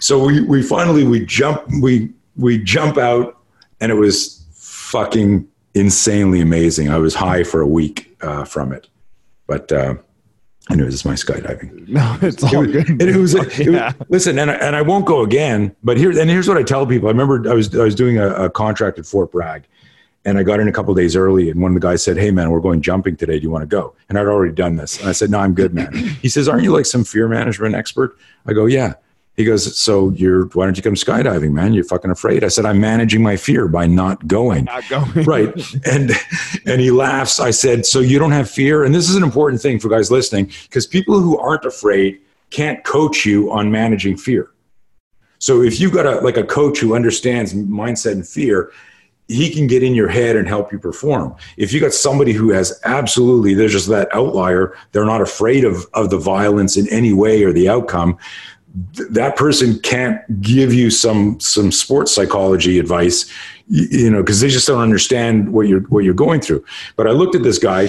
So 0.02 0.24
we 0.26 0.42
we 0.42 0.62
finally 0.64 1.04
we 1.06 1.26
jump 1.26 1.64
we 1.82 2.10
we 2.38 2.58
jump 2.64 2.98
out, 2.98 3.38
and 3.82 3.92
it 3.92 3.96
was 3.96 4.46
fucking 4.54 5.48
insanely 5.74 6.42
amazing. 6.42 6.90
I 6.90 6.98
was 6.98 7.16
high 7.16 7.44
for 7.44 7.62
a 7.62 7.68
week 7.68 8.16
uh, 8.22 8.44
from 8.46 8.72
it, 8.74 8.88
but. 9.48 9.72
Uh, 9.72 9.96
Anyways, 10.72 10.94
it's 10.94 11.04
my 11.06 11.16
skydiving. 11.16 11.88
no, 11.88 12.16
it's 12.22 12.44
all 12.44 12.54
It 12.64 12.76
was, 12.76 12.86
good. 12.86 13.02
it 13.02 13.16
was, 13.16 13.34
it 13.60 13.70
was- 13.72 13.94
listen, 14.10 14.38
and 14.38 14.52
I, 14.52 14.54
and 14.54 14.76
I 14.76 14.84
won't 14.84 15.08
go 15.08 15.22
again. 15.24 15.76
But 15.84 15.98
here, 15.98 16.12
and 16.12 16.30
here's 16.30 16.48
what 16.48 16.58
I 16.58 16.62
tell 16.64 16.86
people. 16.86 17.08
I 17.10 17.12
remember 17.12 17.50
I 17.50 17.56
was 17.56 17.76
I 17.76 17.84
was 17.84 17.96
doing 17.96 18.20
a, 18.20 18.28
a 18.36 18.50
contract 18.52 19.00
at 19.00 19.08
Fort 19.08 19.32
Bragg, 19.32 19.64
and 20.26 20.38
I 20.38 20.44
got 20.44 20.60
in 20.60 20.68
a 20.68 20.72
couple 20.72 20.94
days 20.94 21.16
early. 21.16 21.50
And 21.50 21.62
one 21.62 21.72
of 21.72 21.82
the 21.82 21.86
guys 21.86 22.04
said, 22.04 22.18
"Hey, 22.18 22.32
man, 22.32 22.52
we're 22.52 22.60
going 22.60 22.82
jumping 22.82 23.16
today. 23.16 23.40
Do 23.40 23.44
you 23.44 23.50
want 23.50 23.64
to 23.64 23.68
go?" 23.68 23.94
And 24.10 24.18
I'd 24.18 24.26
already 24.26 24.54
done 24.54 24.76
this, 24.76 25.00
and 25.00 25.10
I 25.10 25.12
said, 25.12 25.30
"No, 25.30 25.40
I'm 25.40 25.54
good, 25.54 25.74
man." 25.74 25.92
He 26.22 26.30
says, 26.30 26.48
"Aren't 26.48 26.64
you 26.64 26.72
like 26.72 26.86
some 26.86 27.04
fear 27.04 27.28
management 27.28 27.76
expert?" 27.76 28.18
I 28.46 28.54
go, 28.54 28.66
"Yeah." 28.66 28.94
He 29.36 29.46
goes, 29.46 29.80
"So 29.80 30.10
you're 30.10 30.46
why 30.48 30.66
don't 30.66 30.76
you 30.76 30.84
come 30.84 30.96
skydiving, 30.96 31.52
man? 31.52 31.74
You're 31.74 31.86
fucking 31.86 32.12
afraid." 32.12 32.44
I 32.44 32.50
said, 32.50 32.66
"I'm 32.66 32.82
managing 32.82 33.24
my 33.24 33.38
fear 33.38 33.68
by 33.68 33.88
not 33.88 34.28
going." 34.28 34.66
Not 34.66 34.88
going. 34.90 35.12
right 35.24 35.54
and 35.86 36.12
and 36.66 36.82
he 36.82 36.92
laughs 36.92 37.40
i 37.40 37.52
said 37.52 37.86
so 37.86 38.00
you 38.00 38.20
don't 38.20 38.32
have 38.32 38.50
fear 38.50 38.84
and 38.84 38.94
this 38.94 39.10
is 39.10 39.16
an 39.16 39.24
important 39.24 39.62
thing 39.62 39.80
for 39.80 39.90
guys 39.90 40.12
listening 40.12 40.52
because 40.64 40.86
people 40.86 41.20
who 41.20 41.38
aren't 41.38 41.66
afraid 41.66 42.20
can't 42.50 42.84
coach 42.84 43.26
you 43.26 43.52
on 43.52 43.72
managing 43.72 44.18
fear. 44.18 44.52
So 45.40 45.62
if 45.62 45.80
you've 45.80 45.94
got 45.94 46.06
a 46.06 46.20
like 46.20 46.38
a 46.38 46.44
coach 46.44 46.80
who 46.80 46.96
understands 46.96 47.54
mindset 47.54 48.14
and 48.14 48.28
fear, 48.28 48.72
he 49.30 49.50
can 49.52 49.68
get 49.68 49.84
in 49.84 49.94
your 49.94 50.10
head 50.10 50.36
and 50.36 50.48
help 50.48 50.72
you 50.72 50.80
perform. 50.80 51.36
If 51.56 51.72
you 51.72 51.80
got 51.80 51.94
somebody 51.94 52.34
who 52.34 52.50
has 52.50 52.78
absolutely, 52.84 53.54
there's 53.54 53.72
just 53.72 53.88
that 53.88 54.14
outlier, 54.14 54.76
they're 54.92 55.06
not 55.06 55.22
afraid 55.22 55.64
of, 55.64 55.86
of 55.94 56.10
the 56.10 56.18
violence 56.18 56.76
in 56.76 56.90
any 56.90 57.14
way 57.14 57.44
or 57.44 57.54
the 57.54 57.70
outcome, 57.70 58.18
th- 58.96 59.10
that 59.10 59.36
person 59.36 59.80
can't 59.80 60.42
give 60.42 60.74
you 60.74 60.90
some 60.90 61.40
some 61.40 61.72
sports 61.72 62.12
psychology 62.12 62.80
advice, 62.80 63.32
you, 63.68 63.88
you 63.92 64.10
know, 64.10 64.24
because 64.24 64.42
they 64.42 64.50
just 64.50 64.68
don't 64.68 64.82
understand 64.82 65.54
what 65.54 65.68
you're 65.68 65.82
what 65.82 66.04
you're 66.04 66.16
going 66.16 66.42
through. 66.42 66.66
But 66.96 67.08
I 67.08 67.12
looked 67.12 67.36
at 67.36 67.44
this 67.44 67.60
guy 67.60 67.88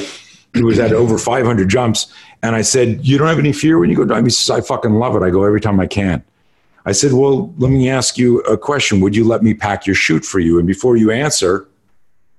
who 0.52 0.66
was 0.66 0.78
at 0.78 0.92
over 0.92 1.16
500 1.16 1.68
jumps, 1.68 2.12
and 2.42 2.54
I 2.54 2.60
said, 2.60 3.06
"You 3.06 3.16
don't 3.16 3.28
have 3.28 3.38
any 3.38 3.52
fear 3.52 3.78
when 3.78 3.88
you 3.88 3.96
go 3.96 4.04
dive?" 4.04 4.24
He 4.24 4.30
says, 4.30 4.50
"I 4.50 4.60
fucking 4.60 4.92
love 4.92 5.16
it. 5.16 5.22
I 5.22 5.30
go 5.30 5.44
every 5.44 5.60
time 5.60 5.80
I 5.80 5.86
can." 5.86 6.22
I 6.86 6.92
said, 6.92 7.12
Well, 7.12 7.52
let 7.58 7.70
me 7.70 7.88
ask 7.90 8.16
you 8.18 8.40
a 8.40 8.56
question. 8.56 9.00
Would 9.00 9.14
you 9.14 9.24
let 9.24 9.42
me 9.42 9.54
pack 9.54 9.86
your 9.86 9.94
chute 9.94 10.24
for 10.24 10.38
you? 10.40 10.58
And 10.58 10.66
before 10.66 10.96
you 10.96 11.10
answer, 11.10 11.68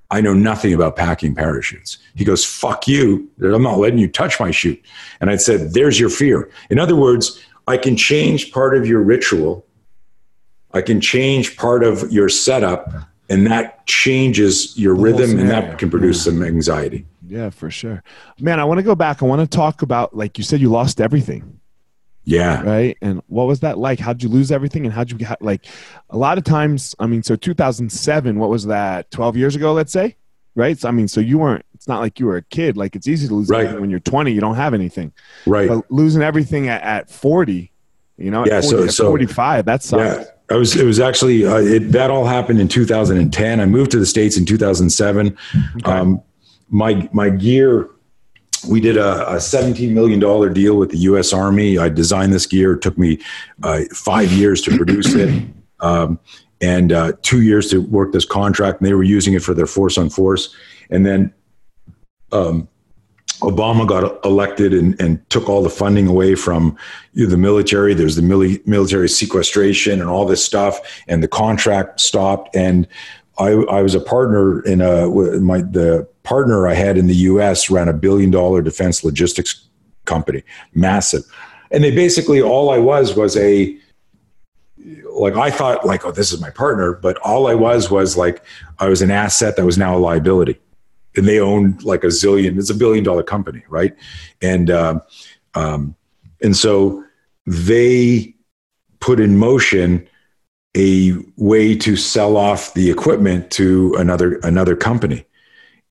I 0.10 0.20
know 0.20 0.34
nothing 0.34 0.74
about 0.74 0.96
packing 0.98 1.34
parachutes. 1.36 1.98
He 2.16 2.26
goes, 2.26 2.44
Fuck 2.44 2.88
you. 2.88 3.30
I'm 3.42 3.64
not 3.64 3.78
letting 3.78 4.00
you 4.00 4.08
touch 4.08 4.40
my 4.40 4.52
chute. 4.52 4.84
And 5.20 5.30
I 5.30 5.36
said, 5.38 5.74
There's 5.74 6.00
your 6.00 6.10
fear. 6.10 6.50
In 6.70 6.80
other 6.80 6.96
words, 6.96 7.40
I 7.68 7.78
can 7.78 7.96
change 7.96 8.52
part 8.52 8.76
of 8.76 8.88
your 8.88 9.02
ritual, 9.02 9.66
I 10.74 10.82
can 10.82 11.00
change 11.02 11.56
part 11.58 11.84
of 11.84 12.12
your 12.12 12.28
setup, 12.30 12.92
and 13.30 13.46
that 13.48 13.86
changes 13.86 14.78
your 14.78 14.96
The 14.96 15.02
rhythm 15.02 15.40
and 15.40 15.50
that 15.50 15.78
can 15.78 15.90
produce 15.90 16.18
Yeah. 16.26 16.32
some 16.32 16.44
anxiety. 16.44 17.06
Yeah, 17.28 17.50
for 17.50 17.70
sure. 17.70 18.04
Man, 18.40 18.60
I 18.60 18.66
want 18.66 18.80
to 18.80 18.84
go 18.84 18.96
back. 18.96 19.22
I 19.24 19.26
want 19.26 19.40
to 19.42 19.48
talk 19.58 19.82
about 19.84 20.16
like 20.18 20.38
you 20.38 20.44
said, 20.44 20.60
you 20.60 20.70
lost 20.70 21.00
everything. 21.00 21.60
Yeah. 22.24 22.62
right? 22.64 22.98
And 23.02 23.22
what 23.28 23.48
was 23.48 23.62
that 23.62 23.78
like? 23.78 24.00
How'd 24.00 24.22
you 24.22 24.30
lose 24.30 24.52
everything? 24.52 24.86
And 24.86 24.94
how'd 24.94 25.10
you 25.12 25.18
get, 25.18 25.42
like? 25.42 25.66
A 26.12 26.18
lot 26.18 26.38
of 26.38 26.44
times, 26.44 26.96
I 27.00 27.08
mean, 27.08 27.24
so 27.24 27.36
2007. 27.36 28.38
What 28.38 28.50
was 28.50 28.66
that? 28.68 29.10
12 29.12 29.38
years 29.38 29.56
ago, 29.56 29.74
let's 29.74 29.92
say, 29.92 30.16
right? 30.56 30.78
So 30.78 30.88
I 30.88 30.92
mean, 30.92 31.08
so 31.08 31.20
you 31.20 31.38
weren't. 31.40 31.66
It's 31.74 31.88
not 31.88 32.00
like 32.00 32.20
you 32.20 32.28
were 32.28 32.38
a 32.38 32.44
kid. 32.44 32.78
Like 32.78 32.96
it's 32.96 33.08
easy 33.08 33.28
to 33.28 33.34
lose 33.34 33.50
Right. 33.50 33.80
when 33.82 33.90
you're 33.90 34.00
20. 34.00 34.32
You 34.32 34.40
don't 34.40 34.56
have 34.56 34.76
anything. 34.76 35.12
Right. 35.48 35.68
But 35.68 35.90
losing 35.92 36.22
everything 36.22 36.70
at, 36.70 36.84
at 36.84 37.10
40, 37.10 37.72
you 38.18 38.30
know, 38.30 38.44
at, 38.44 38.48
Yeah, 38.50 38.62
40, 38.62 38.68
so- 38.70 38.88
so- 38.88 39.08
45, 39.08 39.66
that 39.66 39.82
sucks. 39.82 40.02
Yeah, 40.20 40.56
I 40.56 40.58
was. 40.60 40.76
It 40.76 40.86
was 40.86 41.00
actually 41.00 41.46
uh, 41.48 41.56
it, 41.58 41.92
that 41.94 42.12
all 42.12 42.26
happened 42.26 42.60
in 42.60 42.68
2010. 42.68 43.60
I 43.60 43.66
moved 43.66 43.90
to 43.92 44.00
the 44.00 44.06
states 44.06 44.38
in 44.38 44.46
2007. 44.46 45.36
Um, 45.86 46.22
my 46.70 47.10
my 47.14 47.30
gear. 47.30 47.90
We 48.68 48.80
did 48.80 48.98
a, 48.98 49.36
a 49.36 49.42
17 49.42 49.94
million 49.94 50.20
dollar 50.20 50.50
deal 50.50 50.78
with 50.78 50.92
the 50.92 50.98
U.S. 51.00 51.34
Army. 51.34 51.78
I 51.78 51.90
designed 51.90 52.34
this 52.34 52.46
gear. 52.46 52.74
It 52.74 52.82
took 52.82 52.98
me 52.98 53.20
uh, 53.64 53.82
five 53.94 54.32
years 54.32 54.62
to 54.64 54.78
produce 54.78 55.14
it, 55.14 55.44
um, 55.80 56.20
and 56.62 56.92
uh, 56.92 57.14
two 57.22 57.42
years 57.42 57.70
to 57.72 57.82
work 57.82 58.12
this 58.12 58.26
contract. 58.26 58.80
And 58.80 58.88
they 58.88 58.94
were 58.94 59.04
using 59.04 59.34
it 59.34 59.42
for 59.42 59.54
their 59.54 59.66
force 59.66 59.98
on 59.98 60.10
force. 60.10 60.56
And 60.90 61.06
then 61.06 61.34
um, 62.32 62.68
Obama 63.42 63.88
got 63.88 64.24
elected 64.24 64.74
and, 64.74 65.00
and 65.02 65.28
took 65.30 65.50
all 65.50 65.64
the 65.64 65.70
funding 65.70 66.08
away 66.08 66.36
from 66.36 66.78
you 67.14 67.24
know, 67.24 67.32
the 67.32 67.38
military. 67.38 67.94
There's 67.94 68.16
the 68.16 68.22
mili- 68.22 68.66
military 68.68 69.10
sequestration 69.10 70.00
and 70.00 70.10
all 70.10 70.26
this 70.26 70.44
stuff, 70.44 70.80
and 71.08 71.24
the 71.24 71.28
contract 71.28 72.00
stopped. 72.00 72.56
And 72.56 72.88
I, 73.40 73.50
I 73.50 73.82
was 73.82 73.96
a 73.96 74.00
partner 74.00 74.62
in 74.62 74.82
a 74.82 75.08
my 75.40 75.62
the 75.62 76.08
partner 76.32 76.66
I 76.66 76.76
had 76.76 76.98
in 76.98 77.08
the 77.08 77.16
U.S. 77.32 77.70
ran 77.70 77.90
a 77.90 77.94
billion 77.94 78.32
dollar 78.32 78.62
defense 78.62 79.04
logistics 79.04 79.68
company, 80.06 80.44
massive. 80.74 81.24
And 81.72 81.84
they 81.84 81.92
basically 81.92 82.42
all 82.42 82.70
I 82.70 82.78
was 82.78 83.18
was 83.18 83.36
a 83.36 83.78
like 85.12 85.36
I 85.36 85.52
thought 85.52 85.86
like 85.86 86.06
oh 86.06 86.12
this 86.12 86.32
is 86.32 86.40
my 86.40 86.50
partner, 86.50 86.94
but 86.94 87.18
all 87.18 87.48
I 87.48 87.54
was 87.54 87.92
was 87.92 88.16
like 88.16 88.46
I 88.80 88.88
was 88.88 89.02
an 89.02 89.12
asset 89.12 89.58
that 89.58 89.66
was 89.66 89.78
now 89.78 89.98
a 89.98 90.00
liability 90.00 90.58
and 91.18 91.28
they 91.28 91.38
owned 91.38 91.84
like 91.84 92.06
a 92.06 92.08
zillion 92.08 92.58
it's 92.58 92.70
a 92.70 92.76
billion 92.76 93.04
dollar 93.04 93.24
company 93.24 93.64
right 93.68 93.94
and 94.42 94.72
um, 94.72 95.02
um, 95.56 95.96
and 96.42 96.56
so 96.56 97.04
they 97.46 98.34
put 99.02 99.20
in 99.20 99.38
motion 99.38 100.08
a 100.78 101.14
way 101.36 101.76
to 101.76 101.98
sell 101.98 102.38
off 102.38 102.74
the 102.74 102.90
equipment 102.90 103.52
to 103.52 103.94
another 104.00 104.40
another 104.44 104.78
company 104.78 105.26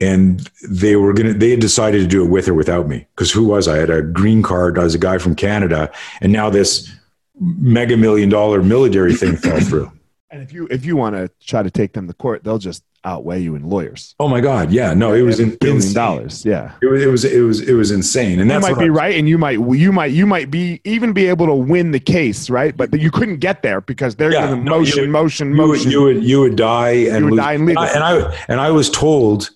and 0.00 0.50
they 0.68 0.96
were 0.96 1.12
gonna 1.12 1.32
they 1.34 1.50
had 1.50 1.60
decided 1.60 2.00
to 2.00 2.06
do 2.06 2.24
it 2.24 2.28
with 2.30 2.48
or 2.48 2.54
without 2.54 2.88
me 2.88 3.06
because 3.14 3.30
who 3.30 3.44
was 3.44 3.68
i 3.68 3.74
I 3.74 3.78
had 3.78 3.90
a 3.90 4.02
green 4.02 4.42
card 4.42 4.78
i 4.78 4.82
was 4.84 4.94
a 4.94 4.98
guy 4.98 5.18
from 5.18 5.34
canada 5.34 5.90
and 6.20 6.32
now 6.32 6.50
this 6.50 6.90
mega 7.38 7.96
million 7.96 8.28
dollar 8.28 8.62
military 8.62 9.14
thing 9.14 9.36
fell 9.36 9.60
through 9.70 9.90
And 10.30 10.42
if 10.42 10.52
you 10.52 10.66
if 10.70 10.84
you 10.84 10.96
want 10.96 11.16
to 11.16 11.30
try 11.46 11.62
to 11.62 11.70
take 11.70 11.92
them 11.92 12.06
to 12.08 12.14
court, 12.14 12.44
they'll 12.44 12.58
just 12.58 12.82
outweigh 13.02 13.40
you 13.40 13.54
in 13.56 13.62
lawyers. 13.68 14.14
oh 14.20 14.28
my 14.28 14.40
god 14.42 14.70
yeah 14.70 14.92
no 14.94 15.14
it 15.14 15.22
was 15.22 15.40
in, 15.40 15.56
billion 15.56 15.92
dollars. 15.94 16.44
Yeah. 16.44 16.72
It 16.82 16.86
was, 16.86 17.02
it 17.02 17.10
was 17.10 17.24
it 17.24 17.40
was 17.40 17.60
it 17.70 17.72
was 17.72 17.90
insane 17.90 18.40
and 18.40 18.50
that 18.50 18.60
might 18.60 18.78
be 18.78 18.84
I- 18.84 18.88
right 19.02 19.14
and 19.18 19.26
you 19.26 19.38
might 19.38 19.58
you 19.84 19.90
might 19.90 20.12
you 20.12 20.26
might 20.26 20.50
be 20.50 20.80
even 20.84 21.12
be 21.14 21.26
able 21.26 21.46
to 21.46 21.54
win 21.54 21.92
the 21.92 22.00
case 22.00 22.50
right 22.50 22.76
but 22.76 22.92
you 23.04 23.10
couldn't 23.10 23.38
get 23.38 23.62
there 23.62 23.80
because 23.80 24.16
they're 24.16 24.32
Yeah, 24.32 24.48
going 24.48 24.58
to 24.58 24.64
no, 24.64 24.78
motion 24.78 25.00
would- 25.04 25.10
motion 25.10 25.46
you 25.54 25.56
would, 25.62 25.68
motion 25.68 25.90
you 25.90 26.02
would 26.02 26.22
you 26.24 26.40
would 26.40 26.56
die 26.56 26.96
and 27.12 27.20
You 27.20 27.24
would 27.24 27.30
lose. 27.32 27.38
die 27.40 27.56
legal. 27.56 27.82
and 27.84 28.04
I, 28.04 28.16
and 28.16 28.24
I 28.26 28.44
and 28.48 28.60
I 28.60 28.70
was 28.70 28.90
told 28.90 29.48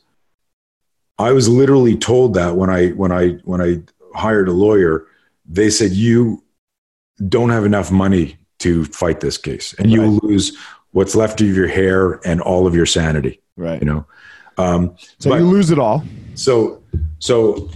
I 1.18 1.32
was 1.32 1.48
literally 1.48 1.96
told 1.96 2.34
that 2.34 2.56
when 2.56 2.70
I 2.70 2.88
when 2.90 3.12
I 3.12 3.30
when 3.44 3.60
I 3.60 3.82
hired 4.14 4.48
a 4.48 4.52
lawyer 4.52 5.06
they 5.46 5.70
said 5.70 5.92
you 5.92 6.42
don't 7.28 7.50
have 7.50 7.64
enough 7.64 7.90
money 7.90 8.36
to 8.60 8.84
fight 8.86 9.20
this 9.20 9.36
case 9.36 9.74
and 9.74 9.90
you 9.90 10.00
will 10.00 10.18
lose 10.22 10.56
what's 10.92 11.14
left 11.14 11.40
of 11.40 11.48
your 11.48 11.68
hair 11.68 12.20
and 12.26 12.40
all 12.40 12.66
of 12.66 12.74
your 12.74 12.86
sanity. 12.86 13.40
Right. 13.56 13.80
You 13.80 13.86
know? 13.86 14.06
Um, 14.56 14.96
so 15.18 15.30
but- 15.30 15.40
you 15.40 15.46
lose 15.46 15.70
it 15.70 15.78
all. 15.78 16.04
So 16.34 16.82
so 17.18 17.70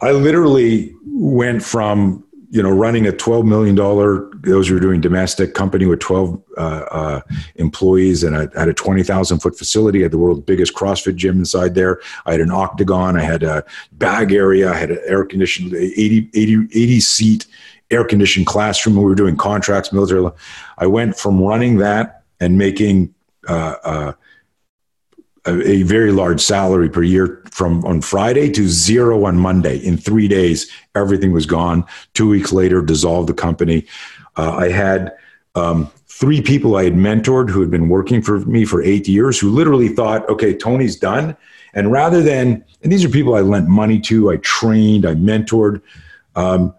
I 0.00 0.12
literally 0.12 0.94
went 1.06 1.62
from 1.62 2.24
you 2.52 2.62
know 2.62 2.70
running 2.70 3.06
a 3.06 3.12
twelve 3.12 3.46
million 3.46 3.74
dollar 3.74 4.30
those 4.34 4.70
were 4.70 4.78
doing 4.78 5.00
domestic 5.00 5.54
company 5.54 5.86
with 5.86 6.00
twelve 6.00 6.40
uh, 6.58 6.84
uh, 6.90 7.20
employees 7.54 8.22
and 8.22 8.36
I 8.36 8.40
had 8.54 8.68
a 8.68 8.74
twenty 8.74 9.02
thousand 9.02 9.38
foot 9.38 9.56
facility. 9.56 10.00
I 10.00 10.02
had 10.02 10.12
the 10.12 10.18
world's 10.18 10.42
biggest 10.42 10.74
CrossFit 10.74 11.16
gym 11.16 11.38
inside 11.38 11.74
there. 11.74 12.02
I 12.26 12.32
had 12.32 12.42
an 12.42 12.50
octagon. 12.50 13.16
I 13.16 13.22
had 13.22 13.42
a 13.42 13.64
bag 13.92 14.32
area. 14.32 14.70
I 14.70 14.76
had 14.76 14.90
an 14.90 15.00
air 15.06 15.24
conditioned 15.24 15.74
80, 15.74 16.28
80, 16.34 16.54
80 16.74 17.00
seat 17.00 17.46
air 17.90 18.04
conditioned 18.04 18.46
classroom. 18.46 18.96
We 18.96 19.04
were 19.04 19.14
doing 19.14 19.36
contracts, 19.36 19.90
military. 19.90 20.30
I 20.76 20.86
went 20.86 21.16
from 21.16 21.40
running 21.40 21.78
that 21.78 22.22
and 22.38 22.58
making. 22.58 23.14
Uh, 23.48 23.74
uh, 23.82 24.12
a, 25.46 25.82
very 25.82 26.12
large 26.12 26.40
salary 26.40 26.88
per 26.88 27.02
year 27.02 27.42
from 27.50 27.84
on 27.84 28.00
Friday 28.00 28.50
to 28.50 28.68
zero 28.68 29.24
on 29.24 29.36
Monday. 29.36 29.78
In 29.78 29.96
three 29.96 30.28
days, 30.28 30.70
everything 30.94 31.32
was 31.32 31.46
gone. 31.46 31.84
Two 32.14 32.28
weeks 32.28 32.52
later, 32.52 32.80
dissolved 32.80 33.28
the 33.28 33.34
company. 33.34 33.86
Uh, 34.36 34.52
I 34.52 34.68
had 34.70 35.12
um, 35.54 35.90
three 36.06 36.40
people 36.40 36.76
I 36.76 36.84
had 36.84 36.94
mentored 36.94 37.50
who 37.50 37.60
had 37.60 37.70
been 37.70 37.88
working 37.88 38.22
for 38.22 38.40
me 38.40 38.64
for 38.64 38.82
eight 38.82 39.08
years 39.08 39.38
who 39.38 39.50
literally 39.50 39.88
thought, 39.88 40.28
okay, 40.28 40.54
Tony's 40.54 40.96
done. 40.96 41.36
And 41.74 41.90
rather 41.90 42.22
than, 42.22 42.64
and 42.82 42.92
these 42.92 43.04
are 43.04 43.08
people 43.08 43.34
I 43.34 43.40
lent 43.40 43.68
money 43.68 43.98
to, 44.00 44.30
I 44.30 44.36
trained, 44.38 45.06
I 45.06 45.14
mentored. 45.14 45.82
Um, 46.36 46.74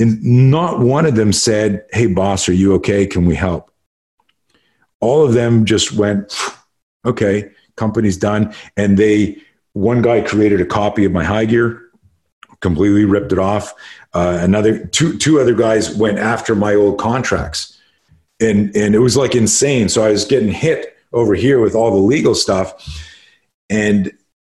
and 0.00 0.22
not 0.22 0.80
one 0.80 1.06
of 1.06 1.14
them 1.14 1.32
said, 1.32 1.84
hey, 1.92 2.06
boss, 2.06 2.48
are 2.48 2.54
you 2.54 2.74
okay? 2.74 3.06
Can 3.06 3.26
we 3.26 3.34
help? 3.34 3.70
All 5.00 5.24
of 5.24 5.34
them 5.34 5.64
just 5.64 5.92
went, 5.92 6.34
okay, 7.04 7.50
company's 7.76 8.16
done. 8.16 8.54
And 8.76 8.98
they, 8.98 9.42
one 9.72 10.02
guy 10.02 10.20
created 10.20 10.60
a 10.60 10.66
copy 10.66 11.04
of 11.04 11.12
my 11.12 11.24
high 11.24 11.44
gear, 11.44 11.90
completely 12.60 13.04
ripped 13.04 13.32
it 13.32 13.38
off. 13.38 13.72
Uh, 14.14 14.38
another 14.40 14.86
two, 14.86 15.16
two 15.18 15.40
other 15.40 15.54
guys 15.54 15.94
went 15.96 16.18
after 16.18 16.54
my 16.54 16.74
old 16.74 16.98
contracts 16.98 17.78
and, 18.40 18.74
and 18.76 18.94
it 18.94 18.98
was 18.98 19.16
like 19.16 19.34
insane. 19.34 19.88
So 19.88 20.04
I 20.04 20.10
was 20.10 20.24
getting 20.24 20.50
hit 20.50 20.96
over 21.12 21.34
here 21.34 21.60
with 21.60 21.74
all 21.74 21.90
the 21.90 21.96
legal 21.96 22.34
stuff 22.34 23.00
and, 23.70 24.12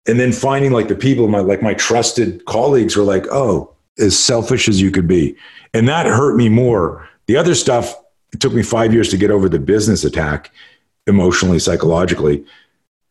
and 0.07 0.19
then 0.19 0.33
finding 0.33 0.73
like 0.73 0.89
the 0.89 0.95
people, 0.95 1.29
my, 1.29 1.41
like 1.41 1.63
my 1.63 1.75
trusted 1.75 2.45
colleagues 2.47 2.97
were 2.97 3.05
like, 3.05 3.27
Oh, 3.31 3.75
as 3.99 4.19
selfish 4.19 4.69
as 4.69 4.81
you 4.81 4.91
could 4.91 5.07
be. 5.07 5.37
And 5.73 5.89
that 5.89 6.07
hurt 6.07 6.37
me 6.37 6.49
more. 6.49 7.09
The 7.27 7.37
other 7.37 7.55
stuff, 7.55 7.95
it 8.33 8.41
took 8.41 8.53
me 8.53 8.63
five 8.63 8.93
years 8.93 9.09
to 9.11 9.17
get 9.17 9.31
over 9.31 9.49
the 9.49 9.61
business 9.61 10.05
attack 10.05 10.51
emotionally, 11.07 11.59
psychologically 11.59 12.45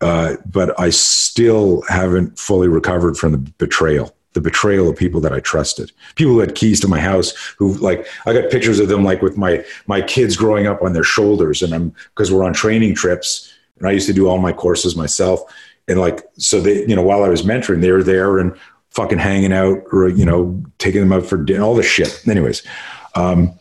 uh, 0.03 0.35
but 0.45 0.77
I 0.77 0.89
still 0.89 1.81
haven't 1.87 2.37
fully 2.37 2.67
recovered 2.67 3.17
from 3.17 3.31
the 3.31 3.37
betrayal, 3.37 4.13
the 4.33 4.41
betrayal 4.41 4.89
of 4.89 4.97
people 4.97 5.21
that 5.21 5.31
I 5.31 5.39
trusted, 5.39 5.93
people 6.15 6.33
who 6.33 6.39
had 6.39 6.55
keys 6.55 6.81
to 6.81 6.89
my 6.89 6.99
house, 6.99 7.33
who 7.57 7.75
like 7.75 8.05
I 8.25 8.33
got 8.33 8.51
pictures 8.51 8.79
of 8.79 8.89
them 8.89 9.05
like 9.05 9.21
with 9.21 9.37
my 9.37 9.63
my 9.87 10.01
kids 10.01 10.35
growing 10.35 10.67
up 10.67 10.81
on 10.81 10.91
their 10.91 11.05
shoulders, 11.05 11.61
and 11.61 11.73
I'm 11.73 11.95
because 12.13 12.31
we're 12.33 12.43
on 12.43 12.53
training 12.53 12.95
trips, 12.95 13.53
and 13.79 13.87
I 13.87 13.91
used 13.91 14.07
to 14.07 14.13
do 14.13 14.27
all 14.27 14.39
my 14.39 14.51
courses 14.51 14.97
myself, 14.97 15.39
and 15.87 15.97
like 15.99 16.21
so 16.37 16.59
they 16.59 16.85
you 16.85 16.95
know 16.97 17.01
while 17.01 17.23
I 17.23 17.29
was 17.29 17.43
mentoring, 17.43 17.79
they 17.79 17.91
were 17.91 18.03
there 18.03 18.39
and 18.39 18.53
fucking 18.89 19.19
hanging 19.19 19.53
out 19.53 19.79
or 19.93 20.09
you 20.09 20.25
know 20.25 20.61
taking 20.79 20.99
them 20.99 21.13
out 21.13 21.25
for 21.25 21.37
dinner, 21.37 21.63
all 21.63 21.75
this 21.75 21.85
shit. 21.85 22.21
Anyways, 22.27 22.61
Um, 23.15 23.57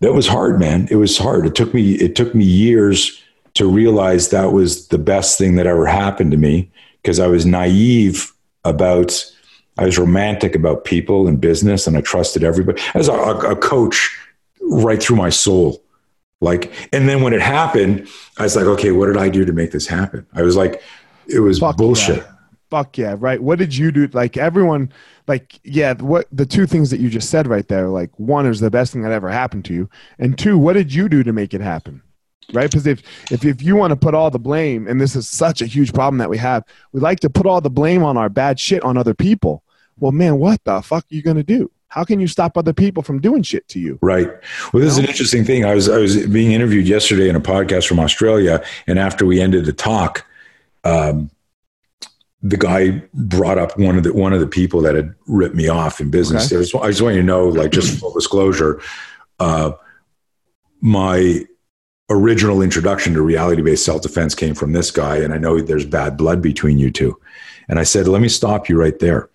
that 0.00 0.12
was 0.12 0.26
hard, 0.26 0.58
man. 0.58 0.88
It 0.90 0.96
was 0.96 1.16
hard. 1.16 1.46
It 1.46 1.54
took 1.54 1.72
me 1.72 1.92
it 1.92 2.16
took 2.16 2.34
me 2.34 2.44
years 2.44 3.22
to 3.56 3.66
realize 3.66 4.28
that 4.28 4.52
was 4.52 4.88
the 4.88 4.98
best 4.98 5.38
thing 5.38 5.56
that 5.56 5.66
ever 5.66 5.86
happened 5.86 6.30
to 6.30 6.36
me 6.36 6.70
because 7.02 7.18
I 7.18 7.26
was 7.26 7.46
naive 7.46 8.32
about 8.64 9.24
I 9.78 9.84
was 9.84 9.98
romantic 9.98 10.54
about 10.54 10.84
people 10.84 11.26
and 11.28 11.40
business 11.40 11.86
and 11.86 11.96
I 11.96 12.00
trusted 12.00 12.42
everybody. 12.42 12.80
As 12.94 13.08
a, 13.08 13.12
a 13.12 13.56
coach 13.56 14.16
right 14.62 15.02
through 15.02 15.16
my 15.16 15.30
soul. 15.30 15.82
Like 16.40 16.72
and 16.92 17.08
then 17.08 17.22
when 17.22 17.32
it 17.32 17.40
happened, 17.40 18.08
I 18.38 18.42
was 18.42 18.56
like, 18.56 18.66
okay, 18.66 18.92
what 18.92 19.06
did 19.06 19.16
I 19.16 19.28
do 19.30 19.44
to 19.44 19.52
make 19.52 19.70
this 19.72 19.86
happen? 19.86 20.26
I 20.34 20.42
was 20.42 20.54
like 20.56 20.82
it 21.26 21.40
was 21.40 21.58
Fuck 21.58 21.76
bullshit. 21.78 22.18
yeah. 22.18 22.32
Fuck 22.68 22.98
yeah, 22.98 23.14
right. 23.18 23.40
What 23.42 23.58
did 23.58 23.74
you 23.76 23.90
do? 23.92 24.08
Like 24.08 24.36
everyone, 24.36 24.92
like 25.28 25.60
yeah, 25.64 25.94
what 25.94 26.26
the 26.32 26.44
two 26.44 26.66
things 26.66 26.90
that 26.90 27.00
you 27.00 27.08
just 27.08 27.30
said 27.30 27.46
right 27.46 27.66
there, 27.68 27.88
like 27.88 28.10
one 28.18 28.44
is 28.44 28.60
the 28.60 28.70
best 28.70 28.92
thing 28.92 29.02
that 29.02 29.12
ever 29.12 29.30
happened 29.30 29.64
to 29.66 29.72
you, 29.72 29.88
and 30.18 30.36
two, 30.36 30.58
what 30.58 30.72
did 30.74 30.92
you 30.92 31.08
do 31.08 31.22
to 31.22 31.32
make 31.32 31.54
it 31.54 31.60
happen? 31.60 32.02
Right? 32.52 32.70
Because 32.70 32.86
if, 32.86 33.02
if 33.30 33.44
if 33.44 33.60
you 33.60 33.74
want 33.74 33.90
to 33.90 33.96
put 33.96 34.14
all 34.14 34.30
the 34.30 34.38
blame, 34.38 34.86
and 34.86 35.00
this 35.00 35.16
is 35.16 35.28
such 35.28 35.62
a 35.62 35.66
huge 35.66 35.92
problem 35.92 36.18
that 36.18 36.30
we 36.30 36.38
have, 36.38 36.62
we 36.92 37.00
like 37.00 37.20
to 37.20 37.30
put 37.30 37.44
all 37.44 37.60
the 37.60 37.70
blame 37.70 38.04
on 38.04 38.16
our 38.16 38.28
bad 38.28 38.60
shit 38.60 38.84
on 38.84 38.96
other 38.96 39.14
people. 39.14 39.64
Well, 39.98 40.12
man, 40.12 40.38
what 40.38 40.62
the 40.64 40.80
fuck 40.80 41.04
are 41.04 41.14
you 41.14 41.22
gonna 41.22 41.42
do? 41.42 41.70
How 41.88 42.04
can 42.04 42.20
you 42.20 42.28
stop 42.28 42.56
other 42.56 42.72
people 42.72 43.02
from 43.02 43.20
doing 43.20 43.42
shit 43.42 43.66
to 43.68 43.80
you? 43.80 43.98
Right. 44.02 44.28
Well, 44.72 44.82
this 44.82 44.92
is 44.92 44.98
an 44.98 45.06
interesting 45.06 45.44
thing. 45.44 45.64
I 45.64 45.74
was 45.74 45.88
I 45.88 45.98
was 45.98 46.26
being 46.26 46.52
interviewed 46.52 46.86
yesterday 46.86 47.28
in 47.28 47.36
a 47.36 47.40
podcast 47.40 47.88
from 47.88 47.98
Australia, 47.98 48.62
and 48.86 48.98
after 48.98 49.26
we 49.26 49.40
ended 49.40 49.64
the 49.64 49.72
talk, 49.72 50.24
um, 50.84 51.30
the 52.42 52.56
guy 52.56 53.02
brought 53.14 53.58
up 53.58 53.76
one 53.78 53.96
of 53.96 54.04
the 54.04 54.12
one 54.12 54.32
of 54.32 54.40
the 54.40 54.46
people 54.46 54.82
that 54.82 54.94
had 54.94 55.14
ripped 55.26 55.56
me 55.56 55.68
off 55.68 56.00
in 56.00 56.10
business. 56.10 56.46
Okay. 56.46 56.56
I, 56.56 56.62
just, 56.62 56.74
I 56.76 56.88
just 56.90 57.02
want 57.02 57.14
you 57.16 57.22
to 57.22 57.26
know, 57.26 57.48
like, 57.48 57.72
just 57.72 57.98
full 57.98 58.12
disclosure, 58.12 58.80
uh, 59.40 59.72
my 60.80 61.44
original 62.08 62.62
introduction 62.62 63.14
to 63.14 63.22
reality 63.22 63.62
based 63.62 63.84
self 63.84 64.02
defense 64.02 64.34
came 64.34 64.54
from 64.54 64.72
this 64.72 64.90
guy, 64.90 65.16
and 65.18 65.32
I 65.32 65.38
know 65.38 65.60
there's 65.60 65.86
bad 65.86 66.16
blood 66.16 66.40
between 66.40 66.78
you 66.78 66.90
two. 66.90 67.18
And 67.68 67.78
I 67.78 67.82
said, 67.82 68.06
let 68.06 68.22
me 68.22 68.28
stop 68.28 68.68
you 68.68 68.78
right 68.78 68.98
there. 68.98 69.28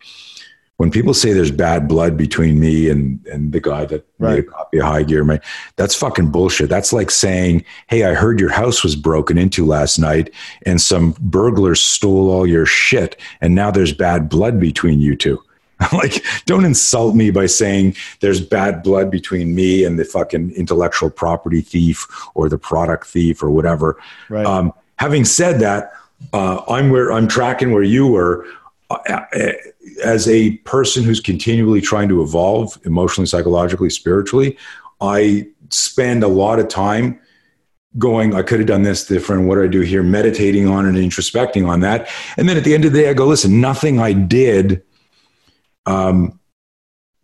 When 0.78 0.90
people 0.90 1.14
say 1.14 1.34
there's 1.34 1.52
bad 1.52 1.88
blood 1.88 2.18
between 2.18 2.60
me 2.60 2.90
and, 2.90 3.24
and 3.28 3.52
the 3.52 3.60
guy 3.60 3.86
that 3.86 4.08
made 4.18 4.40
a 4.40 4.44
copy 4.44 4.80
of 4.80 4.86
High 4.86 5.04
Gear, 5.04 5.24
man, 5.24 5.40
that's 5.76 5.94
fucking 5.94 6.32
bullshit. 6.32 6.70
That's 6.70 6.92
like 6.92 7.12
saying, 7.12 7.66
hey, 7.88 8.04
I 8.04 8.16
heard 8.16 8.40
your 8.40 8.50
house 8.50 8.84
was 8.84 8.96
broken 8.96 9.38
into 9.38 9.64
last 9.64 10.00
night 10.00 10.34
and 10.66 10.82
some 10.82 11.12
burglars 11.20 11.82
stole 11.82 12.32
all 12.32 12.48
your 12.48 12.66
shit, 12.66 13.20
and 13.42 13.54
now 13.54 13.70
there's 13.70 13.94
bad 13.94 14.28
blood 14.28 14.60
between 14.60 15.00
you 15.00 15.16
two. 15.16 15.44
like, 15.94 16.24
don't 16.46 16.66
insult 16.66 17.16
me 17.16 17.32
by 17.32 17.46
saying 17.46 17.96
there's 18.20 18.42
bad 18.42 18.84
blood 18.84 19.10
between 19.10 19.56
me 19.56 19.84
and 19.84 20.00
the 20.00 20.06
fucking 20.06 20.52
intellectual 20.52 21.10
property 21.10 21.62
thief 21.62 22.08
or 22.36 22.50
the 22.50 22.58
product 22.58 23.08
thief 23.08 23.42
or 23.42 23.50
whatever. 23.52 23.98
Right. 24.30 24.46
Um, 24.46 24.74
having 24.98 25.26
said 25.26 25.60
that, 25.60 25.94
uh, 26.34 26.62
I'm 26.68 26.90
where 26.90 27.12
I'm 27.12 27.28
tracking 27.28 27.72
where 27.72 27.84
you 27.84 28.08
were. 28.08 28.46
Uh, 28.90 29.22
as 30.04 30.28
a 30.28 30.58
person 30.58 31.04
who's 31.04 31.22
continually 31.22 31.80
trying 31.80 32.10
to 32.10 32.22
evolve 32.22 32.78
emotionally, 32.84 33.26
psychologically, 33.26 33.90
spiritually, 33.90 34.58
I 35.00 35.48
spend 35.70 36.24
a 36.24 36.28
lot 36.28 36.60
of 36.60 36.68
time 36.68 37.20
going, 37.98 38.34
I 38.36 38.42
could 38.42 38.60
have 38.60 38.68
done 38.68 38.84
this 38.84 39.06
different. 39.06 39.48
What 39.48 39.56
do 39.56 39.64
I 39.64 39.68
do 39.68 39.82
here? 39.82 40.04
Meditating 40.04 40.68
on 40.68 40.86
and 40.86 40.98
introspecting 40.98 41.68
on 41.68 41.82
that. 41.82 42.10
And 42.38 42.48
then 42.48 42.58
at 42.58 42.64
the 42.64 42.74
end 42.74 42.86
of 42.86 42.94
the 42.94 43.02
day, 43.02 43.10
I 43.10 43.14
go, 43.14 43.26
listen, 43.26 43.60
nothing 43.60 44.00
I 44.00 44.14
did. 44.14 44.84
Um, 45.86 46.40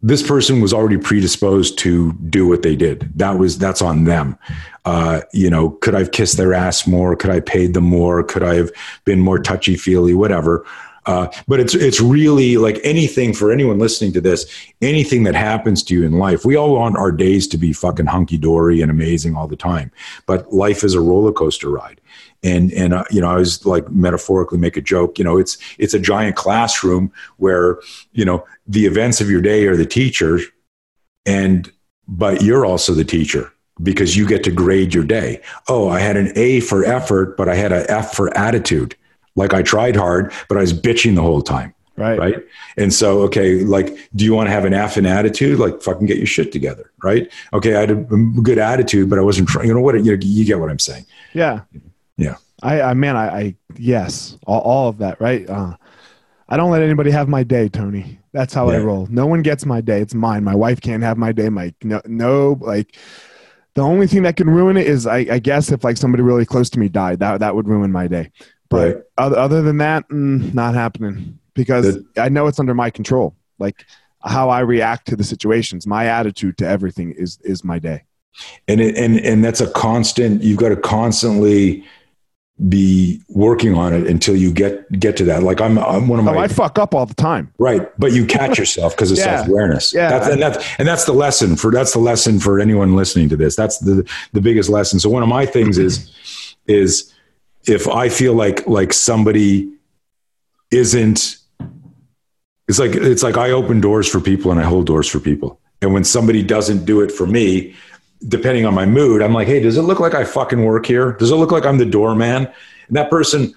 this 0.02 0.26
person 0.26 0.62
was 0.62 0.74
already 0.74 0.98
predisposed 0.98 1.78
to 1.80 2.14
do 2.30 2.48
what 2.48 2.62
they 2.62 2.76
did. 2.76 3.12
That 3.18 3.40
was 3.40 3.58
that's 3.58 3.82
on 3.82 4.04
them. 4.04 4.38
Uh, 4.86 5.22
you 5.34 5.50
know, 5.50 5.72
could 5.72 5.96
I 5.96 6.00
have 6.00 6.12
kissed 6.12 6.38
their 6.38 6.54
ass 6.54 6.86
more? 6.86 7.16
Could 7.16 7.32
I 7.32 7.40
paid 7.40 7.74
them 7.74 7.86
more? 7.86 8.24
Could 8.24 8.44
I 8.44 8.56
have 8.56 8.72
been 9.06 9.20
more 9.20 9.40
touchy 9.40 9.76
feely? 9.76 10.14
Whatever. 10.14 10.66
Uh, 11.08 11.32
but 11.48 11.60
it's 11.60 11.74
it's 11.74 12.02
really 12.02 12.58
like 12.58 12.80
anything 12.84 13.34
for 13.34 13.52
anyone 13.52 13.80
listening 13.80 14.12
to 14.14 14.22
this. 14.22 14.46
Anything 14.82 15.24
that 15.24 15.36
happens 15.36 15.82
to 15.84 15.94
you 15.94 16.06
in 16.06 16.20
life, 16.20 16.46
we 16.46 16.56
all 16.56 16.76
want 16.76 16.98
our 16.98 17.12
days 17.12 17.48
to 17.48 17.58
be 17.58 17.74
fucking 17.74 18.06
hunky 18.06 18.38
dory 18.38 18.82
and 18.82 18.92
amazing 18.92 19.36
all 19.36 19.48
the 19.48 19.56
time. 19.56 19.90
But 20.26 20.54
life 20.54 20.84
is 20.84 20.94
a 20.94 21.02
roller 21.02 21.32
coaster 21.32 21.70
ride 21.70 22.02
and 22.44 22.72
and 22.74 22.94
uh, 22.94 23.04
you 23.10 23.20
know 23.20 23.30
i 23.30 23.36
was 23.36 23.66
like 23.66 23.90
metaphorically 23.90 24.58
make 24.58 24.78
a 24.78 24.82
joke 24.82 25.18
you 25.18 25.24
know 25.24 25.38
it's 25.38 25.58
it's 25.80 25.94
a 25.94 26.00
giant 26.00 26.36
classroom 26.36 27.12
where 27.38 27.80
you 28.12 28.24
know 28.24 28.46
the 28.68 28.86
events 28.86 29.20
of 29.22 29.30
your 29.30 29.42
day 29.42 29.66
are 29.66 29.76
the 29.76 29.86
teachers 29.86 30.44
and 31.26 31.72
but 32.08 32.42
you're 32.42 32.66
also 32.66 32.94
the 32.94 33.04
teacher 33.04 33.52
because 33.84 34.16
you 34.18 34.26
get 34.26 34.44
to 34.44 34.52
grade 34.52 34.94
your 34.94 35.04
day. 35.04 35.42
Oh 35.68 35.90
i 35.90 36.00
had 36.00 36.18
an 36.18 36.32
a 36.36 36.62
for 36.62 36.84
effort 36.84 37.38
but 37.38 37.50
i 37.50 37.56
had 37.56 37.72
an 37.72 37.86
f 37.90 38.14
for 38.14 38.36
attitude. 38.36 38.96
Like 39.36 39.54
i 39.54 39.62
tried 39.62 39.96
hard 39.96 40.34
but 40.50 40.58
i 40.58 40.62
was 40.62 40.74
bitching 40.74 41.16
the 41.16 41.22
whole 41.22 41.42
time 41.42 41.74
right. 41.96 42.18
right? 42.18 42.36
And 42.78 42.94
so 42.94 43.22
okay 43.22 43.64
like 43.64 44.10
do 44.16 44.26
you 44.26 44.34
want 44.34 44.48
to 44.48 44.52
have 44.52 44.66
an 44.66 44.74
f 44.74 44.98
in 44.98 45.06
attitude? 45.06 45.60
Like 45.60 45.82
fucking 45.82 46.08
get 46.08 46.18
your 46.18 46.26
shit 46.26 46.52
together 46.52 46.92
right? 47.04 47.32
Okay 47.54 47.76
i 47.76 47.82
had 47.82 47.92
a 47.92 47.96
good 47.96 48.58
attitude 48.58 49.10
but 49.10 49.20
i 49.20 49.22
wasn't 49.22 49.48
trying 49.50 49.68
you 49.68 49.74
know 49.74 49.82
what 49.82 50.04
you, 50.04 50.18
you 50.20 50.46
get 50.46 50.60
what 50.60 50.72
i'm 50.72 50.80
saying. 50.80 51.06
Yeah. 51.34 51.62
Yeah. 52.64 52.70
I, 52.70 52.82
I 52.82 52.94
man, 52.94 53.16
I, 53.16 53.38
I 53.40 53.56
yes, 53.76 54.38
all, 54.46 54.62
all 54.62 54.90
of 54.90 54.98
that, 55.00 55.20
right? 55.22 55.50
Uh, 55.50 55.76
I 56.50 56.58
don't 56.58 56.72
let 56.72 56.82
anybody 56.82 57.12
have 57.12 57.28
my 57.28 57.44
day, 57.44 57.68
Tony. 57.68 58.20
That's 58.32 58.54
how 58.54 58.70
I 58.70 58.78
roll. 58.78 59.08
No 59.10 59.26
one 59.26 59.42
gets 59.42 59.66
my 59.66 59.82
day. 59.82 60.02
It's 60.02 60.14
mine. 60.14 60.44
My 60.44 60.56
wife 60.56 60.80
can't 60.80 61.04
have 61.04 61.18
my 61.18 61.32
day. 61.32 61.50
My 61.50 61.74
no, 61.84 62.02
no, 62.06 62.58
like 62.62 62.96
the 63.74 63.82
only 63.82 64.08
thing 64.08 64.24
that 64.24 64.38
can 64.38 64.50
ruin 64.50 64.78
it 64.78 64.88
is, 64.88 65.06
I, 65.06 65.18
I 65.18 65.40
guess, 65.40 65.72
if 65.72 65.84
like 65.84 65.98
somebody 65.98 66.24
really 66.24 66.46
close 66.46 66.70
to 66.72 66.80
me 66.80 66.88
died, 66.88 67.20
that 67.20 67.40
that 67.40 67.56
would 67.56 67.68
ruin 67.68 67.92
my 67.92 68.08
day. 68.08 68.32
But 68.70 68.96
Right. 68.96 69.04
other, 69.18 69.38
other 69.38 69.62
than 69.62 69.78
that, 69.78 70.08
mm, 70.10 70.54
not 70.54 70.74
happening 70.74 71.40
because 71.54 71.98
I 72.18 72.30
know 72.30 72.48
it's 72.48 72.60
under 72.60 72.74
my 72.76 72.90
control. 72.90 73.36
Like 73.60 73.86
how 74.24 74.50
I 74.50 74.60
react 74.60 75.08
to 75.08 75.16
the 75.16 75.24
situations, 75.24 75.88
my 75.88 76.06
attitude 76.06 76.58
to 76.60 76.68
everything 76.68 77.12
is 77.12 77.40
is 77.44 77.64
my 77.64 77.80
day. 77.80 78.04
and 78.68 78.80
it, 78.80 78.96
and 78.96 79.20
and 79.20 79.44
that's 79.44 79.62
a 79.62 79.70
constant 79.72 80.44
you've 80.44 80.60
got 80.60 80.70
to 80.70 80.76
constantly 80.76 81.84
be 82.70 83.22
working 83.30 83.76
on 83.76 83.94
it 83.94 84.08
until 84.08 84.36
you 84.36 84.52
get 84.52 84.92
get 85.00 85.16
to 85.16 85.24
that 85.24 85.44
like 85.44 85.62
i'm 85.62 85.78
i'm 85.78 86.08
one 86.08 86.18
of 86.20 86.28
Oh, 86.28 86.34
my 86.34 86.42
I 86.44 86.48
fuck 86.48 86.80
up 86.80 86.96
all 86.96 87.06
the 87.06 87.14
time. 87.14 87.54
right 87.60 87.88
but 88.00 88.14
you 88.14 88.26
catch 88.26 88.58
yourself 88.62 88.96
because 88.96 89.12
of 89.12 89.18
Yeah. 89.20 89.38
self-awareness 89.38 89.94
Yeah. 89.94 90.10
that's, 90.10 90.28
and 90.28 90.42
that's 90.42 90.58
and 90.80 90.88
that's 90.88 91.06
the 91.06 91.14
lesson 91.14 91.56
for 91.56 91.70
that's 91.72 91.94
the 91.94 92.00
lesson 92.00 92.40
for 92.40 92.60
anyone 92.60 92.96
listening 92.96 93.30
to 93.30 93.38
this 93.38 93.56
that's 93.56 93.78
the 93.78 94.10
the 94.34 94.42
biggest 94.42 94.70
lesson 94.70 95.00
so 95.00 95.08
one 95.08 95.22
of 95.22 95.30
my 95.30 95.46
things 95.46 95.78
is 95.78 96.12
is 96.68 97.14
if 97.68 97.88
i 97.88 98.10
feel 98.10 98.34
like 98.34 98.66
like 98.68 98.92
somebody 98.92 99.72
isn't 100.72 101.38
it's 102.68 102.80
like 102.80 102.96
it's 102.96 103.22
like 103.24 103.38
i 103.38 103.52
open 103.52 103.80
doors 103.80 104.08
for 104.10 104.20
people 104.20 104.50
and 104.52 104.60
i 104.60 104.64
hold 104.64 104.86
doors 104.88 105.08
for 105.08 105.20
people 105.20 105.60
and 105.84 105.94
when 105.94 106.04
somebody 106.04 106.42
doesn't 106.42 106.86
do 106.86 107.02
it 107.02 107.12
for 107.12 107.28
me 107.28 107.76
depending 108.28 108.66
on 108.66 108.74
my 108.74 108.86
mood 108.86 109.22
i'm 109.22 109.34
like 109.34 109.48
hey 109.48 109.60
does 109.60 109.78
it 109.78 109.84
look 109.84 110.00
like 110.00 110.16
i 110.16 110.24
fucking 110.24 110.66
work 110.66 110.86
here? 110.86 111.14
Does 111.14 111.32
it 111.32 111.36
look 111.36 111.52
like 111.52 111.66
i'm 111.66 111.78
the 111.78 111.86
doorman? 111.86 112.48
And 112.88 112.96
that 112.96 113.10
person 113.10 113.54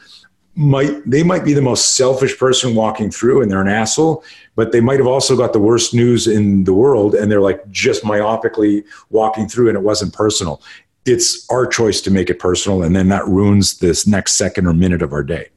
might 0.56 0.92
they 1.08 1.22
might 1.22 1.44
be 1.44 1.54
the 1.54 1.62
most 1.62 1.96
selfish 1.96 2.36
person 2.38 2.74
walking 2.74 3.10
through 3.10 3.40
and 3.40 3.50
they're 3.50 3.60
an 3.60 3.68
asshole 3.68 4.24
but 4.56 4.72
they 4.72 4.80
might 4.80 4.98
have 4.98 5.06
also 5.06 5.36
got 5.36 5.54
the 5.54 5.58
worst 5.58 5.94
news 5.94 6.26
in 6.26 6.64
the 6.64 6.74
world 6.74 7.14
and 7.14 7.32
they're 7.32 7.40
like 7.40 7.66
just 7.70 8.02
myopically 8.02 8.84
walking 9.08 9.48
through 9.48 9.68
and 9.68 9.76
it 9.78 9.80
wasn't 9.82 10.12
personal. 10.12 10.60
It's 11.06 11.48
our 11.50 11.66
choice 11.66 12.02
to 12.02 12.10
make 12.10 12.28
it 12.28 12.38
personal 12.38 12.82
and 12.82 12.94
then 12.94 13.08
that 13.08 13.26
ruins 13.26 13.78
this 13.78 14.06
next 14.06 14.34
second 14.34 14.66
or 14.66 14.74
minute 14.74 15.00
of 15.00 15.14
our 15.14 15.22
day. 15.22 15.48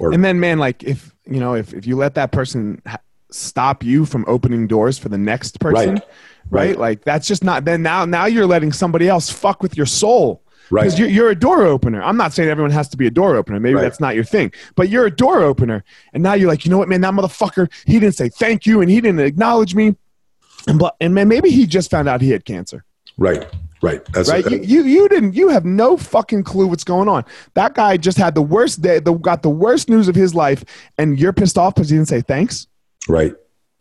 Or 0.00 0.12
And 0.12 0.24
then, 0.24 0.40
man, 0.40 0.58
like 0.58 0.82
if 0.82 1.14
you 1.26 1.38
know, 1.38 1.54
if 1.54 1.74
if 1.74 1.86
you 1.86 1.96
let 1.96 2.14
that 2.14 2.32
person 2.32 2.80
ha- 2.86 3.00
stop 3.30 3.84
you 3.84 4.06
from 4.06 4.24
opening 4.26 4.66
doors 4.66 4.98
for 4.98 5.10
the 5.10 5.18
next 5.18 5.60
person, 5.60 5.96
Right. 5.96 6.04
Right? 6.48 6.68
Right. 6.70 6.78
Like 6.78 7.04
that's 7.04 7.26
just 7.26 7.44
not. 7.44 7.64
Then 7.64 7.82
now, 7.82 8.04
now 8.04 8.26
you're 8.26 8.46
letting 8.46 8.72
somebody 8.72 9.08
else 9.08 9.30
fuck 9.30 9.62
with 9.62 9.76
your 9.76 9.86
soul. 9.86 10.42
Right. 10.72 10.84
Because 10.84 10.98
you're, 11.00 11.08
you're 11.08 11.30
a 11.30 11.34
door 11.34 11.64
opener. 11.64 12.00
I'm 12.00 12.16
not 12.16 12.32
saying 12.32 12.48
everyone 12.48 12.70
has 12.70 12.88
to 12.90 12.96
be 12.96 13.06
a 13.08 13.10
door 13.10 13.34
opener. 13.36 13.58
Maybe 13.58 13.74
Right. 13.74 13.82
that's 13.82 13.98
not 13.98 14.14
your 14.14 14.22
thing. 14.22 14.52
But 14.76 14.88
you're 14.88 15.06
a 15.06 15.10
door 15.10 15.42
opener. 15.42 15.82
And 16.12 16.22
now 16.22 16.34
you're 16.34 16.48
like, 16.48 16.64
you 16.64 16.70
know 16.70 16.78
what, 16.78 16.88
man, 16.88 17.00
that 17.00 17.12
motherfucker, 17.12 17.68
he 17.86 17.98
didn't 17.98 18.14
say 18.14 18.28
thank 18.28 18.66
you 18.66 18.80
and 18.80 18.88
he 18.88 19.00
didn't 19.00 19.18
acknowledge 19.20 19.74
me. 19.74 19.96
And, 20.68 20.78
but, 20.78 20.94
and 21.00 21.12
man, 21.12 21.26
maybe 21.26 21.50
he 21.50 21.66
just 21.66 21.90
found 21.90 22.08
out 22.08 22.20
he 22.20 22.30
had 22.30 22.44
cancer 22.44 22.84
right 23.18 23.46
right 23.82 24.02
that's 24.12 24.30
right? 24.30 24.48
You, 24.50 24.60
you 24.62 24.82
you 24.84 25.08
didn't 25.08 25.34
you 25.34 25.48
have 25.48 25.64
no 25.64 25.96
fucking 25.96 26.44
clue 26.44 26.66
what's 26.68 26.84
going 26.84 27.08
on. 27.08 27.24
That 27.54 27.74
guy 27.74 27.96
just 27.96 28.16
had 28.16 28.34
the 28.34 28.40
worst 28.42 28.80
day, 28.80 28.98
the, 28.98 29.12
got 29.14 29.42
the 29.42 29.50
worst 29.50 29.88
news 29.90 30.06
of 30.08 30.14
his 30.14 30.34
life, 30.34 30.64
and 30.96 31.18
you're 31.18 31.32
pissed 31.32 31.58
off 31.58 31.74
because 31.74 31.90
he 31.90 31.96
didn't 31.96 32.08
say 32.08 32.20
thanks. 32.22 32.66
right 33.08 33.34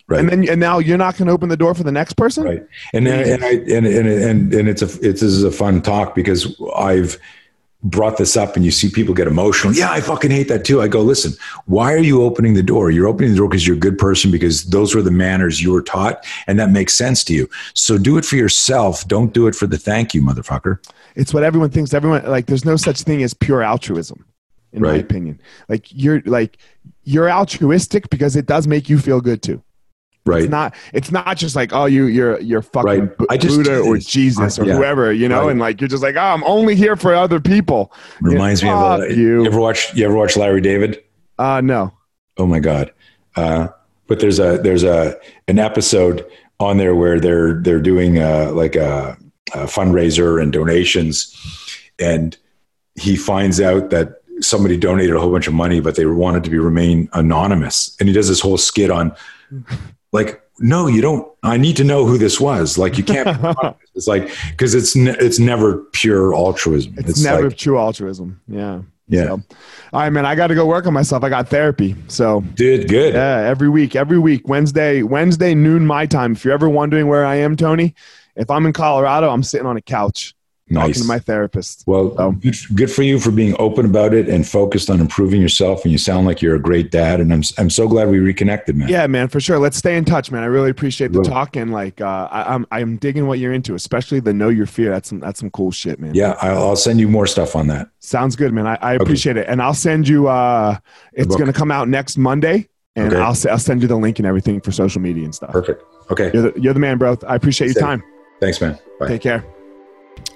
right 0.10 0.20
And 0.20 0.30
then 0.30 0.49
and 0.49 0.60
now 0.60 0.80
you're 0.80 0.97
not 0.97 1.18
going 1.18 1.28
to 1.28 1.34
open 1.34 1.49
the 1.49 1.57
door 1.57 1.74
for 1.74 1.84
the 1.84 1.91
next 1.91 2.14
person. 2.14 2.43
right 2.43 2.66
and 2.93 3.07
then 3.07 3.28
and 3.34 3.43
i 3.45 3.51
and 3.51 3.86
and 3.86 4.07
and, 4.07 4.53
and 4.53 4.68
it's 4.68 4.82
a 4.82 4.86
it, 4.86 5.14
this 5.14 5.24
is 5.24 5.43
a 5.43 5.51
fun 5.51 5.82
talk 5.82 6.16
because 6.16 6.60
i've 6.76 7.18
brought 7.84 8.18
this 8.18 8.36
up 8.36 8.55
and 8.55 8.66
you 8.66 8.72
see 8.72 8.89
people 8.89 9.14
get 9.14 9.28
emotional. 9.28 9.74
Yeah, 9.74 9.89
I 9.89 10.01
fucking 10.01 10.32
hate 10.32 10.49
that 10.49 10.66
too. 10.66 10.82
I 10.82 10.88
go, 10.88 11.01
listen, 11.01 11.32
why 11.66 11.93
are 11.93 11.99
you 11.99 12.22
opening 12.24 12.53
the 12.53 12.64
door? 12.64 12.91
You're 12.91 13.07
opening 13.07 13.32
the 13.32 13.38
door 13.38 13.47
because 13.47 13.66
you're 13.66 13.78
a 13.78 13.80
good 13.80 13.97
person, 13.97 14.32
because 14.32 14.66
those 14.66 14.93
were 14.93 15.01
the 15.01 15.12
manners 15.12 15.62
you 15.62 15.72
were 15.72 15.82
taught, 15.82 16.26
and 16.47 16.60
that 16.60 16.72
makes 16.72 16.93
sense 16.93 17.24
to 17.26 17.34
you. 17.34 17.49
So 17.74 17.97
do 17.97 18.18
it 18.18 18.26
for 18.26 18.36
yourself. 18.36 19.07
Don't 19.07 19.34
do 19.34 19.47
it 19.47 19.55
for 19.55 19.66
the 19.66 19.78
thank 19.78 20.14
you, 20.14 20.22
motherfucker. 20.22 20.86
It's 21.16 21.34
what 21.34 21.43
everyone 21.43 21.70
thinks. 21.70 21.93
Everyone 21.93 22.26
like 22.26 22.47
there's 22.47 22.66
no 22.66 22.76
such 22.76 23.03
thing 23.03 23.24
as 23.24 23.34
pure 23.34 23.64
altruism, 23.64 24.26
in 24.74 24.82
my 24.82 24.95
opinion. 24.95 25.39
Like 25.70 25.86
you're 25.89 26.22
like 26.26 26.57
you're 27.03 27.32
altruistic 27.32 28.10
because 28.10 28.36
it 28.36 28.45
does 28.45 28.68
make 28.68 28.89
you 28.89 28.99
feel 28.99 29.22
good 29.22 29.41
too. 29.41 29.64
Right. 30.26 30.44
It's 30.44 30.52
not 30.52 30.76
it's 30.94 31.12
not 31.12 31.38
just 31.38 31.56
like 31.56 31.74
oh 31.74 31.86
you 31.86 32.06
you're 32.06 32.40
you're 32.42 32.62
fucking 32.62 32.84
Right. 32.86 33.18
Bu- 33.18 33.26
I 33.30 33.38
just 33.38 33.58
Buddha 33.58 33.80
or. 33.80 33.98
Jesus 33.98 34.60
or 34.60 34.66
yeah. 34.66 34.76
whoever, 34.76 35.12
you 35.12 35.28
know, 35.28 35.44
Right. 35.44 35.52
and 35.52 35.60
like 35.60 35.82
you're 35.82 35.88
just 35.88 36.04
like, 36.04 36.16
oh, 36.16 36.20
I'm 36.20 36.44
only 36.44 36.76
here 36.76 36.96
for 36.96 37.16
other 37.16 37.40
people. 37.40 37.92
Reminds 38.22 38.62
me 38.62 38.70
of 38.70 39.00
uh, 39.02 39.06
you. 39.06 39.44
you 39.44 39.46
ever 39.46 39.60
watch 39.60 39.94
you 39.96 40.06
ever 40.06 40.16
watch 40.16 40.36
Larry 40.38 40.62
David? 40.62 41.02
Uh 41.40 41.62
no. 41.62 41.94
Oh 42.38 42.46
my 42.46 42.60
god! 42.60 42.92
Uh, 43.36 43.68
but 44.08 44.20
there's 44.20 44.40
a 44.40 44.58
there's 44.58 44.84
a 44.84 45.18
an 45.48 45.58
episode 45.60 46.26
on 46.60 46.78
there 46.78 46.96
where 46.96 47.20
they're 47.20 47.56
they're 47.62 47.80
doing 47.82 48.20
uh, 48.20 48.52
like 48.54 48.76
a, 48.76 49.18
a 49.54 49.60
fundraiser 49.66 50.42
and 50.42 50.52
donations, 50.54 51.36
and 52.00 52.38
he 52.96 53.16
finds 53.16 53.60
out 53.62 53.90
that 53.90 54.22
somebody 54.42 54.78
donated 54.78 55.16
a 55.16 55.20
whole 55.20 55.32
bunch 55.32 55.48
of 55.48 55.54
money, 55.54 55.80
but 55.82 55.96
they 55.96 56.06
wanted 56.06 56.44
to 56.46 56.50
be 56.50 56.58
remain 56.58 57.10
anonymous, 57.14 57.96
and 58.00 58.08
he 58.10 58.14
does 58.14 58.28
this 58.30 58.40
whole 58.42 58.58
skit 58.58 58.90
on 58.92 59.14
like. 60.12 60.41
No, 60.62 60.88
you 60.88 60.99
don't. 61.01 61.26
I 61.41 61.55
need 61.55 61.78
to 61.78 61.86
know 61.86 62.05
who 62.05 62.18
this 62.18 62.38
was. 62.38 62.78
Like, 62.78 62.97
you 62.97 63.03
can't. 63.05 63.30
It's 63.95 64.07
like 64.07 64.30
because 64.51 64.76
it's 64.76 64.95
ne- 64.95 65.18
it's 65.20 65.39
never 65.39 65.78
pure 65.91 66.34
altruism. 66.34 66.95
It's, 66.97 67.22
never 67.22 67.49
like, 67.49 67.57
true 67.57 67.78
altruism. 67.78 68.39
Yeah. 68.47 68.82
yeah, 69.10 69.26
So, 69.26 69.41
all 69.91 69.99
right, 69.99 70.10
man. 70.10 70.26
I 70.26 70.36
got 70.36 70.47
to 70.47 70.55
go 70.55 70.66
work 70.66 70.88
on 70.88 70.93
myself. 70.93 71.24
I 71.24 71.30
got 71.30 71.49
therapy. 71.49 71.95
So 72.07 72.41
did 72.55 72.88
good. 72.88 73.14
yeah, 73.14 73.39
every 73.41 73.68
week, 73.68 73.97
every 73.97 74.18
week, 74.18 74.47
Wednesday, 74.47 75.03
Wednesday 75.03 75.53
noon 75.53 75.86
my 75.86 76.05
time. 76.05 76.32
If 76.32 76.45
you're 76.45 76.53
ever 76.53 76.70
wondering 76.70 77.07
where 77.07 77.26
I 77.26 77.36
am, 77.36 77.57
Tony, 77.57 77.93
if 78.38 78.49
I'm 78.49 78.66
in 78.66 78.72
Colorado, 78.72 79.30
I'm 79.30 79.43
sitting 79.43 79.68
on 79.68 79.76
a 79.76 79.82
couch 79.82 80.34
talking 80.76 80.90
nice. 80.90 81.02
to 81.02 81.08
my 81.08 81.20
therapist. 81.20 81.84
Well, 81.88 82.16
So- 82.16 82.32
good, 82.32 82.56
good 82.76 82.92
for 82.92 83.04
you 83.04 83.20
for 83.20 83.32
being 83.32 83.56
open 83.60 83.86
about 83.86 84.14
it 84.14 84.30
and 84.30 84.48
focused 84.48 84.90
on 84.90 85.00
improving 85.00 85.42
yourself. 85.42 85.84
And 85.84 85.92
you 85.92 85.98
sound 85.98 86.26
like 86.28 86.42
you're 86.42 86.56
a 86.56 86.62
great 86.62 86.92
dad. 86.92 87.20
And 87.20 87.34
I'm 87.34 87.42
I'm 87.58 87.70
so 87.70 87.88
glad 87.88 88.10
we 88.10 88.20
reconnected, 88.20 88.76
man. 88.76 88.88
Yeah, 88.90 89.08
man, 89.08 89.28
for 89.28 89.40
sure. 89.40 89.60
Let's 89.60 89.78
stay 89.78 89.98
in 89.98 90.06
touch, 90.06 90.32
man. 90.32 90.44
I 90.44 90.48
really 90.48 90.70
appreciate 90.70 91.12
the 91.12 91.20
Will. 91.20 91.26
talk 91.26 91.56
and 91.56 91.72
like 91.72 92.02
uh, 92.02 92.28
I, 92.32 92.54
I'm 92.54 92.66
I'm 92.72 92.98
digging 92.98 93.28
what 93.28 93.40
you're 93.40 93.54
into, 93.54 93.76
especially 93.76 94.20
the 94.20 94.34
know 94.34 94.50
your 94.50 94.66
fear. 94.66 94.90
That's 94.92 95.10
some 95.10 95.20
that's 95.20 95.40
some 95.40 95.50
cool 95.52 95.72
shit, 95.72 96.00
man. 96.00 96.14
Yeah, 96.16 96.36
I'll, 96.42 96.70
I'll 96.70 96.76
send 96.76 97.00
you 97.00 97.08
more 97.08 97.28
stuff 97.28 97.56
on 97.56 97.68
that. 97.68 97.90
Sounds 98.00 98.36
good, 98.36 98.54
man. 98.54 98.68
I, 98.68 98.78
I 98.82 98.94
appreciate 98.94 99.38
it, 99.38 99.48
and 99.48 99.62
I'll 99.62 99.74
send 99.74 100.08
you. 100.08 100.28
uh 100.28 100.78
It's 101.14 101.36
gonna 101.36 101.54
come 101.54 101.72
out 101.72 101.88
next 101.90 102.18
Monday, 102.18 102.68
and 102.96 103.08
Okay. 103.14 103.18
I'll 103.22 103.36
I'll 103.50 103.60
send 103.60 103.82
you 103.82 103.88
the 103.88 103.96
link 103.98 104.20
and 104.20 104.26
everything 104.28 104.62
for 104.62 104.72
social 104.72 105.02
media 105.02 105.24
and 105.26 105.34
stuff. 105.36 105.52
Perfect. 105.52 105.84
Okay. 106.12 106.32
You're 106.34 106.52
the, 106.52 106.60
you're 106.60 106.74
the 106.74 106.80
man, 106.80 106.98
bro. 106.98 107.18
I 107.28 107.36
appreciate 107.36 107.68
your 107.68 107.74
Same. 107.76 107.84
time. 107.84 108.04
Thanks, 108.40 108.60
man. 108.62 108.80
Bye. 109.00 109.08
Take 109.08 109.22
care. 109.22 109.59